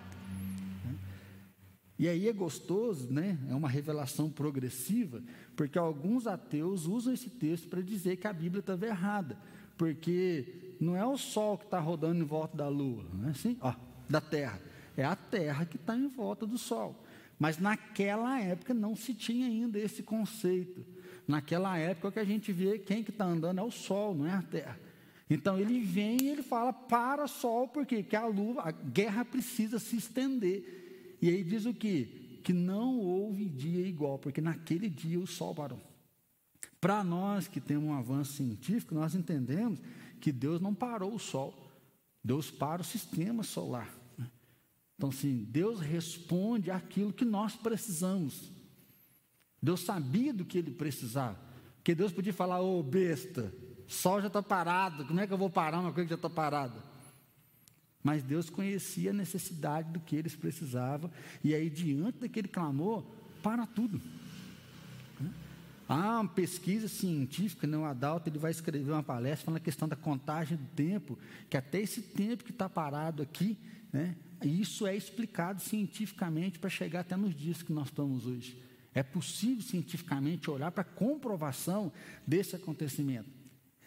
E 2.00 2.08
aí 2.08 2.30
é 2.30 2.34
gostoso, 2.34 3.12
né? 3.12 3.38
É 3.50 3.54
uma 3.54 3.68
revelação 3.68 4.30
progressiva, 4.30 5.22
porque 5.56 5.78
alguns 5.78 6.26
ateus 6.26 6.86
usam 6.86 7.13
esse 7.13 7.30
texto 7.30 7.68
para 7.68 7.82
dizer 7.82 8.15
que 8.18 8.26
a 8.26 8.34
Bíblia 8.34 8.62
estava 8.62 8.88
errada, 8.88 9.38
porque 9.78 10.69
não 10.80 10.96
é 10.96 11.06
o 11.06 11.18
Sol 11.18 11.58
que 11.58 11.65
está 11.65 11.80
rodando 11.80 12.22
em 12.22 12.26
volta 12.26 12.56
da 12.56 12.68
Lua, 12.68 13.06
não 13.13 13.28
é 13.28 13.32
assim? 13.32 13.58
Ó, 13.62 13.74
da 14.10 14.22
Terra. 14.22 14.62
É 14.96 15.04
a 15.04 15.15
Terra 15.15 15.65
que 15.65 15.76
está 15.76 15.96
em 15.96 16.08
volta 16.08 16.46
do 16.46 16.58
Sol. 16.58 17.04
Mas 17.38 17.58
naquela 17.58 18.39
época 18.39 18.74
não 18.74 18.96
se 18.96 19.13
tinha 19.13 19.48
ainda 19.48 19.80
esse 19.80 20.04
conceito. 20.04 20.86
Naquela 21.28 21.78
época 21.78 22.08
o 22.08 22.12
que 22.12 22.20
a 22.20 22.26
gente 22.26 22.52
vê, 22.52 22.80
quem 22.80 23.04
que 23.04 23.12
está 23.12 23.26
andando 23.26 23.60
é 23.60 23.63
o 23.63 23.72
Sol, 23.72 24.13
não 24.13 24.26
é 24.26 24.34
a 24.34 24.42
Terra. 24.42 24.80
Então 25.30 25.60
ele 25.60 25.80
vem 25.80 26.18
e 26.22 26.30
ele 26.30 26.42
fala 26.42 26.74
para 26.74 27.28
Sol, 27.28 27.68
por? 27.68 27.86
Porque 27.86 28.15
a 28.15 28.26
lua, 28.26 28.63
a 28.63 28.72
guerra 28.72 29.24
precisa 29.24 29.78
se 29.78 29.96
estender. 29.96 31.18
E 31.22 31.30
aí 31.30 31.44
diz 31.44 31.65
o 31.65 31.74
quê? 31.74 32.39
Que 32.44 32.52
não 32.52 32.98
houve 32.98 33.46
dia 33.46 33.86
igual, 33.86 34.18
porque 34.18 34.42
naquele 34.42 34.89
dia 34.89 35.20
o 35.20 35.28
Sol 35.28 35.54
parou. 35.54 35.80
Para 36.82 37.04
nós 37.04 37.48
que 37.48 37.60
temos 37.60 37.89
um 37.89 37.94
avanço 37.94 38.34
científico, 38.34 38.96
nós 38.96 39.13
entendemos 39.13 39.80
que 40.20 40.32
Deus 40.32 40.60
não 40.62 40.74
parou 40.74 41.16
o 41.16 41.20
sol, 41.20 41.72
Deus 42.24 42.52
para 42.52 42.82
o 42.82 42.86
sistema 42.86 43.44
solar. 43.44 43.90
Então, 44.96 45.10
assim, 45.10 45.46
Deus 45.50 45.80
responde 45.80 46.70
aquilo 46.70 47.14
que 47.14 47.24
nós 47.24 47.56
precisamos. 47.56 48.52
Deus 49.62 49.80
sabia 49.80 50.34
do 50.34 50.44
que 50.44 50.58
ele 50.58 50.72
precisava. 50.72 51.40
Porque 51.78 51.96
Deus 51.96 52.12
podia 52.12 52.34
falar, 52.34 52.60
ô 52.60 52.80
oh, 52.80 52.84
besta, 52.84 53.54
sol 53.88 54.20
já 54.20 54.28
está 54.28 54.44
parado, 54.44 55.06
como 55.06 55.22
é 55.22 55.26
que 55.26 55.32
eu 55.32 55.38
vou 55.38 55.50
parar 55.50 55.80
uma 55.80 55.94
coisa 55.94 56.06
que 56.06 56.10
já 56.10 56.16
está 56.16 56.30
parada? 56.30 56.84
Mas 58.04 58.24
Deus 58.24 58.50
conhecia 58.50 59.12
a 59.12 59.14
necessidade 59.14 59.92
do 59.92 60.02
que 60.02 60.18
eles 60.18 60.36
precisavam, 60.36 61.10
e 61.42 61.56
aí, 61.56 61.70
diante 61.70 62.20
daquele 62.20 62.48
clamor, 62.50 63.04
para 63.42 63.66
tudo. 63.66 64.02
Há 65.89 66.19
uma 66.19 66.30
pesquisa 66.30 66.88
científica, 66.88 67.65
né, 67.65 67.75
o 67.75 67.84
Adalto 67.84 68.30
ele 68.30 68.38
vai 68.38 68.52
escrever 68.52 68.91
uma 68.91 69.02
palestra 69.02 69.45
falando 69.45 69.58
a 69.58 69.63
questão 69.63 69.88
da 69.88 69.95
contagem 69.95 70.56
do 70.56 70.67
tempo, 70.75 71.17
que 71.49 71.58
até 71.58 71.82
esse 71.82 72.04
tempo 72.04 72.43
que 72.43 72.52
está 72.52 72.69
parado 72.69 73.23
aqui, 73.23 73.58
né, 73.91 74.15
isso 74.45 74.86
é 74.86 74.95
explicado 74.95 75.60
cientificamente 75.60 76.60
para 76.60 76.69
chegar 76.69 76.99
até 76.99 77.15
nos 77.15 77.36
dias 77.36 77.63
que 77.63 77.73
nós 77.73 77.88
estamos 77.88 78.28
hoje. 78.28 78.56
É 78.93 79.02
possível 79.02 79.63
cientificamente 79.63 80.52
olhar 80.52 80.71
para 80.71 80.82
a 80.82 80.86
comprovação 80.86 81.91
desse 82.25 82.56
acontecimento. 82.56 83.28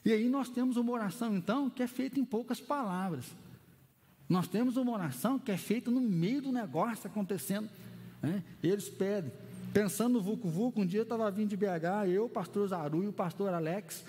E 0.05 0.13
aí 0.13 0.29
nós 0.29 0.49
temos 0.49 0.77
uma 0.77 0.91
oração, 0.91 1.37
então, 1.37 1.71
que 1.71 1.85
é 1.85 1.87
feita 1.87 2.19
em 2.19 2.25
poucas 2.25 2.61
palavras. 2.61 3.27
Nós 4.29 4.49
temos 4.49 4.77
uma 4.77 4.91
oração 4.91 5.39
que 5.39 5.53
é 5.53 5.57
feita 5.57 5.89
no 5.89 6.01
meio 6.01 6.43
do 6.43 6.51
negócio 6.51 7.07
acontecendo. 7.07 7.71
Né? 8.21 8.43
Eles 8.61 8.89
pedem, 8.89 9.31
Pensando 9.73 10.15
no 10.15 10.21
Vucu 10.21 10.49
Vucu, 10.49 10.83
um 10.83 10.87
dia 10.87 11.01
eu 11.01 11.05
estava 11.05 11.31
vindo 11.31 11.49
de 11.49 11.57
BH, 11.57 12.07
eu, 12.09 12.27
o 12.27 12.29
pastor 12.29 12.69
Zaru 12.69 13.05
e 13.05 13.09
o 13.09 13.13
pastor 13.13 13.55
Alex, 13.55 14.05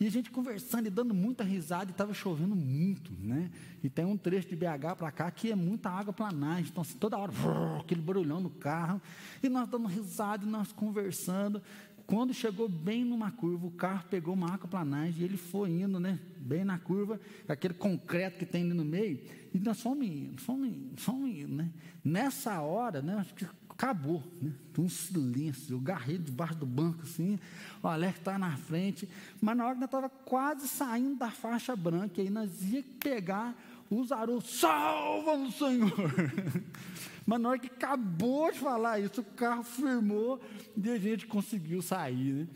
e 0.00 0.06
a 0.06 0.10
gente 0.10 0.30
conversando 0.30 0.86
e 0.86 0.90
dando 0.90 1.12
muita 1.12 1.44
risada, 1.44 1.90
e 1.90 1.92
estava 1.92 2.14
chovendo 2.14 2.56
muito, 2.56 3.12
né? 3.20 3.50
E 3.84 3.90
tem 3.90 4.06
um 4.06 4.16
trecho 4.16 4.48
de 4.48 4.56
BH 4.56 4.96
para 4.96 5.10
cá 5.12 5.30
que 5.30 5.52
é 5.52 5.54
muita 5.54 5.90
água 5.90 6.14
planagem, 6.14 6.70
então 6.70 6.80
assim, 6.80 6.96
toda 6.96 7.18
hora, 7.18 7.30
brrr, 7.30 7.80
aquele 7.80 8.00
barulhão 8.00 8.40
no 8.40 8.48
carro, 8.48 9.02
e 9.42 9.50
nós 9.50 9.68
dando 9.68 9.86
risada, 9.86 10.46
e 10.46 10.48
nós 10.48 10.72
conversando. 10.72 11.60
Quando 12.06 12.34
chegou 12.34 12.68
bem 12.68 13.04
numa 13.04 13.30
curva, 13.30 13.66
o 13.66 13.70
carro 13.70 14.04
pegou 14.10 14.34
uma 14.34 14.54
aquaplanagem 14.54 15.20
e 15.20 15.24
ele 15.24 15.36
foi 15.36 15.70
indo, 15.70 16.00
né? 16.00 16.18
Bem 16.38 16.64
na 16.64 16.78
curva, 16.78 17.20
aquele 17.46 17.74
concreto 17.74 18.38
que 18.38 18.46
tem 18.46 18.64
ali 18.64 18.74
no 18.74 18.84
meio, 18.84 19.20
e 19.54 19.58
nós 19.58 19.80
fomos 19.80 20.06
indo, 20.06 20.40
fomos 20.40 20.68
indo, 20.68 21.00
fomos 21.00 21.30
indo, 21.30 21.54
né? 21.54 21.70
Nessa 22.02 22.60
hora, 22.62 23.02
né? 23.02 23.16
Acho 23.16 23.34
que 23.34 23.46
acabou, 23.82 24.22
né? 24.40 24.52
um 24.78 24.88
silêncio, 24.88 25.74
eu 25.74 25.80
garrei 25.80 26.16
debaixo 26.16 26.54
do 26.54 26.64
banco 26.64 27.02
assim, 27.02 27.38
o 27.82 27.88
Alex 27.88 28.18
está 28.18 28.38
na 28.38 28.56
frente, 28.56 29.08
mas 29.40 29.56
na 29.56 29.64
hora 29.64 29.74
que 29.74 29.80
nós 29.80 29.88
estava 29.88 30.08
quase 30.08 30.68
saindo 30.68 31.16
da 31.16 31.32
faixa 31.32 31.74
branca, 31.74 32.22
aí 32.22 32.30
nós 32.30 32.62
ia 32.62 32.84
pegar 33.00 33.54
o 33.90 34.04
Zaru, 34.04 34.40
salva 34.40 35.34
o 35.34 35.50
Senhor! 35.50 35.90
mas 37.26 37.40
na 37.40 37.48
hora 37.48 37.58
que 37.58 37.66
acabou 37.66 38.52
de 38.52 38.60
falar 38.60 39.00
isso, 39.00 39.20
o 39.20 39.24
carro 39.24 39.64
firmou 39.64 40.40
e 40.76 40.88
a 40.88 40.98
gente 40.98 41.26
conseguiu 41.26 41.82
sair. 41.82 42.32
Né? 42.32 42.48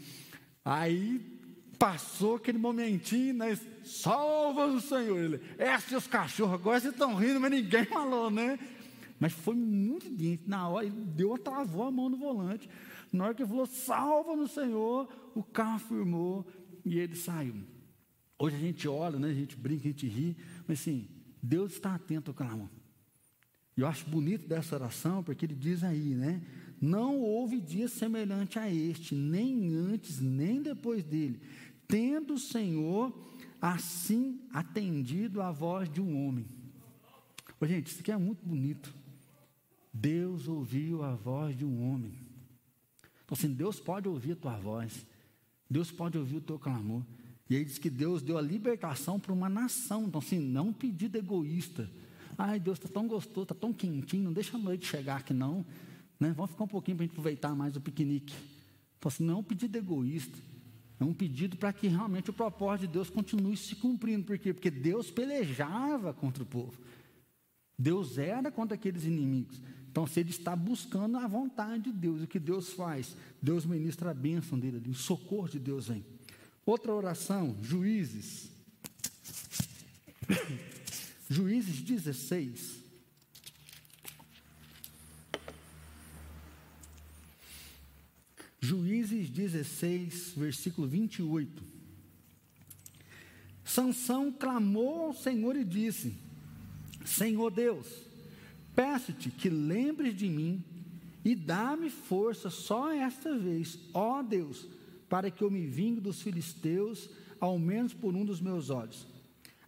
Aí 0.65 1.21
passou 1.77 2.37
aquele 2.37 2.59
momentinho, 2.59 3.35
nós, 3.35 3.61
salva 3.85 4.67
o 4.67 4.81
Senhor! 4.81 5.19
Ele, 5.19 5.41
seus 5.89 6.07
cachorros, 6.07 6.55
agora 6.55 6.81
vocês 6.81 6.93
estão 6.93 7.15
rindo, 7.17 7.41
mas 7.41 7.51
ninguém 7.51 7.85
falou, 7.85 8.31
né? 8.31 8.59
Mas 9.19 9.33
foi 9.33 9.55
muito 9.55 10.09
diante. 10.15 10.43
Na 10.47 10.69
hora, 10.69 10.87
ele 10.87 11.01
deu, 11.01 11.37
travou 11.39 11.85
a 11.85 11.91
mão 11.91 12.09
no 12.09 12.17
volante. 12.17 12.69
Na 13.13 13.25
hora 13.25 13.35
que 13.35 13.43
ele 13.43 13.49
falou, 13.49 13.67
salva 13.67 14.37
no 14.37 14.47
Senhor, 14.47 15.09
o 15.35 15.43
carro 15.43 15.79
firmou 15.79 16.47
e 16.85 16.99
ele 16.99 17.17
saiu. 17.17 17.57
Hoje 18.39 18.57
a 18.57 18.59
gente 18.59 18.87
olha, 18.87 19.19
né, 19.19 19.29
a 19.31 19.35
gente 19.35 19.57
brinca, 19.57 19.89
a 19.89 19.91
gente 19.91 20.07
ri, 20.07 20.37
mas 20.67 20.81
assim, 20.81 21.09
Deus 21.43 21.73
está 21.73 21.95
atento 21.95 22.31
ao 22.31 22.35
clamor. 22.35 22.69
E 23.77 23.81
eu 23.81 23.87
acho 23.87 24.07
bonito 24.07 24.47
dessa 24.47 24.75
oração, 24.75 25.23
porque 25.23 25.47
ele 25.47 25.55
diz 25.55 25.83
aí, 25.83 26.15
né? 26.15 26.43
Não 26.81 27.19
houve 27.21 27.61
dia 27.61 27.89
semelhante 27.89 28.59
a 28.59 28.71
este, 28.71 29.15
nem 29.15 29.75
antes, 29.75 30.21
nem 30.21 30.63
depois 30.63 31.03
dele, 31.03 31.41
tendo 31.89 32.35
o 32.35 32.39
Senhor 32.39 33.17
assim 33.61 34.41
atendido 34.53 35.41
à 35.41 35.51
voz 35.51 35.91
de 35.91 36.01
um 36.01 36.27
homem. 36.27 36.47
Ô, 37.59 37.67
gente, 37.67 37.87
isso 37.87 38.01
aqui 38.01 38.13
é 38.13 38.17
muito 38.19 38.45
bonito. 38.45 38.95
Deus 39.99 40.47
ouviu 40.47 41.03
a 41.03 41.15
voz 41.15 41.57
de 41.57 41.65
um 41.65 41.91
homem. 41.91 42.13
Então, 43.25 43.37
assim, 43.37 43.53
Deus 43.53 43.81
pode 43.81 44.07
ouvir 44.07 44.33
a 44.33 44.37
tua 44.37 44.57
voz. 44.57 45.07
Deus 45.71 45.91
pode 45.91 46.19
ouvir 46.19 46.37
o 46.37 46.41
teu 46.41 46.59
clamor. 46.59 47.03
E 47.49 47.57
aí 47.57 47.65
diz 47.65 47.79
que 47.79 47.89
Deus 47.89 48.21
deu 48.21 48.37
a 48.37 48.43
libertação 48.43 49.19
para 49.19 49.33
uma 49.33 49.49
nação. 49.49 50.05
Então, 50.05 50.19
assim, 50.19 50.39
não 50.39 50.69
um 50.69 50.73
pedido 50.73 51.17
egoísta. 51.17 51.91
Ai, 52.37 52.61
Deus 52.61 52.77
está 52.79 52.89
tão 52.89 53.09
gostoso, 53.09 53.45
está 53.45 53.55
tão 53.55 53.73
quentinho, 53.73 54.25
não 54.25 54.33
deixa 54.35 54.57
a 54.57 54.61
noite 54.61 54.87
chegar 54.87 55.17
aqui 55.17 55.33
não. 55.33 55.65
Né? 56.21 56.33
Vamos 56.37 56.51
ficar 56.51 56.65
um 56.65 56.69
pouquinho 56.69 56.99
para 56.99 57.05
a 57.05 57.07
gente 57.07 57.15
aproveitar 57.15 57.55
mais 57.55 57.75
o 57.75 57.81
piquenique. 57.81 58.35
Então, 58.99 59.09
assim, 59.09 59.25
não 59.25 59.35
é 59.35 59.37
um 59.39 59.43
pedido 59.43 59.77
egoísta. 59.79 60.39
É 61.01 61.05
um 61.05 61.15
pedido 61.15 61.57
para 61.57 61.73
que 61.73 61.89
realmente 61.89 62.29
o 62.29 62.35
propósito 62.35 62.87
de 62.87 62.93
Deus 62.93 63.09
continue 63.09 63.57
se 63.57 63.75
cumprindo. 63.77 64.25
Por 64.25 64.39
quê? 64.39 64.53
Porque 64.53 64.71
Deus 64.71 65.11
pelejava 65.11 66.13
contra 66.13 66.43
o 66.43 66.47
povo. 66.47 66.79
Deus 67.79 68.19
era 68.19 68.51
contra 68.51 68.75
aqueles 68.75 69.05
inimigos. 69.05 69.61
Então, 69.97 70.07
se 70.07 70.21
ele 70.21 70.29
está 70.29 70.55
buscando 70.55 71.17
a 71.17 71.27
vontade 71.27 71.85
de 71.85 71.93
Deus, 71.93 72.21
o 72.21 72.27
que 72.27 72.39
Deus 72.39 72.71
faz? 72.75 73.17
Deus 73.41 73.65
ministra 73.65 74.11
a 74.11 74.15
bênção 74.15 74.59
dele 74.59 74.77
ali, 74.77 74.91
o 74.91 74.95
socorro 74.95 75.49
de 75.49 75.59
Deus 75.59 75.89
vem. 75.89 76.05
Outra 76.67 76.93
oração, 76.93 77.57
Juízes. 77.63 78.51
Juízes 81.31 81.81
16. 81.81 82.77
Juízes 88.61 89.31
16, 89.31 90.35
versículo 90.37 90.87
28. 90.87 91.63
Sansão 93.65 94.31
clamou 94.31 95.07
ao 95.07 95.15
Senhor 95.15 95.57
e 95.57 95.65
disse: 95.65 96.15
Senhor 97.03 97.51
Deus, 97.51 98.06
peço-te 98.77 99.31
que 99.31 99.49
lembres 99.49 100.15
de 100.15 100.29
mim 100.29 100.63
e 101.25 101.35
dá-me 101.35 101.91
força 101.91 102.51
só 102.51 102.93
esta 102.93 103.37
vez, 103.37 103.79
ó 103.93 104.23
Deus, 104.23 104.69
para 105.09 105.31
que 105.31 105.43
eu 105.43 105.51
me 105.51 105.67
vingue 105.67 106.01
dos 106.01 106.23
filisteus, 106.23 107.11
ao 107.41 107.59
menos 107.59 107.93
por 107.93 108.15
um 108.15 108.25
dos 108.25 108.41
meus 108.41 108.71
olhos. 108.71 109.07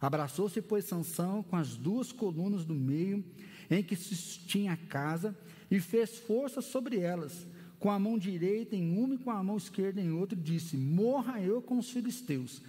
Abraçou-se, 0.00 0.60
pois, 0.62 0.84
Sansão 0.84 1.42
com 1.42 1.56
as 1.56 1.74
duas 1.74 2.12
colunas 2.12 2.64
do 2.64 2.74
meio 2.74 3.24
em 3.70 3.82
que 3.82 3.96
se 3.96 4.14
tinha 4.46 4.72
a 4.72 4.76
casa 4.76 5.36
e 5.70 5.80
fez 5.80 6.18
força 6.18 6.60
sobre 6.60 6.98
elas, 6.98 7.46
com 7.78 7.90
a 7.90 7.98
mão 7.98 8.18
direita 8.18 8.76
em 8.76 8.96
uma 8.96 9.14
e 9.14 9.18
com 9.18 9.30
a 9.30 9.42
mão 9.42 9.56
esquerda 9.56 10.00
em 10.00 10.12
outra, 10.12 10.38
e 10.38 10.42
disse: 10.42 10.76
Morra 10.76 11.40
eu 11.40 11.60
com 11.60 11.78
os 11.78 11.90
filisteus. 11.90 12.62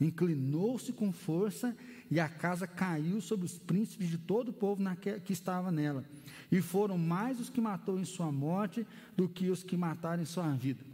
Inclinou-se 0.00 0.92
com 0.92 1.12
força 1.12 1.76
e 2.10 2.20
a 2.20 2.28
casa 2.28 2.66
caiu 2.66 3.20
sobre 3.20 3.46
os 3.46 3.58
príncipes 3.58 4.08
de 4.08 4.18
todo 4.18 4.50
o 4.50 4.52
povo 4.52 4.82
que 5.24 5.32
estava 5.32 5.72
nela. 5.72 6.04
E 6.50 6.60
foram 6.60 6.96
mais 6.96 7.40
os 7.40 7.50
que 7.50 7.60
matou 7.60 7.98
em 7.98 8.04
sua 8.04 8.30
morte 8.30 8.86
do 9.16 9.28
que 9.28 9.50
os 9.50 9.62
que 9.62 9.76
mataram 9.76 10.22
em 10.22 10.26
sua 10.26 10.48
vida. 10.52 10.84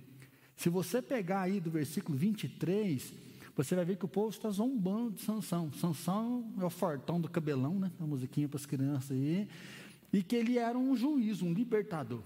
Se 0.56 0.68
você 0.68 1.02
pegar 1.02 1.42
aí 1.42 1.60
do 1.60 1.70
versículo 1.70 2.16
23, 2.16 3.12
você 3.54 3.74
vai 3.74 3.84
ver 3.84 3.96
que 3.96 4.04
o 4.04 4.08
povo 4.08 4.30
está 4.30 4.48
zombando 4.50 5.12
de 5.12 5.22
Sansão. 5.22 5.70
Sansão 5.72 6.50
é 6.58 6.64
o 6.64 6.70
fortão 6.70 7.20
do 7.20 7.28
cabelão, 7.28 7.78
né? 7.78 7.90
A 8.00 8.04
musiquinha 8.04 8.48
para 8.48 8.58
as 8.58 8.64
crianças 8.64 9.10
aí. 9.10 9.46
E 10.12 10.22
que 10.22 10.36
ele 10.36 10.58
era 10.58 10.78
um 10.78 10.96
juiz, 10.96 11.42
um 11.42 11.52
libertador. 11.52 12.22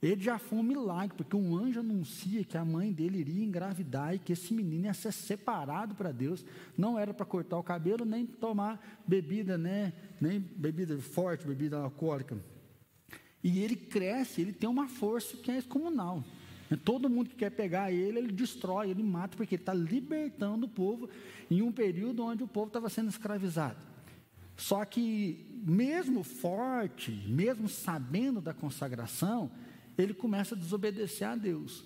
Ele 0.00 0.22
já 0.22 0.38
foi 0.38 0.58
um 0.60 0.62
milagre, 0.62 1.16
porque 1.16 1.34
um 1.34 1.56
anjo 1.56 1.80
anuncia 1.80 2.44
que 2.44 2.56
a 2.56 2.64
mãe 2.64 2.92
dele 2.92 3.18
iria 3.18 3.44
engravidar 3.44 4.14
e 4.14 4.18
que 4.18 4.32
esse 4.32 4.54
menino 4.54 4.84
ia 4.84 4.94
ser 4.94 5.12
separado 5.12 5.94
para 5.94 6.12
Deus. 6.12 6.44
Não 6.76 6.96
era 6.96 7.12
para 7.12 7.26
cortar 7.26 7.58
o 7.58 7.64
cabelo, 7.64 8.04
nem 8.04 8.24
tomar 8.24 9.02
bebida, 9.06 9.58
né? 9.58 9.92
nem 10.20 10.38
bebida 10.38 10.96
forte, 10.98 11.46
bebida 11.46 11.78
alcoólica. 11.78 12.38
E 13.42 13.58
ele 13.58 13.74
cresce, 13.74 14.40
ele 14.40 14.52
tem 14.52 14.68
uma 14.68 14.86
força 14.86 15.36
que 15.36 15.50
é 15.50 15.58
excomunal. 15.58 16.22
Todo 16.84 17.08
mundo 17.08 17.30
que 17.30 17.36
quer 17.36 17.50
pegar 17.50 17.90
ele, 17.90 18.18
ele 18.18 18.32
destrói, 18.32 18.90
ele 18.90 19.02
mata, 19.02 19.36
porque 19.36 19.54
ele 19.54 19.62
está 19.62 19.72
libertando 19.74 20.66
o 20.66 20.68
povo 20.68 21.08
em 21.50 21.62
um 21.62 21.72
período 21.72 22.22
onde 22.22 22.44
o 22.44 22.48
povo 22.48 22.68
estava 22.68 22.88
sendo 22.88 23.08
escravizado. 23.08 23.78
Só 24.56 24.84
que, 24.84 25.46
mesmo 25.64 26.22
forte, 26.22 27.10
mesmo 27.26 27.68
sabendo 27.68 28.40
da 28.40 28.52
consagração, 28.52 29.50
ele 29.98 30.14
começa 30.14 30.54
a 30.54 30.58
desobedecer 30.58 31.26
a 31.26 31.34
Deus. 31.34 31.84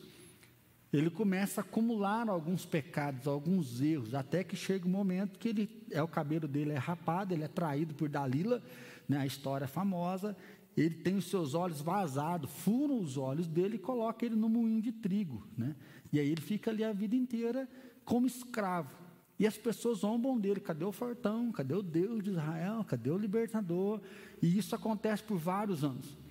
Ele 0.93 1.09
começa 1.09 1.63
a 1.63 1.65
acumular 1.65 2.29
alguns 2.29 2.67
pecados, 2.67 3.27
alguns 3.27 3.81
erros, 3.81 4.15
até 4.15 4.45
que 4.45 4.55
chega 4.55 4.85
o 4.85 4.89
um 4.89 4.93
momento 4.93 5.39
que 5.39 5.49
ele 5.49 5.87
é 5.91 6.03
o 6.03 6.09
cabelo 6.09 6.47
dele 6.47 6.73
é 6.73 6.79
rapado, 6.79 7.33
ele 7.33 7.45
é 7.45 7.49
traído 7.49 7.95
por 7.95 8.11
Dalila, 8.11 8.63
né, 9.09 9.17
a 9.17 9.25
história 9.25 9.67
famosa. 9.67 10.37
Ele 10.77 10.95
tem 10.97 11.17
os 11.17 11.31
seus 11.31 11.55
olhos 11.55 11.81
vazados, 11.81 12.51
furam 12.51 13.01
os 13.01 13.17
olhos 13.17 13.49
dele 13.49 13.77
e 13.77 13.79
coloca 13.79 14.27
ele 14.27 14.37
no 14.37 14.51
moinho 14.51 14.83
de 14.83 14.93
trigo, 14.93 15.47
né? 15.57 15.75
E 16.13 16.21
aí 16.21 16.29
ele 16.29 16.41
fica 16.41 16.71
ali 16.71 16.85
a 16.85 16.93
vida 16.93 17.17
inteira 17.17 17.69
como 18.05 18.27
escravo. 18.27 18.91
E 19.39 19.47
as 19.47 19.57
pessoas 19.57 19.99
zombam 19.99 20.39
dele: 20.39 20.61
cadê 20.61 20.85
o 20.85 20.93
fortão? 20.93 21.51
Cadê 21.53 21.75
o 21.75 21.83
Deus 21.83 22.23
de 22.23 22.31
Israel? 22.31 22.85
Cadê 22.85 23.11
o 23.11 23.19
libertador? 23.19 24.01
E 24.41 24.59
isso 24.59 24.75
acontece 24.75 25.23
por 25.23 25.37
vários 25.37 25.85
anos. 25.85 26.22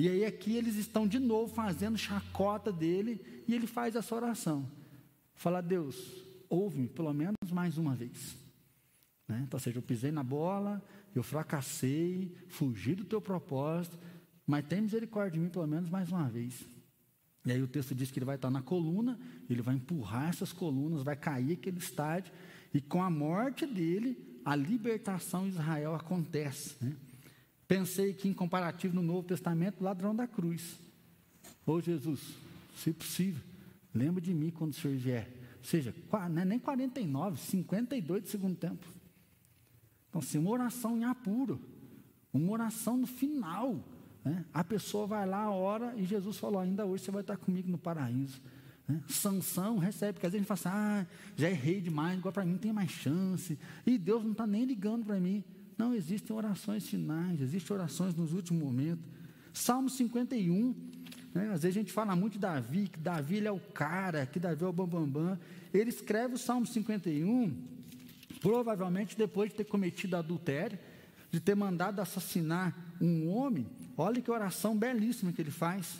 E 0.00 0.08
aí 0.08 0.24
aqui 0.24 0.56
eles 0.56 0.76
estão 0.76 1.06
de 1.06 1.18
novo 1.18 1.52
fazendo 1.52 1.98
chacota 1.98 2.72
dele 2.72 3.20
e 3.46 3.54
ele 3.54 3.66
faz 3.66 3.94
essa 3.94 4.14
oração. 4.14 4.66
Fala, 5.34 5.60
Deus, 5.60 6.24
ouve-me 6.48 6.88
pelo 6.88 7.12
menos 7.12 7.52
mais 7.52 7.76
uma 7.76 7.94
vez. 7.94 8.34
Né? 9.28 9.42
Então, 9.46 9.58
ou 9.58 9.60
seja, 9.60 9.76
eu 9.76 9.82
pisei 9.82 10.10
na 10.10 10.22
bola, 10.22 10.82
eu 11.14 11.22
fracassei, 11.22 12.34
fugi 12.48 12.94
do 12.94 13.04
teu 13.04 13.20
propósito, 13.20 13.98
mas 14.46 14.64
tem 14.64 14.80
misericórdia 14.80 15.32
de 15.32 15.38
mim 15.38 15.50
pelo 15.50 15.66
menos 15.66 15.90
mais 15.90 16.10
uma 16.10 16.30
vez. 16.30 16.66
E 17.44 17.52
aí 17.52 17.62
o 17.62 17.68
texto 17.68 17.94
diz 17.94 18.10
que 18.10 18.18
ele 18.18 18.24
vai 18.24 18.36
estar 18.36 18.50
na 18.50 18.62
coluna, 18.62 19.20
ele 19.50 19.60
vai 19.60 19.74
empurrar 19.74 20.30
essas 20.30 20.50
colunas, 20.50 21.02
vai 21.02 21.14
cair 21.14 21.52
aquele 21.52 21.76
estádio, 21.76 22.32
e 22.72 22.80
com 22.80 23.02
a 23.02 23.10
morte 23.10 23.66
dele, 23.66 24.40
a 24.46 24.56
libertação 24.56 25.42
de 25.42 25.50
Israel 25.50 25.94
acontece. 25.94 26.82
Né? 26.82 26.96
Pensei 27.70 28.12
que, 28.12 28.26
em 28.26 28.32
comparativo 28.32 28.96
no 28.96 29.00
Novo 29.00 29.28
Testamento, 29.28 29.84
ladrão 29.84 30.12
da 30.12 30.26
cruz. 30.26 30.80
Ô 31.64 31.80
Jesus, 31.80 32.20
se 32.74 32.92
possível, 32.92 33.40
lembra 33.94 34.20
de 34.20 34.34
mim 34.34 34.50
quando 34.50 34.72
o 34.72 34.74
Senhor 34.74 34.96
vier. 34.96 35.30
Ou 35.58 35.64
seja, 35.64 35.94
é 36.36 36.44
nem 36.44 36.58
49, 36.58 37.38
52 37.38 38.24
de 38.24 38.28
segundo 38.28 38.56
tempo. 38.56 38.84
Então, 40.08 40.20
assim, 40.20 40.36
uma 40.38 40.50
oração 40.50 40.98
em 40.98 41.04
apuro, 41.04 41.60
uma 42.32 42.50
oração 42.50 42.96
no 42.96 43.06
final. 43.06 43.78
Né? 44.24 44.44
A 44.52 44.64
pessoa 44.64 45.06
vai 45.06 45.24
lá, 45.24 45.48
ora, 45.48 45.94
e 45.96 46.04
Jesus 46.04 46.38
falou: 46.38 46.58
ainda 46.58 46.84
hoje 46.84 47.04
você 47.04 47.12
vai 47.12 47.20
estar 47.20 47.36
comigo 47.36 47.70
no 47.70 47.78
paraíso. 47.78 48.42
Né? 48.88 49.00
Recebe, 49.80 50.14
porque 50.14 50.26
às 50.26 50.32
vezes 50.32 50.34
a 50.34 50.38
gente 50.38 50.60
fala 50.60 50.76
assim, 50.98 51.06
ah, 51.06 51.06
já 51.36 51.48
errei 51.48 51.80
demais, 51.80 52.18
agora 52.18 52.32
para 52.32 52.44
mim 52.44 52.50
não 52.50 52.58
tem 52.58 52.72
mais 52.72 52.90
chance. 52.90 53.56
E 53.86 53.96
Deus 53.96 54.24
não 54.24 54.32
está 54.32 54.44
nem 54.44 54.64
ligando 54.64 55.06
para 55.06 55.20
mim. 55.20 55.44
Não, 55.80 55.94
existem 55.94 56.36
orações 56.36 56.86
finais, 56.86 57.40
existem 57.40 57.74
orações 57.74 58.14
nos 58.14 58.34
últimos 58.34 58.62
momentos. 58.62 59.02
Salmo 59.50 59.88
51, 59.88 60.74
né, 61.32 61.44
às 61.54 61.62
vezes 61.62 61.74
a 61.74 61.80
gente 61.80 61.90
fala 61.90 62.14
muito 62.14 62.34
de 62.34 62.40
Davi, 62.40 62.86
que 62.86 63.00
Davi 63.00 63.46
é 63.46 63.50
o 63.50 63.58
cara, 63.58 64.26
que 64.26 64.38
Davi 64.38 64.62
é 64.62 64.66
o 64.66 64.72
bambambam. 64.74 65.08
Bam, 65.08 65.28
bam. 65.30 65.38
Ele 65.72 65.88
escreve 65.88 66.34
o 66.34 66.38
Salmo 66.38 66.66
51, 66.66 67.56
provavelmente 68.42 69.16
depois 69.16 69.48
de 69.48 69.56
ter 69.56 69.64
cometido 69.64 70.18
adultério, 70.18 70.78
de 71.30 71.40
ter 71.40 71.54
mandado 71.54 72.02
assassinar 72.02 72.76
um 73.00 73.30
homem. 73.30 73.66
Olha 73.96 74.20
que 74.20 74.30
oração 74.30 74.76
belíssima 74.76 75.32
que 75.32 75.40
ele 75.40 75.50
faz. 75.50 75.98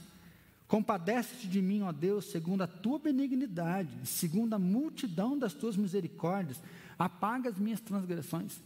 Compadece-te 0.68 1.48
de 1.48 1.62
mim, 1.62 1.80
ó 1.80 1.90
Deus, 1.90 2.26
segundo 2.26 2.60
a 2.60 2.66
tua 2.66 2.98
benignidade, 2.98 3.88
segundo 4.04 4.52
a 4.52 4.58
multidão 4.58 5.38
das 5.38 5.54
tuas 5.54 5.74
misericórdias, 5.74 6.62
apaga 6.98 7.48
as 7.48 7.58
minhas 7.58 7.80
transgressões. 7.80 8.60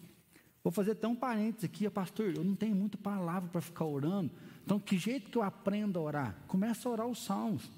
Vou 0.64 0.72
fazer 0.72 0.92
até 0.92 1.06
um 1.06 1.14
parênteses 1.14 1.64
aqui, 1.64 1.88
pastor, 1.90 2.34
eu 2.34 2.42
não 2.42 2.54
tenho 2.54 2.74
muita 2.74 2.96
palavra 2.96 3.50
para 3.50 3.60
ficar 3.60 3.84
orando. 3.84 4.30
Então, 4.64 4.80
que 4.80 4.96
jeito 4.96 5.30
que 5.30 5.36
eu 5.36 5.42
aprendo 5.42 5.98
a 5.98 6.02
orar? 6.02 6.34
Começa 6.48 6.88
a 6.88 6.92
orar 6.92 7.06
os 7.06 7.22
salmos. 7.22 7.70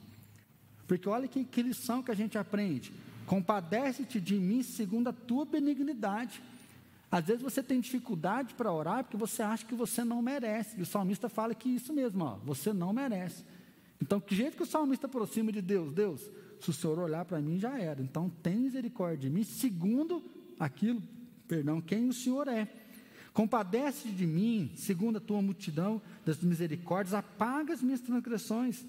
Porque 0.86 1.08
olha 1.08 1.26
que, 1.26 1.42
que 1.44 1.62
lição 1.62 2.00
que 2.00 2.12
a 2.12 2.14
gente 2.14 2.38
aprende. 2.38 2.92
Compadece-te 3.26 4.20
de 4.20 4.36
mim 4.36 4.62
segundo 4.62 5.08
a 5.08 5.12
tua 5.12 5.44
benignidade. 5.44 6.40
Às 7.10 7.24
vezes 7.24 7.42
você 7.42 7.60
tem 7.60 7.80
dificuldade 7.80 8.54
para 8.54 8.72
orar 8.72 9.02
porque 9.02 9.16
você 9.16 9.42
acha 9.42 9.66
que 9.66 9.74
você 9.74 10.04
não 10.04 10.22
merece. 10.22 10.78
E 10.78 10.82
o 10.82 10.86
salmista 10.86 11.28
fala 11.28 11.56
que 11.56 11.68
isso 11.68 11.92
mesmo, 11.92 12.22
ó, 12.22 12.36
você 12.44 12.72
não 12.72 12.92
merece. 12.92 13.44
Então, 14.00 14.20
que 14.20 14.36
jeito 14.36 14.56
que 14.56 14.62
o 14.62 14.66
salmista 14.66 15.08
aproxima 15.08 15.50
de 15.50 15.60
Deus? 15.60 15.92
Deus, 15.92 16.30
se 16.60 16.70
o 16.70 16.72
Senhor 16.72 17.00
olhar 17.00 17.24
para 17.24 17.40
mim, 17.40 17.58
já 17.58 17.76
era. 17.76 18.00
Então, 18.00 18.30
tem 18.30 18.54
misericórdia 18.54 19.28
de 19.28 19.30
mim, 19.30 19.42
segundo 19.42 20.22
aquilo 20.60 21.02
perdão, 21.46 21.80
quem 21.80 22.08
o 22.08 22.12
Senhor 22.12 22.48
é. 22.48 22.68
Compadece 23.32 24.08
de 24.08 24.26
mim, 24.26 24.70
segundo 24.76 25.18
a 25.18 25.20
tua 25.20 25.42
multidão 25.42 26.00
das 26.24 26.38
misericórdias, 26.40 27.12
apaga 27.12 27.74
as 27.74 27.82
minhas 27.82 28.00
transgressões. 28.00 28.84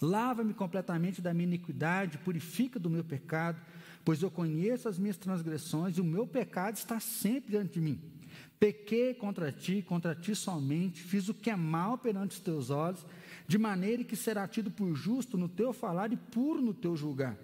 Lava-me 0.00 0.52
completamente 0.52 1.22
da 1.22 1.32
minha 1.32 1.46
iniquidade, 1.46 2.18
purifica 2.18 2.78
do 2.78 2.90
meu 2.90 3.04
pecado, 3.04 3.60
pois 4.04 4.20
eu 4.22 4.30
conheço 4.30 4.88
as 4.88 4.98
minhas 4.98 5.16
transgressões 5.16 5.96
e 5.96 6.00
o 6.00 6.04
meu 6.04 6.26
pecado 6.26 6.76
está 6.76 6.98
sempre 6.98 7.52
diante 7.52 7.74
de 7.74 7.80
mim. 7.80 8.00
Pequei 8.58 9.14
contra 9.14 9.52
ti, 9.52 9.82
contra 9.82 10.14
ti 10.14 10.34
somente, 10.34 11.02
fiz 11.02 11.28
o 11.28 11.34
que 11.34 11.50
é 11.50 11.56
mal 11.56 11.96
perante 11.98 12.32
os 12.32 12.40
teus 12.40 12.70
olhos, 12.70 13.04
de 13.46 13.58
maneira 13.58 14.02
que 14.04 14.16
será 14.16 14.48
tido 14.48 14.70
por 14.70 14.94
justo 14.94 15.36
no 15.36 15.48
teu 15.48 15.72
falar 15.72 16.12
e 16.12 16.16
puro 16.16 16.60
no 16.60 16.74
teu 16.74 16.96
julgar. 16.96 17.36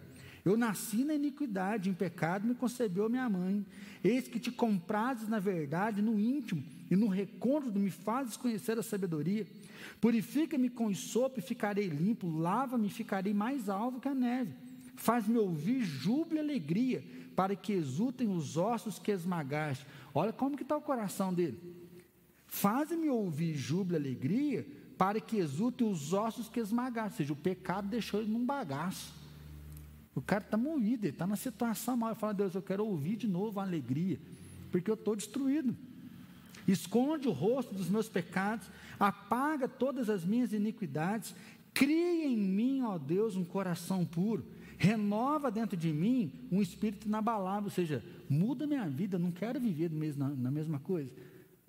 Eu 0.45 0.57
nasci 0.57 1.05
na 1.05 1.15
iniquidade, 1.15 1.91
em 1.91 1.95
pecado 1.95 2.47
me 2.47 2.55
concebeu 2.55 3.09
minha 3.09 3.29
mãe. 3.29 3.65
Eis 4.03 4.27
que 4.27 4.39
te 4.39 4.51
comprases 4.51 5.29
na 5.29 5.39
verdade, 5.39 6.01
no 6.01 6.19
íntimo, 6.19 6.63
e 6.91 6.97
no 6.97 7.09
recôndito 7.09 7.79
me 7.79 7.91
fazes 7.91 8.37
conhecer 8.37 8.79
a 8.79 8.83
sabedoria. 8.83 9.47
Purifica-me 10.01 10.71
com 10.71 10.93
sopo 10.95 11.39
e 11.39 11.43
ficarei 11.43 11.89
limpo, 11.89 12.29
lava-me 12.29 12.87
e 12.87 12.91
ficarei 12.91 13.35
mais 13.35 13.69
alvo 13.69 14.01
que 14.01 14.09
a 14.09 14.15
neve. 14.15 14.55
Faz-me 14.97 15.37
ouvir 15.39 15.83
júbilo 15.83 16.39
e 16.39 16.41
alegria, 16.41 17.05
para 17.37 17.55
que 17.55 17.73
exultem 17.73 18.29
os 18.29 18.57
ossos 18.57 18.99
que 18.99 19.11
esmagaste. 19.11 19.87
Olha 20.15 20.33
como 20.33 20.57
que 20.57 20.63
está 20.63 20.77
o 20.77 20.83
coração 20.83 21.33
dele. 21.33 21.59
Faz-me 22.47 23.09
ouvir 23.09 23.55
júbilo 23.55 23.97
e 23.97 24.01
alegria, 24.01 24.67
para 24.99 25.21
que 25.21 25.39
exultem 25.39 25.91
os 25.91 26.13
ossos 26.13 26.49
que 26.49 26.61
esmagaste. 26.61 27.13
Ou 27.13 27.17
seja, 27.17 27.33
o 27.33 27.37
pecado 27.37 27.89
deixou 27.89 28.21
ele 28.21 28.31
num 28.31 28.45
bagaço. 28.45 29.20
O 30.21 30.23
cara 30.23 30.45
está 30.45 30.57
moído, 30.57 31.07
ele 31.07 31.13
está 31.13 31.27
na 31.27 31.37
situação 31.37 31.97
mal. 31.97 32.11
Ele 32.11 32.19
fala, 32.19 32.35
Deus, 32.35 32.55
eu 32.55 32.63
quero 32.63 32.87
ouvir 32.87 33.17
de 33.17 33.27
novo 33.27 33.59
a 33.59 33.63
alegria, 33.63 34.21
porque 34.71 34.91
eu 34.91 34.95
estou 34.95 35.17
destruído. 35.17 35.75
Esconde 36.69 37.27
o 37.27 37.33
rosto 37.33 37.75
dos 37.75 37.89
meus 37.89 38.09
pecados, 38.09 38.67
apaga 38.99 39.67
todas 39.67 40.09
as 40.09 40.25
minhas 40.25 40.53
iniquidades, 40.53 41.35
Cria 41.73 42.27
em 42.27 42.37
mim, 42.37 42.83
ó 42.83 42.99
Deus, 42.99 43.37
um 43.37 43.45
coração 43.45 44.05
puro. 44.05 44.45
Renova 44.77 45.51
dentro 45.51 45.77
de 45.77 45.93
mim 45.93 46.33
um 46.51 46.61
espírito 46.61 47.07
inabalável, 47.07 47.65
ou 47.65 47.71
seja, 47.71 48.05
muda 48.29 48.67
minha 48.67 48.89
vida. 48.89 49.19
Não 49.19 49.31
quero 49.31 49.61
viver 49.61 49.91
na, 50.17 50.29
na 50.29 50.51
mesma 50.51 50.79
coisa. 50.79 51.11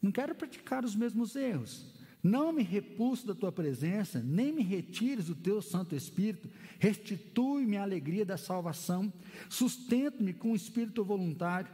Não 0.02 0.12
quero 0.12 0.34
praticar 0.34 0.84
os 0.84 0.96
mesmos 0.96 1.36
erros. 1.36 1.86
Não 2.24 2.54
me 2.54 2.62
repulso 2.62 3.26
da 3.26 3.34
tua 3.34 3.52
presença, 3.52 4.22
nem 4.22 4.52
me 4.52 4.62
retires 4.62 5.30
o 5.30 5.36
teu 5.36 5.62
Santo 5.62 5.96
Espírito. 5.96 6.50
Restitui-me 6.80 7.78
a 7.78 7.84
alegria 7.84 8.24
da 8.24 8.38
salvação. 8.38 9.12
Sustento-me 9.50 10.34
com 10.34 10.52
o 10.52 10.56
espírito 10.56 11.04
voluntário. 11.04 11.72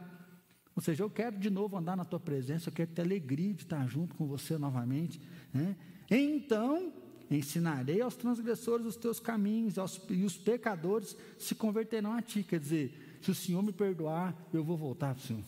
Ou 0.74 0.82
seja, 0.82 1.02
eu 1.02 1.10
quero 1.10 1.36
de 1.38 1.50
novo 1.50 1.76
andar 1.76 1.96
na 1.96 2.04
tua 2.04 2.20
presença, 2.20 2.68
eu 2.68 2.72
quero 2.72 2.92
ter 2.92 3.02
alegria 3.02 3.52
de 3.52 3.64
estar 3.64 3.86
junto 3.88 4.14
com 4.14 4.26
você 4.26 4.56
novamente. 4.56 5.20
Né? 5.52 5.76
Então, 6.08 6.92
ensinarei 7.30 8.00
aos 8.00 8.16
transgressores 8.16 8.86
os 8.86 8.96
teus 8.96 9.20
caminhos, 9.20 9.76
aos, 9.76 10.00
e 10.08 10.22
os 10.22 10.36
pecadores 10.36 11.16
se 11.36 11.54
converterão 11.54 12.12
a 12.12 12.22
ti. 12.22 12.42
Quer 12.42 12.60
dizer, 12.60 13.18
se 13.20 13.30
o 13.30 13.34
Senhor 13.34 13.62
me 13.62 13.72
perdoar, 13.72 14.34
eu 14.52 14.64
vou 14.64 14.76
voltar 14.76 15.14
para 15.14 15.22
o 15.22 15.26
Senhor. 15.26 15.44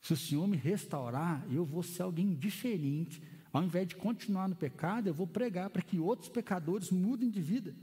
Se 0.00 0.12
o 0.14 0.16
Senhor 0.16 0.48
me 0.48 0.56
restaurar, 0.56 1.46
eu 1.52 1.64
vou 1.64 1.82
ser 1.82 2.02
alguém 2.02 2.34
diferente. 2.34 3.22
Ao 3.58 3.64
invés 3.64 3.88
de 3.88 3.96
continuar 3.96 4.48
no 4.48 4.54
pecado, 4.54 5.08
eu 5.08 5.12
vou 5.12 5.26
pregar 5.26 5.68
para 5.68 5.82
que 5.82 5.98
outros 5.98 6.28
pecadores 6.28 6.92
mudem 6.92 7.28
de 7.28 7.42
vida. 7.42 7.74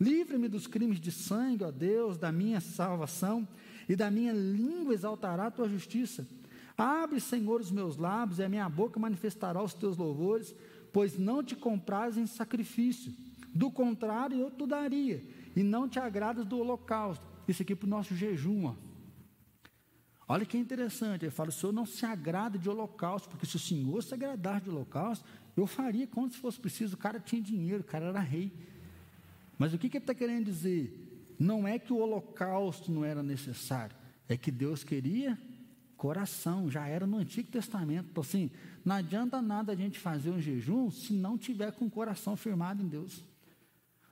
Livre-me 0.00 0.46
dos 0.46 0.68
crimes 0.68 1.00
de 1.00 1.10
sangue, 1.10 1.64
ó 1.64 1.72
Deus, 1.72 2.16
da 2.16 2.30
minha 2.30 2.60
salvação, 2.60 3.46
e 3.88 3.96
da 3.96 4.12
minha 4.12 4.32
língua 4.32 4.94
exaltará 4.94 5.46
a 5.46 5.50
tua 5.50 5.68
justiça. 5.68 6.24
Abre, 6.78 7.18
Senhor, 7.18 7.60
os 7.60 7.72
meus 7.72 7.96
lábios, 7.96 8.38
e 8.38 8.44
a 8.44 8.48
minha 8.48 8.68
boca 8.68 9.00
manifestará 9.00 9.60
os 9.60 9.74
teus 9.74 9.96
louvores, 9.96 10.54
pois 10.92 11.18
não 11.18 11.42
te 11.42 11.56
compraz 11.56 12.16
em 12.16 12.28
sacrifício. 12.28 13.12
Do 13.52 13.72
contrário, 13.72 14.38
eu 14.38 14.52
te 14.52 14.64
daria, 14.68 15.20
e 15.56 15.64
não 15.64 15.88
te 15.88 15.98
agradas 15.98 16.46
do 16.46 16.60
holocausto. 16.60 17.26
Isso 17.48 17.60
aqui 17.60 17.74
para 17.74 17.86
o 17.86 17.90
nosso 17.90 18.14
jejum, 18.14 18.66
ó. 18.66 18.74
Olha 20.26 20.46
que 20.46 20.56
interessante, 20.56 21.24
ele 21.24 21.30
fala: 21.30 21.50
o 21.50 21.52
Senhor 21.52 21.72
não 21.72 21.84
se 21.84 22.04
agrada 22.06 22.58
de 22.58 22.68
holocausto, 22.68 23.28
porque 23.28 23.46
se 23.46 23.56
o 23.56 23.58
Senhor 23.60 24.02
se 24.02 24.14
agradar 24.14 24.60
de 24.60 24.70
holocausto, 24.70 25.24
eu 25.56 25.66
faria 25.66 26.06
quando 26.06 26.32
se 26.32 26.38
fosse 26.38 26.58
preciso. 26.58 26.94
O 26.94 26.98
cara 26.98 27.20
tinha 27.20 27.42
dinheiro, 27.42 27.80
o 27.80 27.84
cara 27.84 28.06
era 28.06 28.20
rei. 28.20 28.52
Mas 29.58 29.72
o 29.72 29.78
que, 29.78 29.88
que 29.88 29.98
ele 29.98 30.02
está 30.02 30.14
querendo 30.14 30.46
dizer? 30.46 31.34
Não 31.38 31.66
é 31.66 31.78
que 31.78 31.92
o 31.92 31.98
holocausto 31.98 32.90
não 32.90 33.04
era 33.04 33.22
necessário, 33.22 33.94
é 34.28 34.36
que 34.36 34.50
Deus 34.50 34.82
queria 34.82 35.38
coração, 36.04 36.70
já 36.70 36.86
era 36.86 37.06
no 37.06 37.16
Antigo 37.16 37.50
Testamento. 37.50 38.08
Então, 38.10 38.20
assim, 38.20 38.50
não 38.84 38.96
adianta 38.96 39.40
nada 39.40 39.72
a 39.72 39.74
gente 39.74 39.98
fazer 39.98 40.30
um 40.30 40.38
jejum 40.38 40.90
se 40.90 41.14
não 41.14 41.38
tiver 41.38 41.72
com 41.72 41.86
o 41.86 41.90
coração 41.90 42.36
firmado 42.36 42.82
em 42.82 42.86
Deus. 42.86 43.24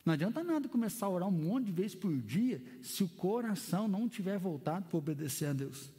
Não 0.03 0.15
adianta 0.15 0.43
nada 0.43 0.69
começar 0.71 1.05
a 1.05 1.11
orar 1.11 1.29
um 1.29 1.33
monte 1.33 1.67
de 1.67 1.73
vezes 1.73 1.95
por 1.95 2.17
dia 2.17 2.63
se 2.83 3.05
o 3.05 3.09
coração 3.09 3.87
não 3.87 4.09
tiver 4.09 4.39
voltado 4.39 4.87
para 4.87 4.97
obedecer 4.97 5.49
a 5.49 5.53
Deus. 5.53 5.91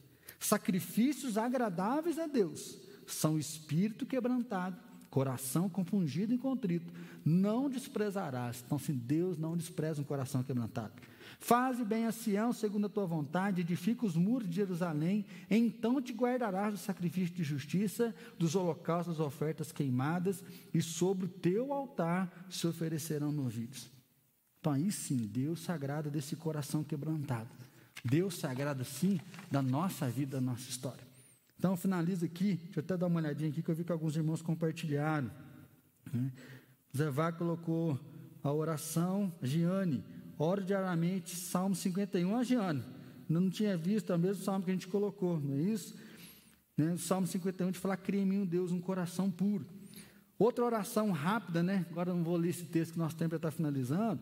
Sacrifícios 0.43 1.37
agradáveis 1.37 2.19
a 2.19 2.27
Deus 2.27 2.77
são 3.07 3.39
espírito 3.39 4.05
quebrantado, 4.05 4.77
coração 5.09 5.69
compungido 5.69 6.33
e 6.33 6.37
contrito. 6.37 6.91
Não 7.23 7.69
desprezarás. 7.69 8.61
Então, 8.65 8.77
se 8.77 8.91
Deus 8.91 9.37
não 9.37 9.55
despreza 9.55 10.01
um 10.01 10.03
coração 10.03 10.43
quebrantado. 10.43 10.93
Faze 11.39 11.85
bem 11.85 12.05
a 12.05 12.11
Sião, 12.11 12.51
segundo 12.51 12.87
a 12.87 12.89
tua 12.89 13.05
vontade, 13.05 13.61
edifica 13.61 14.05
os 14.05 14.17
muros 14.17 14.49
de 14.49 14.55
Jerusalém, 14.55 15.25
então 15.49 16.01
te 16.01 16.11
guardarás 16.11 16.73
do 16.73 16.79
sacrifício 16.79 17.33
de 17.33 17.43
justiça, 17.43 18.13
dos 18.37 18.55
holocaustos, 18.55 19.17
das 19.17 19.25
ofertas 19.25 19.71
queimadas, 19.71 20.43
e 20.73 20.81
sobre 20.81 21.25
o 21.25 21.29
teu 21.29 21.71
altar 21.71 22.45
se 22.49 22.67
oferecerão 22.67 23.31
novilhos. 23.31 23.89
Então, 24.59 24.73
aí 24.73 24.91
sim, 24.91 25.17
Deus 25.25 25.61
se 25.61 25.71
agrada 25.71 26.09
desse 26.09 26.35
coração 26.35 26.83
quebrantado. 26.83 27.49
Deus 28.03 28.35
se 28.35 28.45
agrada, 28.45 28.83
sim, 28.83 29.19
da 29.51 29.61
nossa 29.61 30.09
vida, 30.09 30.37
da 30.37 30.41
nossa 30.41 30.69
história. 30.69 31.03
Então, 31.57 31.77
finalizo 31.77 32.25
aqui, 32.25 32.55
deixa 32.55 32.79
eu 32.79 32.83
até 32.83 32.97
dar 32.97 33.07
uma 33.07 33.19
olhadinha 33.19 33.49
aqui, 33.49 33.61
que 33.61 33.69
eu 33.69 33.75
vi 33.75 33.83
que 33.83 33.91
alguns 33.91 34.15
irmãos 34.15 34.41
compartilharam. 34.41 35.31
Né? 36.11 36.31
Zé 36.95 37.09
Vá 37.09 37.31
colocou 37.31 37.99
a 38.43 38.51
oração, 38.51 39.33
Giane, 39.41 40.03
ore 40.37 40.63
diariamente, 40.63 41.35
Salmo 41.35 41.73
51, 41.75 42.35
a 42.35 42.43
Giane, 42.43 42.83
não 43.29 43.49
tinha 43.49 43.77
visto, 43.77 44.11
é 44.11 44.15
o 44.15 44.19
mesmo 44.19 44.43
salmo 44.43 44.65
que 44.65 44.71
a 44.71 44.73
gente 44.73 44.87
colocou, 44.87 45.39
não 45.39 45.55
é 45.55 45.61
isso? 45.61 45.95
Né? 46.77 46.97
Salmo 46.97 47.27
51, 47.27 47.71
de 47.71 47.79
falar, 47.79 47.97
cria 47.97 48.21
em 48.21 48.25
mim, 48.25 48.45
Deus, 48.45 48.71
um 48.71 48.81
coração 48.81 49.31
puro. 49.31 49.65
Outra 50.37 50.65
oração 50.65 51.11
rápida, 51.11 51.63
né? 51.63 51.85
Agora 51.89 52.13
não 52.13 52.23
vou 52.23 52.35
ler 52.35 52.49
esse 52.49 52.65
texto 52.65 52.93
que 52.93 52.99
nosso 52.99 53.15
tempo 53.15 53.31
já 53.31 53.37
está 53.37 53.51
finalizando. 53.51 54.19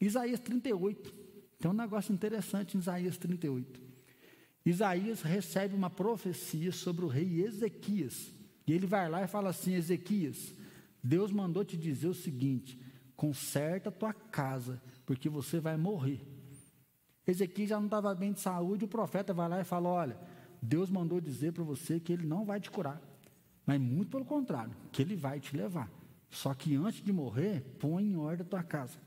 Isaías 0.00 0.40
38. 0.40 1.19
Tem 1.60 1.70
um 1.70 1.74
negócio 1.74 2.12
interessante 2.12 2.74
em 2.74 2.80
Isaías 2.80 3.18
38. 3.18 3.80
Isaías 4.64 5.20
recebe 5.20 5.74
uma 5.74 5.90
profecia 5.90 6.72
sobre 6.72 7.04
o 7.04 7.08
rei 7.08 7.42
Ezequias. 7.42 8.32
E 8.66 8.72
ele 8.72 8.86
vai 8.86 9.10
lá 9.10 9.22
e 9.22 9.28
fala 9.28 9.50
assim: 9.50 9.74
Ezequias, 9.74 10.54
Deus 11.04 11.30
mandou 11.30 11.62
te 11.62 11.76
dizer 11.76 12.08
o 12.08 12.14
seguinte: 12.14 12.80
conserta 13.14 13.92
tua 13.92 14.14
casa, 14.14 14.82
porque 15.04 15.28
você 15.28 15.60
vai 15.60 15.76
morrer. 15.76 16.26
Ezequias 17.26 17.68
já 17.68 17.78
não 17.78 17.86
estava 17.86 18.14
bem 18.14 18.32
de 18.32 18.40
saúde, 18.40 18.86
o 18.86 18.88
profeta 18.88 19.34
vai 19.34 19.48
lá 19.48 19.60
e 19.60 19.64
fala: 19.64 19.90
Olha, 19.90 20.18
Deus 20.62 20.88
mandou 20.88 21.20
dizer 21.20 21.52
para 21.52 21.62
você 21.62 22.00
que 22.00 22.10
ele 22.10 22.26
não 22.26 22.46
vai 22.46 22.58
te 22.58 22.70
curar, 22.70 23.02
mas 23.66 23.78
muito 23.78 24.10
pelo 24.10 24.24
contrário, 24.24 24.74
que 24.90 25.02
ele 25.02 25.14
vai 25.14 25.38
te 25.38 25.54
levar. 25.54 25.90
Só 26.30 26.54
que 26.54 26.74
antes 26.74 27.04
de 27.04 27.12
morrer, 27.12 27.60
põe 27.78 28.04
em 28.04 28.16
ordem 28.16 28.46
a 28.46 28.48
tua 28.48 28.62
casa. 28.62 28.98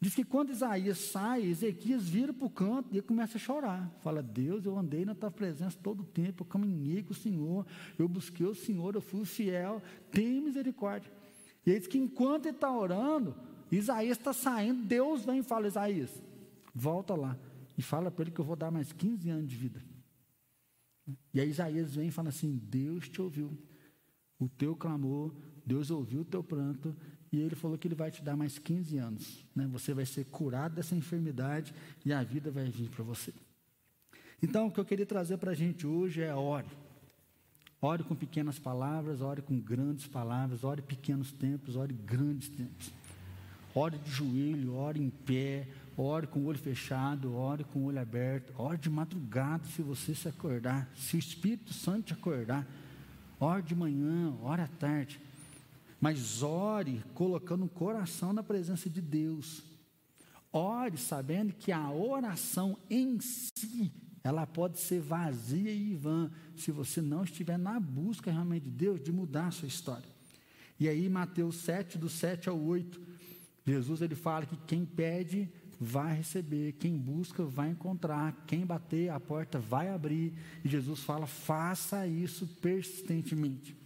Diz 0.00 0.14
que 0.14 0.22
quando 0.22 0.50
Isaías 0.50 0.98
sai, 0.98 1.44
Ezequias 1.44 2.08
vira 2.08 2.32
para 2.32 2.46
o 2.46 2.50
canto 2.50 2.96
e 2.96 3.02
começa 3.02 3.36
a 3.36 3.40
chorar. 3.40 3.92
Fala, 4.00 4.22
Deus, 4.22 4.64
eu 4.64 4.78
andei 4.78 5.04
na 5.04 5.14
tua 5.14 5.30
presença 5.30 5.76
todo 5.82 6.00
o 6.00 6.06
tempo, 6.06 6.42
eu 6.42 6.46
caminhei 6.46 7.02
com 7.02 7.12
o 7.12 7.16
Senhor, 7.16 7.66
eu 7.98 8.08
busquei 8.08 8.46
o 8.46 8.54
Senhor, 8.54 8.94
eu 8.94 9.00
fui 9.00 9.24
fiel, 9.24 9.82
tenha 10.12 10.40
misericórdia. 10.40 11.12
E 11.66 11.70
ele 11.70 11.80
diz 11.80 11.88
que 11.88 11.98
enquanto 11.98 12.46
ele 12.46 12.54
está 12.54 12.70
orando, 12.70 13.34
Isaías 13.72 14.16
está 14.16 14.32
saindo, 14.32 14.84
Deus 14.84 15.24
vem 15.24 15.40
e 15.40 15.42
fala, 15.42 15.66
Isaías, 15.66 16.22
volta 16.72 17.14
lá 17.14 17.36
e 17.76 17.82
fala 17.82 18.10
para 18.10 18.22
ele 18.22 18.30
que 18.30 18.40
eu 18.40 18.44
vou 18.44 18.56
dar 18.56 18.70
mais 18.70 18.92
15 18.92 19.28
anos 19.30 19.50
de 19.50 19.56
vida. 19.56 19.82
E 21.34 21.40
aí 21.40 21.48
Isaías 21.48 21.94
vem 21.94 22.08
e 22.08 22.12
fala 22.12 22.28
assim, 22.28 22.56
Deus 22.56 23.08
te 23.08 23.20
ouviu, 23.20 23.56
o 24.38 24.48
teu 24.48 24.76
clamor, 24.76 25.34
Deus 25.66 25.90
ouviu 25.90 26.20
o 26.20 26.24
teu 26.24 26.42
pranto, 26.42 26.96
e 27.32 27.40
ele 27.40 27.54
falou 27.54 27.76
que 27.76 27.86
ele 27.86 27.94
vai 27.94 28.10
te 28.10 28.22
dar 28.22 28.36
mais 28.36 28.58
15 28.58 28.96
anos. 28.98 29.44
Né? 29.54 29.66
Você 29.72 29.92
vai 29.92 30.06
ser 30.06 30.24
curado 30.26 30.74
dessa 30.74 30.94
enfermidade 30.94 31.74
e 32.04 32.12
a 32.12 32.22
vida 32.22 32.50
vai 32.50 32.64
vir 32.64 32.88
para 32.88 33.04
você. 33.04 33.32
Então, 34.42 34.68
o 34.68 34.70
que 34.70 34.78
eu 34.78 34.84
queria 34.84 35.06
trazer 35.06 35.36
para 35.36 35.50
a 35.50 35.54
gente 35.54 35.86
hoje 35.86 36.22
é 36.22 36.34
ore. 36.34 36.68
Ore 37.80 38.02
com 38.02 38.14
pequenas 38.14 38.58
palavras, 38.58 39.20
ore 39.20 39.42
com 39.42 39.58
grandes 39.58 40.06
palavras, 40.06 40.64
ore 40.64 40.82
pequenos 40.82 41.32
tempos, 41.32 41.76
ore 41.76 41.92
grandes 41.92 42.48
tempos. 42.48 42.92
Ore 43.74 43.98
de 43.98 44.10
joelho, 44.10 44.74
ore 44.74 45.00
em 45.00 45.10
pé, 45.10 45.68
ore 45.96 46.26
com 46.26 46.40
o 46.40 46.46
olho 46.46 46.58
fechado, 46.58 47.36
ore 47.36 47.62
com 47.64 47.80
o 47.80 47.84
olho 47.84 48.00
aberto, 48.00 48.52
ore 48.56 48.78
de 48.78 48.90
madrugada 48.90 49.64
se 49.64 49.82
você 49.82 50.14
se 50.14 50.28
acordar, 50.28 50.90
se 50.96 51.16
o 51.16 51.18
Espírito 51.18 51.72
Santo 51.72 52.06
te 52.06 52.12
acordar. 52.12 52.66
Ore 53.38 53.62
de 53.62 53.74
manhã, 53.74 54.34
ore 54.42 54.62
à 54.62 54.66
tarde. 54.66 55.20
Mas 56.00 56.42
ore 56.42 57.02
colocando 57.14 57.64
o 57.64 57.68
coração 57.68 58.32
na 58.32 58.42
presença 58.42 58.88
de 58.88 59.00
Deus. 59.00 59.62
Ore 60.52 60.96
sabendo 60.96 61.52
que 61.52 61.72
a 61.72 61.90
oração 61.90 62.78
em 62.88 63.18
si, 63.20 63.92
ela 64.22 64.46
pode 64.46 64.78
ser 64.78 65.00
vazia 65.00 65.72
e 65.72 65.94
vã, 65.94 66.30
se 66.56 66.70
você 66.70 67.00
não 67.00 67.24
estiver 67.24 67.58
na 67.58 67.78
busca 67.80 68.30
realmente 68.30 68.64
de 68.64 68.70
Deus, 68.70 69.02
de 69.02 69.12
mudar 69.12 69.48
a 69.48 69.50
sua 69.50 69.68
história. 69.68 70.08
E 70.80 70.88
aí, 70.88 71.08
Mateus 71.08 71.56
7, 71.56 71.98
do 71.98 72.08
7 72.08 72.48
ao 72.48 72.58
8, 72.58 73.00
Jesus 73.66 74.00
ele 74.00 74.14
fala 74.14 74.46
que 74.46 74.56
quem 74.66 74.84
pede 74.84 75.50
vai 75.80 76.14
receber, 76.14 76.72
quem 76.72 76.96
busca 76.96 77.44
vai 77.44 77.70
encontrar, 77.70 78.44
quem 78.46 78.64
bater 78.64 79.10
a 79.10 79.20
porta 79.20 79.58
vai 79.58 79.90
abrir. 79.90 80.32
E 80.64 80.68
Jesus 80.68 81.00
fala: 81.00 81.26
faça 81.26 82.06
isso 82.06 82.46
persistentemente. 82.60 83.76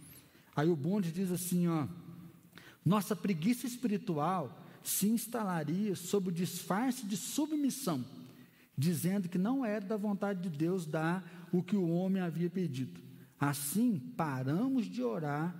Aí 0.55 0.69
o 0.69 0.75
bonde 0.75 1.11
diz 1.11 1.31
assim, 1.31 1.67
ó, 1.67 1.87
nossa 2.85 3.15
preguiça 3.15 3.65
espiritual 3.65 4.59
se 4.83 5.07
instalaria 5.07 5.95
sob 5.95 6.29
o 6.29 6.31
disfarce 6.31 7.05
de 7.05 7.15
submissão, 7.15 8.03
dizendo 8.77 9.29
que 9.29 9.37
não 9.37 9.65
era 9.65 9.85
da 9.85 9.95
vontade 9.95 10.41
de 10.41 10.49
Deus 10.49 10.85
dar 10.85 11.23
o 11.51 11.63
que 11.63 11.75
o 11.75 11.89
homem 11.89 12.21
havia 12.21 12.49
pedido. 12.49 12.99
Assim, 13.39 13.99
paramos 14.17 14.85
de 14.85 15.01
orar 15.01 15.55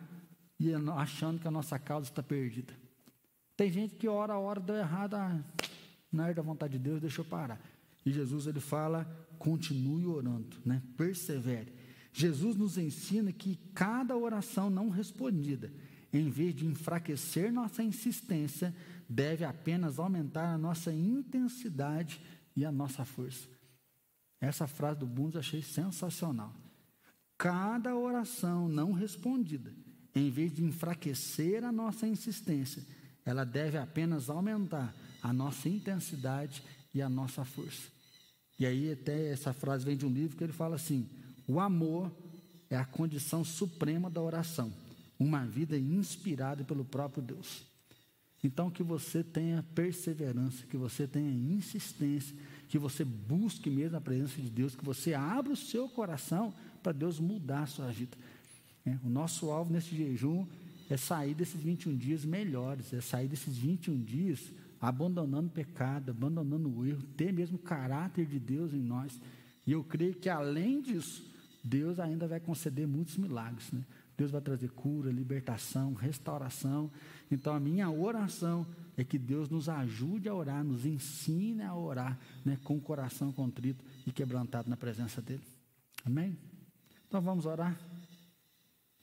e 0.60 0.74
achando 0.74 1.40
que 1.40 1.48
a 1.48 1.52
nossa 1.52 1.80
causa 1.80 2.10
está 2.10 2.22
perdida. 2.22 2.74
Tem 3.56 3.72
gente 3.72 3.96
que 3.96 4.08
ora 4.08 4.34
a 4.34 4.40
hora 4.40 4.60
deu 4.60 4.76
errado, 4.76 5.16
ah, 5.16 5.40
não 6.12 6.26
era 6.26 6.34
da 6.34 6.42
vontade 6.42 6.74
de 6.74 6.80
Deus, 6.80 7.00
deixa 7.00 7.22
eu 7.22 7.26
parar. 7.26 7.62
E 8.06 8.12
Jesus 8.12 8.48
ele 8.48 8.60
fala, 8.60 9.06
continue 9.38 10.06
orando, 10.06 10.58
né? 10.66 10.82
persevere. 10.98 11.74
Jesus 12.12 12.56
nos 12.56 12.78
ensina 12.78 13.32
que 13.32 13.56
cada 13.74 14.16
oração 14.18 14.70
não 14.70 14.90
respondida 14.90 15.72
em 16.14 16.30
vez 16.30 16.54
de 16.54 16.66
enfraquecer 16.66 17.52
nossa 17.52 17.82
insistência, 17.82 18.74
deve 19.10 19.44
apenas 19.44 19.98
aumentar 19.98 20.54
a 20.54 20.58
nossa 20.58 20.94
intensidade 20.94 22.22
e 22.56 22.64
a 22.64 22.72
nossa 22.72 23.04
força. 23.04 23.48
Essa 24.40 24.68
frase 24.68 25.00
do 25.00 25.08
Bundes 25.08 25.36
eu 25.36 25.40
achei 25.40 25.62
sensacional. 25.62 26.54
Cada 27.38 27.96
oração 27.96 28.70
não 28.70 28.92
respondida, 28.92 29.74
em 30.14 30.30
vez 30.30 30.54
de 30.54 30.64
enfraquecer 30.64 31.64
a 31.64 31.72
nossa 31.72 32.08
insistência, 32.08 32.86
ela 33.26 33.44
deve 33.44 33.78
apenas 33.78 34.30
aumentar 34.30 34.94
a 35.22 35.34
nossa 35.34 35.68
intensidade 35.68 36.62
e 36.94 37.02
a 37.02 37.10
nossa 37.10 37.44
força. 37.44 37.90
E 38.60 38.66
aí, 38.66 38.92
até 38.92 39.32
essa 39.32 39.52
frase 39.52 39.84
vem 39.84 39.98
de 39.98 40.06
um 40.06 40.14
livro 40.14 40.38
que 40.38 40.44
ele 40.44 40.54
fala 40.54 40.76
assim: 40.76 41.10
o 41.48 41.60
amor 41.60 42.12
é 42.70 42.78
a 42.78 42.86
condição 42.86 43.44
suprema 43.44 44.10
da 44.10 44.22
oração, 44.22 44.72
uma 45.24 45.46
vida 45.46 45.78
inspirada 45.78 46.64
pelo 46.64 46.84
próprio 46.84 47.24
Deus. 47.24 47.66
Então, 48.44 48.70
que 48.70 48.84
você 48.84 49.24
tenha 49.24 49.64
perseverança, 49.74 50.66
que 50.66 50.76
você 50.76 51.08
tenha 51.08 51.32
insistência, 51.32 52.36
que 52.68 52.78
você 52.78 53.06
busque 53.06 53.70
mesmo 53.70 53.98
a 53.98 54.02
presença 54.02 54.42
de 54.42 54.50
Deus, 54.50 54.76
que 54.76 54.84
você 54.84 55.14
abra 55.14 55.54
o 55.54 55.56
seu 55.58 55.88
coração 55.88 56.54
para 56.82 56.92
Deus 56.92 57.20
mudar 57.20 57.64
a 57.64 57.68
sua 57.68 57.88
vida. 57.88 58.18
É, 58.86 58.98
o 59.02 59.10
nosso 59.10 59.50
alvo 59.50 59.72
nesse 59.72 59.96
jejum 59.96 60.46
é 60.90 60.98
sair 60.98 61.34
desses 61.34 61.62
21 61.62 61.96
dias 61.96 62.26
melhores, 62.26 62.94
é 62.94 63.00
sair 63.00 63.30
desses 63.30 63.58
21 63.58 64.04
dias 64.04 64.52
abandonando 64.82 65.48
o 65.48 65.52
pecado, 65.52 66.12
abandonando 66.12 66.70
o 66.70 66.86
erro, 66.86 67.02
ter 67.16 67.32
mesmo 67.32 67.56
o 67.56 67.62
caráter 67.62 68.26
de 68.26 68.38
Deus 68.38 68.74
em 68.74 68.82
nós. 68.82 69.18
E 69.66 69.72
eu 69.72 69.82
creio 69.82 70.16
que 70.16 70.28
além 70.28 70.82
disso, 70.82 71.26
Deus 71.64 71.98
ainda 72.00 72.28
vai 72.28 72.42
conceder 72.42 72.86
muitos 72.86 73.16
milagres. 73.16 73.72
Né? 73.72 73.82
Deus 74.18 74.32
vai 74.32 74.42
trazer 74.42 74.70
cura, 74.70 75.12
libertação, 75.12 75.94
restauração. 75.94 76.92
Então 77.32 77.54
a 77.54 77.60
minha 77.60 77.90
oração 77.90 78.66
é 78.96 79.04
que 79.04 79.18
Deus 79.18 79.50
nos 79.50 79.68
ajude 79.68 80.30
a 80.30 80.34
orar, 80.34 80.64
nos 80.64 80.86
ensine 80.86 81.64
a 81.64 81.76
orar 81.76 82.20
né, 82.46 82.58
com 82.64 82.78
o 82.78 82.82
coração 82.82 83.32
contrito 83.32 83.84
e 84.06 84.12
quebrantado 84.12 84.70
na 84.70 84.78
presença 84.78 85.22
dEle. 85.22 85.44
Amém? 86.06 86.38
Então 87.08 87.22
vamos 87.22 87.46
orar. 87.46 87.78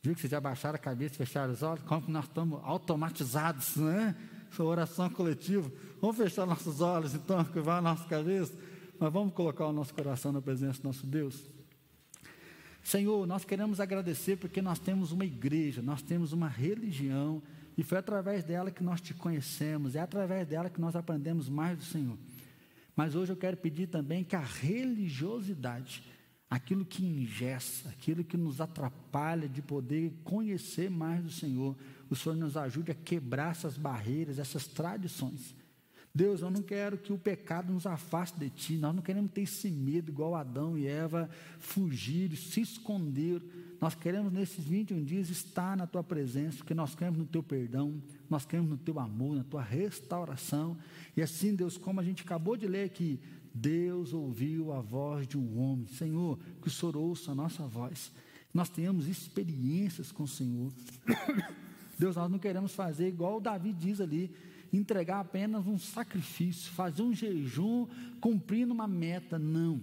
Viu 0.02 0.14
que 0.14 0.20
vocês 0.20 0.30
já 0.30 0.40
baixaram 0.40 0.76
a 0.76 0.78
cabeça, 0.78 1.14
fecharam 1.16 1.52
os 1.52 1.62
olhos? 1.62 1.84
Como 1.84 2.02
que 2.02 2.10
nós 2.10 2.24
estamos 2.24 2.60
automatizados, 2.62 3.76
né? 3.76 4.16
Essa 4.50 4.64
oração 4.64 5.10
coletiva. 5.10 5.70
Vamos 6.00 6.16
fechar 6.16 6.46
nossos 6.46 6.80
olhos, 6.80 7.14
então, 7.14 7.44
que 7.44 7.60
vai 7.60 7.78
a 7.78 7.82
nossa 7.82 8.04
cabeça. 8.04 8.52
Mas 8.98 9.12
vamos 9.12 9.34
colocar 9.34 9.66
o 9.66 9.72
nosso 9.72 9.94
coração 9.94 10.32
na 10.32 10.40
presença 10.40 10.80
do 10.80 10.86
nosso 10.86 11.06
Deus. 11.06 11.48
Senhor, 12.82 13.26
nós 13.26 13.44
queremos 13.44 13.80
agradecer 13.80 14.36
porque 14.36 14.62
nós 14.62 14.78
temos 14.78 15.12
uma 15.12 15.24
igreja, 15.24 15.82
nós 15.82 16.02
temos 16.02 16.32
uma 16.32 16.48
religião, 16.48 17.42
e 17.76 17.82
foi 17.82 17.98
através 17.98 18.44
dela 18.44 18.70
que 18.70 18.82
nós 18.82 19.00
te 19.00 19.14
conhecemos, 19.14 19.94
é 19.94 20.00
através 20.00 20.46
dela 20.46 20.68
que 20.70 20.80
nós 20.80 20.96
aprendemos 20.96 21.48
mais 21.48 21.78
do 21.78 21.84
Senhor. 21.84 22.18
Mas 22.96 23.14
hoje 23.14 23.32
eu 23.32 23.36
quero 23.36 23.56
pedir 23.56 23.86
também 23.86 24.24
que 24.24 24.36
a 24.36 24.40
religiosidade, 24.40 26.02
aquilo 26.50 26.84
que 26.84 27.04
ingessa, 27.04 27.88
aquilo 27.88 28.24
que 28.24 28.36
nos 28.36 28.60
atrapalha 28.60 29.48
de 29.48 29.62
poder 29.62 30.12
conhecer 30.24 30.90
mais 30.90 31.22
do 31.22 31.30
Senhor, 31.30 31.76
o 32.10 32.16
Senhor 32.16 32.34
nos 32.34 32.56
ajude 32.56 32.90
a 32.90 32.94
quebrar 32.94 33.52
essas 33.52 33.78
barreiras, 33.78 34.38
essas 34.38 34.66
tradições. 34.66 35.54
Deus, 36.12 36.40
eu 36.42 36.50
não 36.50 36.60
quero 36.60 36.98
que 36.98 37.12
o 37.12 37.18
pecado 37.18 37.72
nos 37.72 37.86
afaste 37.86 38.38
de 38.38 38.50
Ti, 38.50 38.76
nós 38.76 38.94
não 38.94 39.02
queremos 39.02 39.30
ter 39.30 39.42
esse 39.42 39.70
medo, 39.70 40.10
igual 40.10 40.34
Adão 40.34 40.76
e 40.76 40.86
Eva, 40.86 41.30
fugir, 41.58 42.36
se 42.36 42.60
esconder. 42.60 43.40
Nós 43.80 43.94
queremos 43.94 44.32
nesses 44.32 44.64
21 44.64 45.04
dias 45.04 45.30
estar 45.30 45.76
na 45.76 45.86
Tua 45.86 46.02
presença, 46.02 46.58
porque 46.58 46.74
nós 46.74 46.96
queremos 46.96 47.18
no 47.18 47.26
Teu 47.26 47.42
perdão, 47.42 48.02
nós 48.28 48.44
queremos 48.44 48.70
no 48.70 48.76
Teu 48.76 48.98
amor, 48.98 49.36
na 49.36 49.44
Tua 49.44 49.62
restauração. 49.62 50.76
E 51.16 51.22
assim, 51.22 51.54
Deus, 51.54 51.76
como 51.76 52.00
a 52.00 52.04
gente 52.04 52.22
acabou 52.22 52.56
de 52.56 52.66
ler 52.66 52.84
aqui, 52.84 53.20
Deus 53.54 54.12
ouviu 54.12 54.72
a 54.72 54.80
voz 54.80 55.28
de 55.28 55.38
um 55.38 55.58
homem. 55.60 55.86
Senhor, 55.86 56.38
que 56.60 56.68
o 56.68 56.70
Senhor 56.70 56.96
ouça 56.96 57.30
a 57.30 57.34
nossa 57.34 57.66
voz. 57.66 58.12
Nós 58.52 58.68
tenhamos 58.68 59.06
experiências 59.06 60.10
com 60.10 60.24
o 60.24 60.28
Senhor. 60.28 60.72
Deus, 61.96 62.16
nós 62.16 62.30
não 62.30 62.38
queremos 62.38 62.74
fazer 62.74 63.08
igual 63.08 63.36
o 63.36 63.40
Davi 63.40 63.72
diz 63.72 64.00
ali, 64.00 64.34
entregar 64.72 65.20
apenas 65.20 65.66
um 65.66 65.78
sacrifício, 65.78 66.70
fazer 66.72 67.02
um 67.02 67.14
jejum, 67.14 67.86
cumprindo 68.20 68.72
uma 68.72 68.86
meta. 68.86 69.38
Não. 69.38 69.80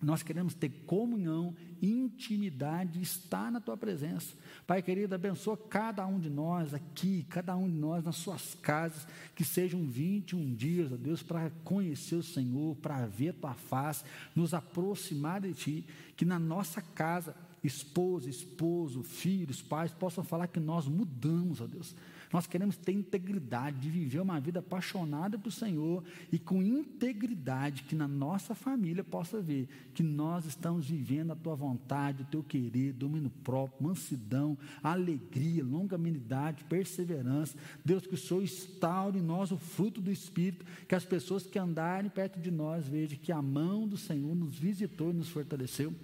Nós 0.00 0.22
queremos 0.22 0.54
ter 0.54 0.68
comunhão, 0.86 1.54
intimidade, 1.80 3.00
estar 3.00 3.50
na 3.50 3.60
tua 3.60 3.76
presença. 3.76 4.34
Pai 4.66 4.82
querido, 4.82 5.14
abençoa 5.14 5.56
cada 5.56 6.06
um 6.06 6.20
de 6.20 6.28
nós 6.28 6.74
aqui, 6.74 7.24
cada 7.30 7.56
um 7.56 7.70
de 7.70 7.76
nós 7.76 8.04
nas 8.04 8.16
suas 8.16 8.54
casas, 8.54 9.06
que 9.34 9.44
sejam 9.44 9.82
21 9.86 10.54
dias, 10.54 10.92
ó 10.92 10.96
Deus, 10.96 11.22
para 11.22 11.50
conhecer 11.64 12.16
o 12.16 12.22
Senhor, 12.22 12.76
para 12.76 13.06
ver 13.06 13.30
a 13.30 13.32
tua 13.32 13.54
face, 13.54 14.04
nos 14.34 14.52
aproximar 14.52 15.40
de 15.40 15.54
ti, 15.54 15.86
que 16.16 16.26
na 16.26 16.38
nossa 16.38 16.82
casa, 16.82 17.34
esposa, 17.62 18.28
esposo, 18.28 19.02
filhos, 19.02 19.62
pais 19.62 19.92
possam 19.92 20.22
falar 20.22 20.48
que 20.48 20.60
nós 20.60 20.86
mudamos, 20.86 21.62
ó 21.62 21.66
Deus 21.66 21.94
nós 22.34 22.48
queremos 22.48 22.76
ter 22.76 22.90
integridade, 22.90 23.78
de 23.78 23.88
viver 23.88 24.18
uma 24.18 24.40
vida 24.40 24.58
apaixonada 24.58 25.38
por 25.38 25.52
Senhor 25.52 26.02
e 26.32 26.38
com 26.38 26.60
integridade, 26.60 27.84
que 27.84 27.94
na 27.94 28.08
nossa 28.08 28.56
família 28.56 29.04
possa 29.04 29.40
ver 29.40 29.68
que 29.94 30.02
nós 30.02 30.44
estamos 30.44 30.90
vivendo 30.90 31.30
a 31.30 31.36
tua 31.36 31.54
vontade, 31.54 32.24
o 32.24 32.26
teu 32.26 32.42
querer, 32.42 32.92
domínio 32.92 33.30
próprio, 33.44 33.86
mansidão, 33.86 34.58
alegria, 34.82 35.62
longanimidade, 35.62 36.64
perseverança. 36.64 37.56
Deus, 37.84 38.04
que 38.04 38.14
o 38.14 38.18
Senhor 38.18 38.42
instaure 38.42 39.20
em 39.20 39.22
nós 39.22 39.52
o 39.52 39.56
fruto 39.56 40.00
do 40.00 40.10
Espírito, 40.10 40.66
que 40.88 40.96
as 40.96 41.04
pessoas 41.04 41.46
que 41.46 41.56
andarem 41.56 42.10
perto 42.10 42.40
de 42.40 42.50
nós 42.50 42.88
vejam 42.88 43.16
que 43.16 43.30
a 43.30 43.40
mão 43.40 43.86
do 43.86 43.96
Senhor 43.96 44.34
nos 44.34 44.58
visitou 44.58 45.10
e 45.10 45.14
nos 45.14 45.28
fortaleceu. 45.28 45.94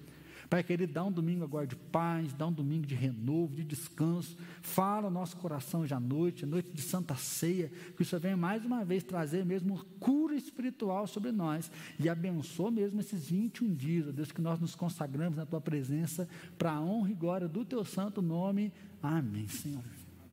Pai 0.51 0.65
querido, 0.65 0.93
dá 0.93 1.05
um 1.05 1.13
domingo 1.13 1.45
agora 1.45 1.65
de 1.65 1.77
paz, 1.77 2.33
dá 2.33 2.45
um 2.45 2.53
domingo 2.53 2.85
de 2.85 2.97
renovo, 2.97 3.55
de 3.55 3.63
descanso. 3.63 4.37
Fala 4.61 5.07
o 5.07 5.11
nosso 5.11 5.37
coração 5.37 5.87
já 5.87 5.99
à 5.99 6.01
noite, 6.01 6.45
noite 6.45 6.73
de 6.73 6.83
Santa 6.83 7.15
Ceia, 7.15 7.71
que 7.97 8.03
o 8.03 8.05
Senhor 8.05 8.21
venha 8.21 8.37
mais 8.37 8.65
uma 8.65 8.85
vez 8.85 9.05
trazer 9.05 9.47
mesmo 9.47 9.85
cura 10.01 10.35
espiritual 10.35 11.07
sobre 11.07 11.31
nós 11.31 11.71
e 12.01 12.09
abençoa 12.09 12.69
mesmo 12.69 12.99
esses 12.99 13.29
21 13.29 13.73
dias, 13.73 14.09
ó 14.09 14.11
Deus, 14.11 14.33
que 14.33 14.43
nós 14.43 14.59
nos 14.59 14.75
consagramos 14.75 15.37
na 15.37 15.47
tua 15.47 15.61
presença 15.61 16.29
para 16.59 16.73
a 16.73 16.81
honra 16.81 17.13
e 17.13 17.15
glória 17.15 17.47
do 17.47 17.65
teu 17.65 17.85
santo 17.85 18.21
nome. 18.21 18.73
Amém, 19.01 19.47
Senhor. 19.47 20.00